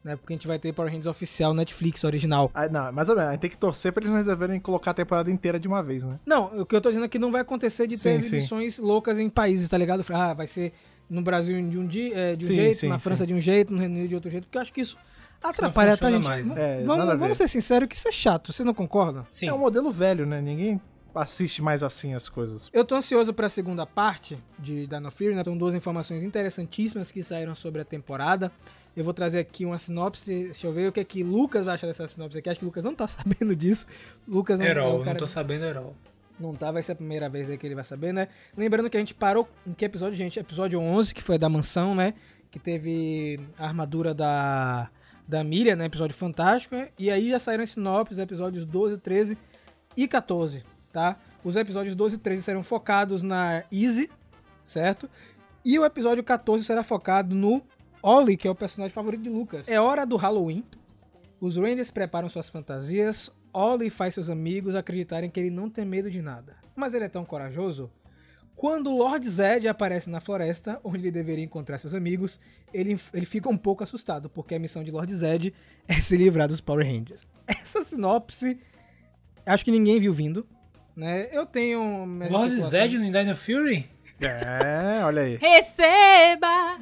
[0.02, 0.16] Né?
[0.16, 2.50] Porque a gente vai ter Power Rangers oficial Netflix original.
[2.54, 3.28] Ah, não, mais ou menos.
[3.28, 5.82] A gente tem que torcer pra eles não resolverem colocar a temporada inteira de uma
[5.82, 6.18] vez, né?
[6.24, 8.36] Não, o que eu tô dizendo é que não vai acontecer de ter Sim, sim.
[8.36, 10.02] exibições loucas em países, tá ligado?
[10.10, 10.72] Ah, vai ser
[11.12, 13.28] no Brasil de um, dia, é, de um Sim, jeito, sim, na França sim.
[13.28, 14.96] de um jeito, no Reino Unido de outro jeito, porque eu acho que isso
[15.42, 16.24] atrapalha, tá, gente?
[16.24, 16.80] mais, né?
[16.80, 19.26] É, vamos, a vamos ser sinceros que isso é chato, vocês não concordam?
[19.30, 19.48] Sim.
[19.48, 20.40] É um modelo velho, né?
[20.40, 20.80] Ninguém
[21.14, 22.70] assiste mais assim as coisas.
[22.72, 25.44] Eu tô ansioso pra segunda parte de Dino Fury, né?
[25.44, 28.50] São duas informações interessantíssimas que saíram sobre a temporada.
[28.96, 31.74] Eu vou trazer aqui uma sinopse, deixa eu ver o que é que Lucas vai
[31.74, 32.48] achar dessa sinopse aqui.
[32.50, 33.86] Acho que o Lucas não tá sabendo disso.
[34.28, 35.96] Lucas não é Herol, não cara- tô sabendo Herol.
[36.42, 38.26] Não tá, vai ser a primeira vez aí que ele vai saber, né?
[38.56, 40.40] Lembrando que a gente parou em que episódio, gente?
[40.40, 42.14] Episódio 11, que foi da mansão, né?
[42.50, 44.90] Que teve a armadura da,
[45.26, 45.84] da Miriam, né?
[45.84, 46.74] Episódio fantástico.
[46.74, 46.88] né?
[46.98, 49.38] E aí já saíram sinopses, episódios 12, 13
[49.96, 51.16] e 14, tá?
[51.44, 54.10] Os episódios 12 e 13 serão focados na Easy,
[54.64, 55.08] certo?
[55.64, 57.62] E o episódio 14 será focado no
[58.02, 59.68] Ollie, que é o personagem favorito de Lucas.
[59.68, 60.64] É hora do Halloween.
[61.40, 63.30] Os Rangers preparam suas fantasias.
[63.52, 66.56] Ollie faz seus amigos acreditarem que ele não tem medo de nada.
[66.74, 67.90] Mas ele é tão corajoso.
[68.56, 72.38] Quando Lord Zed aparece na floresta, onde ele deveria encontrar seus amigos,
[72.72, 75.52] ele, ele fica um pouco assustado, porque a missão de Lord Zed
[75.88, 77.26] é se livrar dos Power Rangers.
[77.46, 78.58] Essa sinopse,
[79.44, 80.46] acho que ninguém viu vindo.
[80.94, 81.28] Né?
[81.32, 82.04] Eu tenho.
[82.30, 82.54] Lord.
[82.60, 83.90] Zed no Dino Fury?
[84.20, 85.36] É, olha aí.
[85.36, 86.78] Receba!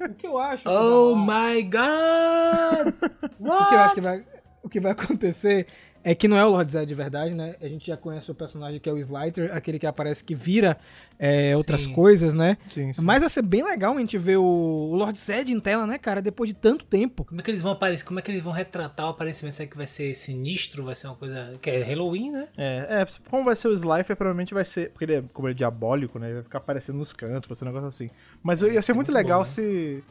[0.08, 0.68] O que eu acho?
[0.68, 2.94] Oh my god!
[3.38, 4.00] O que eu acho que What?
[4.00, 4.24] vai,
[4.62, 5.66] o que vai acontecer
[6.04, 7.54] é que não é o Lord Zed de verdade, né?
[7.60, 10.76] A gente já conhece o personagem que é o Slider, aquele que aparece que vira
[11.18, 11.92] é, outras Sim.
[11.92, 12.56] coisas, né?
[12.68, 13.02] Sim, sim.
[13.02, 15.98] Mas vai ser bem legal a gente ver o, o Lord Zed em tela, né,
[15.98, 16.20] cara?
[16.20, 17.24] Depois de tanto tempo.
[17.24, 18.04] Como é que eles vão aparecer?
[18.04, 19.54] Como é que eles vão retratar o aparecimento?
[19.54, 20.84] Será que vai ser sinistro?
[20.84, 21.56] Vai ser uma coisa.
[21.60, 22.48] Que é Halloween, né?
[22.56, 24.90] É, é, como vai ser o Slifer, provavelmente vai ser.
[24.90, 26.26] Porque ele é, como ele é diabólico, né?
[26.26, 28.10] Ele vai ficar aparecendo nos cantos, vai ser um negócio assim.
[28.42, 29.54] Mas ia ser, ser muito, muito legal bom, né?
[29.54, 30.04] se.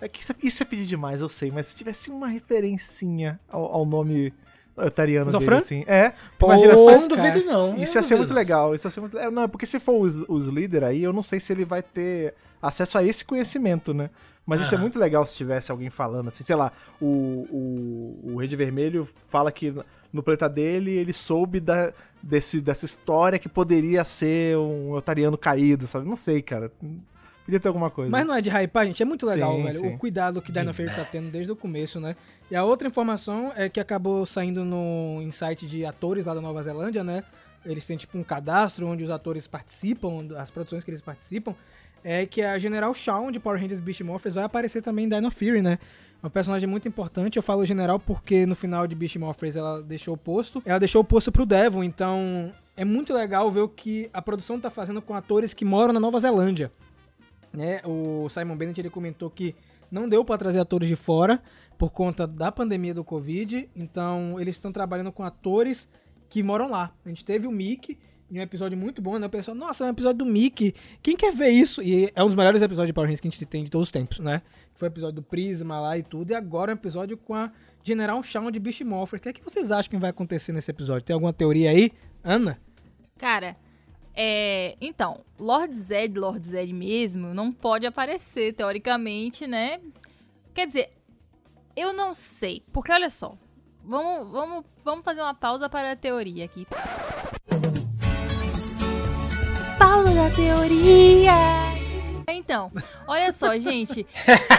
[0.00, 3.64] É que isso, isso é pedir demais, eu sei, mas se tivesse uma referencinha ao,
[3.66, 4.34] ao nome
[4.76, 5.84] otariano dele, assim.
[5.86, 6.90] É, Pô, imagina Eu só.
[6.92, 7.74] não duvido, não.
[7.76, 8.34] Isso ia ser não muito duvido.
[8.34, 9.30] legal, isso ia ser muito legal.
[9.30, 12.34] Não, porque se for os, os líderes aí, eu não sei se ele vai ter
[12.60, 14.10] acesso a esse conhecimento, né?
[14.44, 18.36] Mas isso é muito legal se tivesse alguém falando assim, sei lá, o, o, o
[18.40, 19.72] Rede Vermelho fala que
[20.12, 25.86] no planeta dele ele soube da, desse, dessa história que poderia ser um otariano caído,
[25.86, 26.08] sabe?
[26.08, 26.72] Não sei, cara.
[27.44, 28.10] Podia ter alguma coisa.
[28.10, 29.02] Mas não é de hypar, gente.
[29.02, 29.80] É muito legal, Sim, velho.
[29.80, 29.94] sim.
[29.94, 32.14] O cuidado que Dino Fury tá tendo desde o começo, né?
[32.50, 36.62] E a outra informação é que acabou saindo no insight de atores lá da Nova
[36.62, 37.24] Zelândia, né?
[37.64, 41.54] Eles têm tipo um cadastro onde os atores participam, as produções que eles participam.
[42.04, 45.30] É que a General Shawn de Power Rangers Beast Morphers vai aparecer também em Dino
[45.30, 45.78] Fury, né?
[46.22, 47.36] É um personagem muito importante.
[47.36, 50.62] Eu falo general porque no final de Beast Morphers ela deixou o posto.
[50.64, 54.60] Ela deixou o posto pro Devon, então é muito legal ver o que a produção
[54.60, 56.70] tá fazendo com atores que moram na Nova Zelândia
[57.52, 57.80] né?
[57.84, 59.54] O Simon Bennett ele comentou que
[59.90, 61.42] não deu para trazer atores de fora
[61.76, 65.88] por conta da pandemia do Covid, então eles estão trabalhando com atores
[66.28, 66.92] que moram lá.
[67.04, 67.98] A gente teve o Mickey
[68.30, 69.26] em um episódio muito bom, né?
[69.26, 70.74] O pessoal, nossa, é um episódio do Mickey.
[71.02, 71.82] Quem quer ver isso?
[71.82, 73.88] E é um dos melhores episódios de Power Rangers que a gente tem de todos
[73.88, 74.40] os tempos, né?
[74.74, 77.52] Foi o episódio do Prisma lá e tudo, e agora é um episódio com a
[77.82, 79.18] General Shawn de Beast Morpher.
[79.18, 81.04] O que é que vocês acham que vai acontecer nesse episódio?
[81.04, 81.92] Tem alguma teoria aí?
[82.24, 82.58] Ana?
[83.18, 83.56] Cara,
[84.14, 84.76] é.
[84.80, 89.80] Então, Lord Zed, Lord Zed mesmo, não pode aparecer, teoricamente, né?
[90.54, 90.90] Quer dizer,
[91.76, 92.62] eu não sei.
[92.72, 93.34] Porque olha só.
[93.84, 96.66] Vamos, vamos, vamos fazer uma pausa para a teoria aqui.
[99.78, 101.32] Pausa da teoria!
[102.28, 102.70] Então,
[103.06, 104.06] olha só, gente.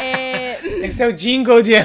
[0.01, 0.59] É.
[0.85, 1.73] Esse é o jingle de.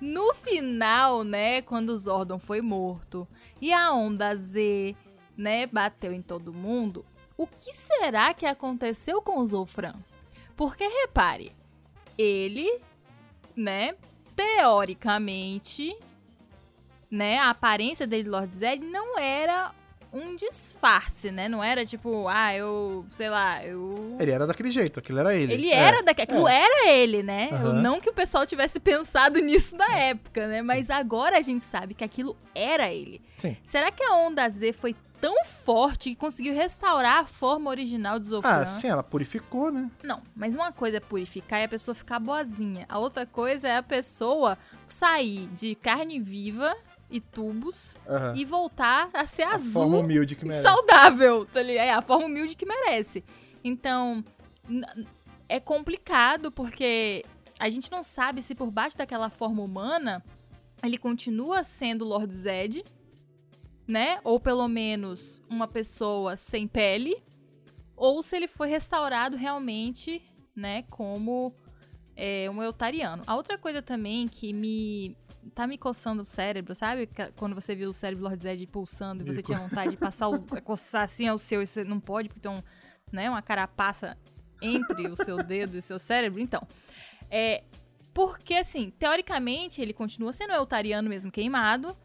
[0.00, 3.26] No final, né, quando Zordon foi morto
[3.64, 4.94] e a onda Z,
[5.34, 7.02] né, bateu em todo mundo,
[7.34, 9.94] o que será que aconteceu com o Zofran?
[10.54, 11.50] Porque repare,
[12.18, 12.82] ele,
[13.56, 13.96] né,
[14.36, 15.96] teoricamente,
[17.10, 19.72] né, a aparência dele, Lord Zed, não era
[20.14, 21.48] um disfarce, né?
[21.48, 25.52] Não era tipo, ah, eu, sei lá, eu Ele era daquele jeito, aquilo era ele.
[25.52, 25.74] ele É.
[25.76, 27.50] era daqui, aquilo era ele, né?
[27.52, 27.72] Aham.
[27.82, 30.62] Não que o pessoal tivesse pensado nisso na época, né?
[30.62, 33.20] Mas agora a gente sabe que aquilo era ele.
[33.36, 33.56] Sim.
[33.64, 38.26] Será que a onda Z foi tão forte que conseguiu restaurar a forma original de
[38.26, 38.50] Zofran?
[38.50, 39.90] Ah, sim, ela purificou, né?
[40.02, 42.84] Não, mas uma coisa é purificar e a pessoa ficar boazinha.
[42.88, 46.76] A outra coisa é a pessoa sair de carne viva
[47.10, 48.32] e tubos Aham.
[48.36, 50.62] e voltar a ser A azul forma humilde que merece.
[50.62, 51.84] saudável, tá ligado?
[51.86, 53.24] É a forma humilde que merece.
[53.62, 54.24] Então,
[55.48, 57.24] é complicado porque
[57.58, 60.24] a gente não sabe se por baixo daquela forma humana
[60.82, 62.84] ele continua sendo Lord Zed,
[63.86, 64.18] né?
[64.24, 67.22] Ou pelo menos uma pessoa sem pele,
[67.96, 70.20] ou se ele foi restaurado realmente,
[70.54, 71.54] né, como
[72.16, 73.22] é, um eutariano.
[73.26, 75.16] A outra coisa também que me
[75.54, 77.08] tá me coçando o cérebro, sabe?
[77.36, 80.40] Quando você viu o cérebro Lord Zed pulsando e você tinha vontade de passar o
[80.62, 82.62] coçar assim ao seu e você não pode porque tem um,
[83.12, 84.16] né, uma carapaça
[84.62, 86.40] entre o seu dedo e o seu cérebro.
[86.40, 86.62] Então,
[87.30, 87.64] é
[88.12, 91.96] porque assim, teoricamente ele continua sendo eutariano mesmo queimado,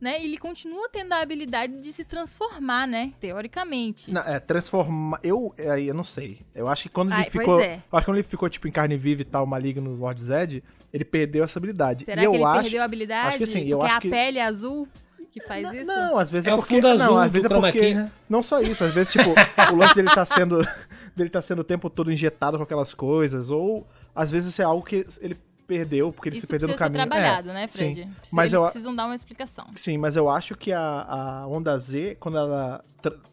[0.00, 0.20] né?
[0.20, 3.12] E ele continua tendo a habilidade de se transformar, né?
[3.20, 4.10] Teoricamente.
[4.12, 5.18] Não, é, transformar.
[5.22, 6.40] Eu, é, aí eu não sei.
[6.54, 7.60] Eu acho que quando Ai, ele pois ficou.
[7.60, 7.74] é.
[7.76, 10.22] eu Acho que quando ele ficou, tipo, em carne viva e tal, maligno no Lord
[10.22, 10.62] Zed,
[10.92, 12.04] ele perdeu essa habilidade.
[12.04, 12.62] Será e eu que ele acho.
[12.62, 13.28] perdeu a habilidade?
[13.28, 14.88] acho que sim, eu porque acho a que- pele azul
[15.32, 15.86] que faz Não, isso?
[15.86, 16.74] Não, às vezes é, É o porque.
[16.76, 17.78] fundo azul não, às do vezes é porque.
[17.80, 18.12] key, né?
[18.28, 19.30] Não só isso, às vezes, tipo,
[19.72, 20.58] o lance dele tá sendo.
[21.14, 24.64] dele tá sendo o tempo todo injetado com aquelas coisas, ou às vezes isso é
[24.66, 25.36] algo que ele
[25.66, 27.04] perdeu, porque ele Isso se perdeu no precisa caminho.
[27.04, 27.94] ser trabalhado, É, né, sim.
[27.94, 28.10] Fred?
[28.32, 29.66] Mas Eles eu- precisam dar uma explicação.
[29.76, 32.84] Sim, mas eu acho que a, a Onda Z, quando ela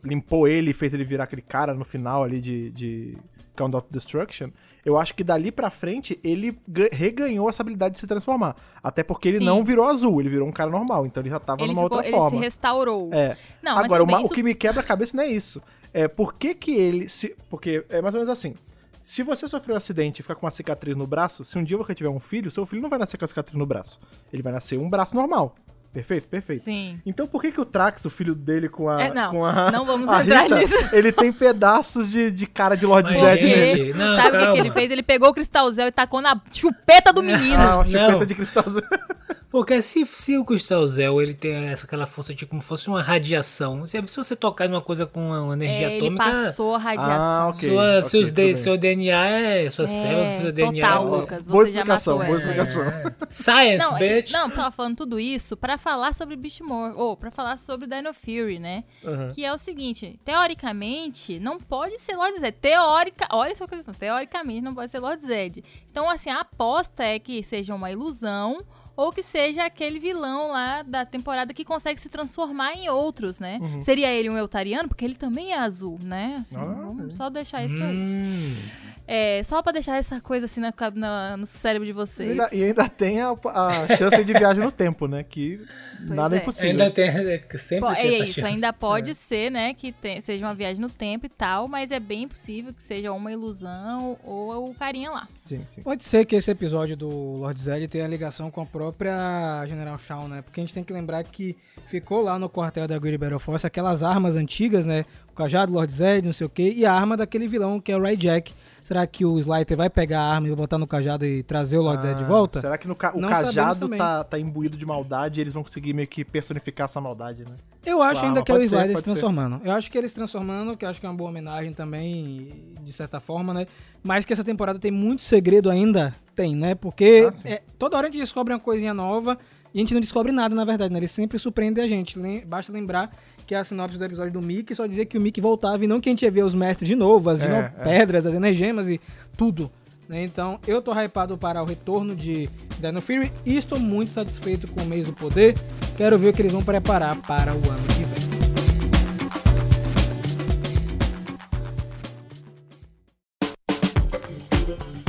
[0.03, 3.17] limpou ele e fez ele virar aquele cara no final ali de, de,
[3.55, 4.49] Count of Destruction,
[4.83, 8.55] eu acho que dali pra frente ele ga- reganhou essa habilidade de se transformar.
[8.83, 9.45] Até porque ele Sim.
[9.45, 11.97] não virou azul, ele virou um cara normal, então ele já tava Ele, numa ficou-
[11.97, 12.41] outra ele se forma.
[12.41, 13.09] restaurou.
[13.13, 13.37] É.
[13.61, 15.61] Não, Agora, uma- o isso- que me quebra a cabeça não é isso.
[15.93, 17.35] É por que que ele se...
[17.49, 18.55] Porque é mais ou menos assim.
[19.03, 21.75] Se você sofreu um acidente e ficar com uma cicatriz no braço, se um dia
[21.75, 23.99] você tiver um filho, seu filho não vai nascer com a cicatriz no braço.
[24.31, 25.55] Ele vai nascer um braço normal.
[25.91, 26.29] Perfeito?
[26.29, 26.63] Perfeito.
[26.63, 27.01] Sim.
[27.05, 29.03] Então por que que o Trax, o filho dele com a...
[29.03, 30.95] É, não, com a não vamos a entrar Rita, nisso.
[30.95, 33.93] Ele tem pedaços de, de cara de Lord Zed nele.
[33.93, 34.89] não, sabe o que, que ele fez?
[34.89, 37.61] Ele pegou o cristalzel e tacou na chupeta do menino.
[37.61, 38.25] Ah, uma chupeta Não.
[38.25, 38.63] de cristal.
[39.53, 42.87] Porque se, se o Cristal Zell ele tem essa, aquela força de como se fosse
[42.87, 46.73] uma radiação, se, se você tocar numa coisa com uma energia É, ele atômica, passou
[46.73, 47.11] a radiação.
[47.21, 47.69] Ah, ok.
[47.69, 48.55] sua, seus tudo D- bem.
[48.55, 49.69] seu DNA é.
[49.69, 51.09] Suas É, células, seu DNA total, é.
[51.21, 51.47] Lucas.
[51.47, 52.83] Boa Você já explicação, matou boa explicação.
[52.83, 53.15] É.
[53.29, 54.31] Science, Não, bitch!
[54.31, 58.57] não, tava falando tudo isso pra falar sobre Beastmore, ou pra falar sobre Dino Fury,
[58.57, 58.83] né?
[59.05, 59.31] Aham.
[59.35, 62.57] Que é o seguinte, teoricamente, não pode ser Lord Zed.
[62.59, 65.63] Teórica, olha só o que eu tô falando, teoricamente não pode ser Lord Zed.
[65.91, 68.63] Então, assim, a aposta é que seja uma ilusão
[68.95, 73.59] ou que seja aquele vilão lá da temporada que consegue se transformar em outros, né?
[73.81, 76.39] Seria ele um Eutariano, porque ele também é azul, né?
[76.41, 78.57] Assim, Ah, vamos só deixar isso aí.
[79.05, 82.31] É, só pra deixar essa coisa assim na, na- no cérebro de E vocês.
[82.31, 85.23] ainda, e ainda tem a, a chance de viagem no tempo, né?
[85.23, 85.59] Que
[85.99, 86.41] nada é é.
[86.41, 86.69] impossível.
[86.71, 87.11] ainda tem.
[87.57, 88.47] Sempre Po- tem é essa isso, chance.
[88.53, 91.99] ainda pode ser, né, que te- seja uma viagem no tempo e tal, mas é
[91.99, 95.27] bem possível que seja uma ilusão ou o carinha lá.
[95.43, 95.81] Sim, sim.
[95.83, 100.27] Pode ser que esse episódio do Lord Zed tenha ligação com a própria General Shaw,
[100.29, 100.41] né?
[100.41, 101.57] Porque a gente tem que lembrar que
[101.87, 105.03] ficou lá no quartel da Great Battle Force aquelas armas antigas, né?
[105.29, 107.91] O cajado do Lord Zed, não sei o quê, e a arma daquele vilão que
[107.91, 108.53] é o Ray Jack.
[108.83, 111.81] Será que o Slyter vai pegar a arma e botar no cajado e trazer o
[111.81, 112.59] Lord Zed de Ah, volta?
[112.59, 115.63] Será que no ca- o Não cajado tá, tá imbuído de maldade e eles vão
[115.63, 117.55] conseguir meio que personificar essa maldade, né?
[117.85, 119.11] Eu acho Ah, ainda que é o Slider se pode ser.
[119.11, 119.61] transformando.
[119.63, 122.75] Eu acho que ele se transformando, que eu acho que é uma boa homenagem também,
[122.81, 123.67] de certa forma, né?
[124.03, 126.75] Mas que essa temporada tem muito segredo ainda, tem, né?
[126.75, 129.37] Porque Ah, é, toda hora a gente descobre uma coisinha nova
[129.73, 130.99] e a gente não descobre nada, na verdade, né?
[130.99, 132.19] Ele sempre surpreende a gente.
[132.19, 133.11] Lem- Basta lembrar
[133.45, 135.99] que a sinopse do episódio do Mickey só dizia que o Mickey voltava e não
[135.99, 137.83] que a gente ia ver os mestres de novo, as É, é.
[137.83, 138.99] pedras, as energemas e
[139.37, 139.69] tudo.
[140.07, 140.23] né?
[140.23, 142.49] Então, eu tô hypado para o retorno de
[142.79, 145.55] Dino Fury e estou muito satisfeito com o mês do poder.
[145.97, 148.23] Quero ver o que eles vão preparar para o ano que vem.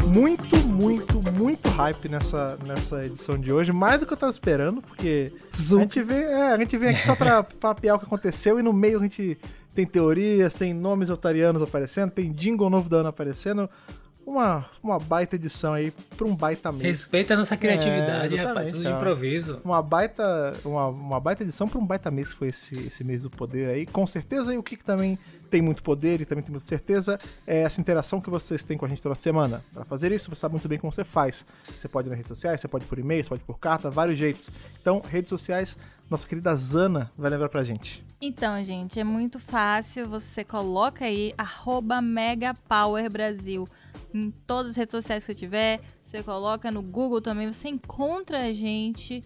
[0.07, 0.54] Muito,
[0.85, 3.73] muito, muito hype nessa, nessa edição de hoje.
[3.73, 7.07] Mais do que eu tava esperando, porque a gente, vê, é, a gente vem aqui
[7.07, 9.39] só pra papear o que aconteceu e no meio a gente
[9.75, 13.69] tem teorias, tem nomes otarianos aparecendo, tem jingle novo da Ana aparecendo.
[14.27, 16.83] Uma, uma baita edição aí pra um baita mês.
[16.85, 18.73] Respeita a nossa criatividade, É, rapaz.
[18.73, 19.61] Tudo de improviso.
[19.65, 23.23] Uma baita, uma, uma baita edição para um baita mês que foi esse, esse mês
[23.23, 24.55] do poder aí, com certeza.
[24.55, 25.19] E o que, que também
[25.51, 28.87] tem muito poder e também tem muita certeza é essa interação que vocês têm com
[28.87, 29.63] a gente toda semana.
[29.73, 31.45] Para fazer isso, você sabe muito bem como você faz.
[31.77, 33.59] Você pode ir nas redes sociais, você pode ir por e-mail, você pode ir por
[33.59, 34.49] carta, vários jeitos.
[34.81, 35.77] Então, redes sociais,
[36.11, 38.05] nossa querida Zana vai lembrar pra gente.
[38.21, 40.09] Então, gente, é muito fácil.
[40.09, 43.65] Você coloca aí arroba MegaPowerBrasil
[44.15, 45.81] em todas as redes sociais que você tiver.
[46.07, 49.21] Você coloca no Google também, você encontra a gente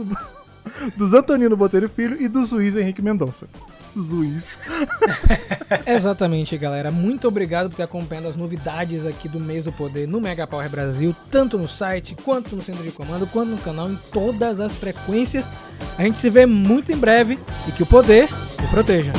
[0.96, 3.48] dos Antonino Botelho Filho e do Luiz Henrique Mendonça.
[4.00, 4.60] Zuiz.
[5.86, 6.92] Exatamente, galera.
[6.92, 10.70] Muito obrigado por ter acompanhado as novidades aqui do mês do poder no Mega Power
[10.70, 14.76] Brasil, tanto no site, quanto no centro de comando, quanto no canal, em todas as
[14.76, 15.50] frequências.
[15.98, 18.30] A gente se vê muito em breve e que o poder
[18.64, 19.14] o proteja.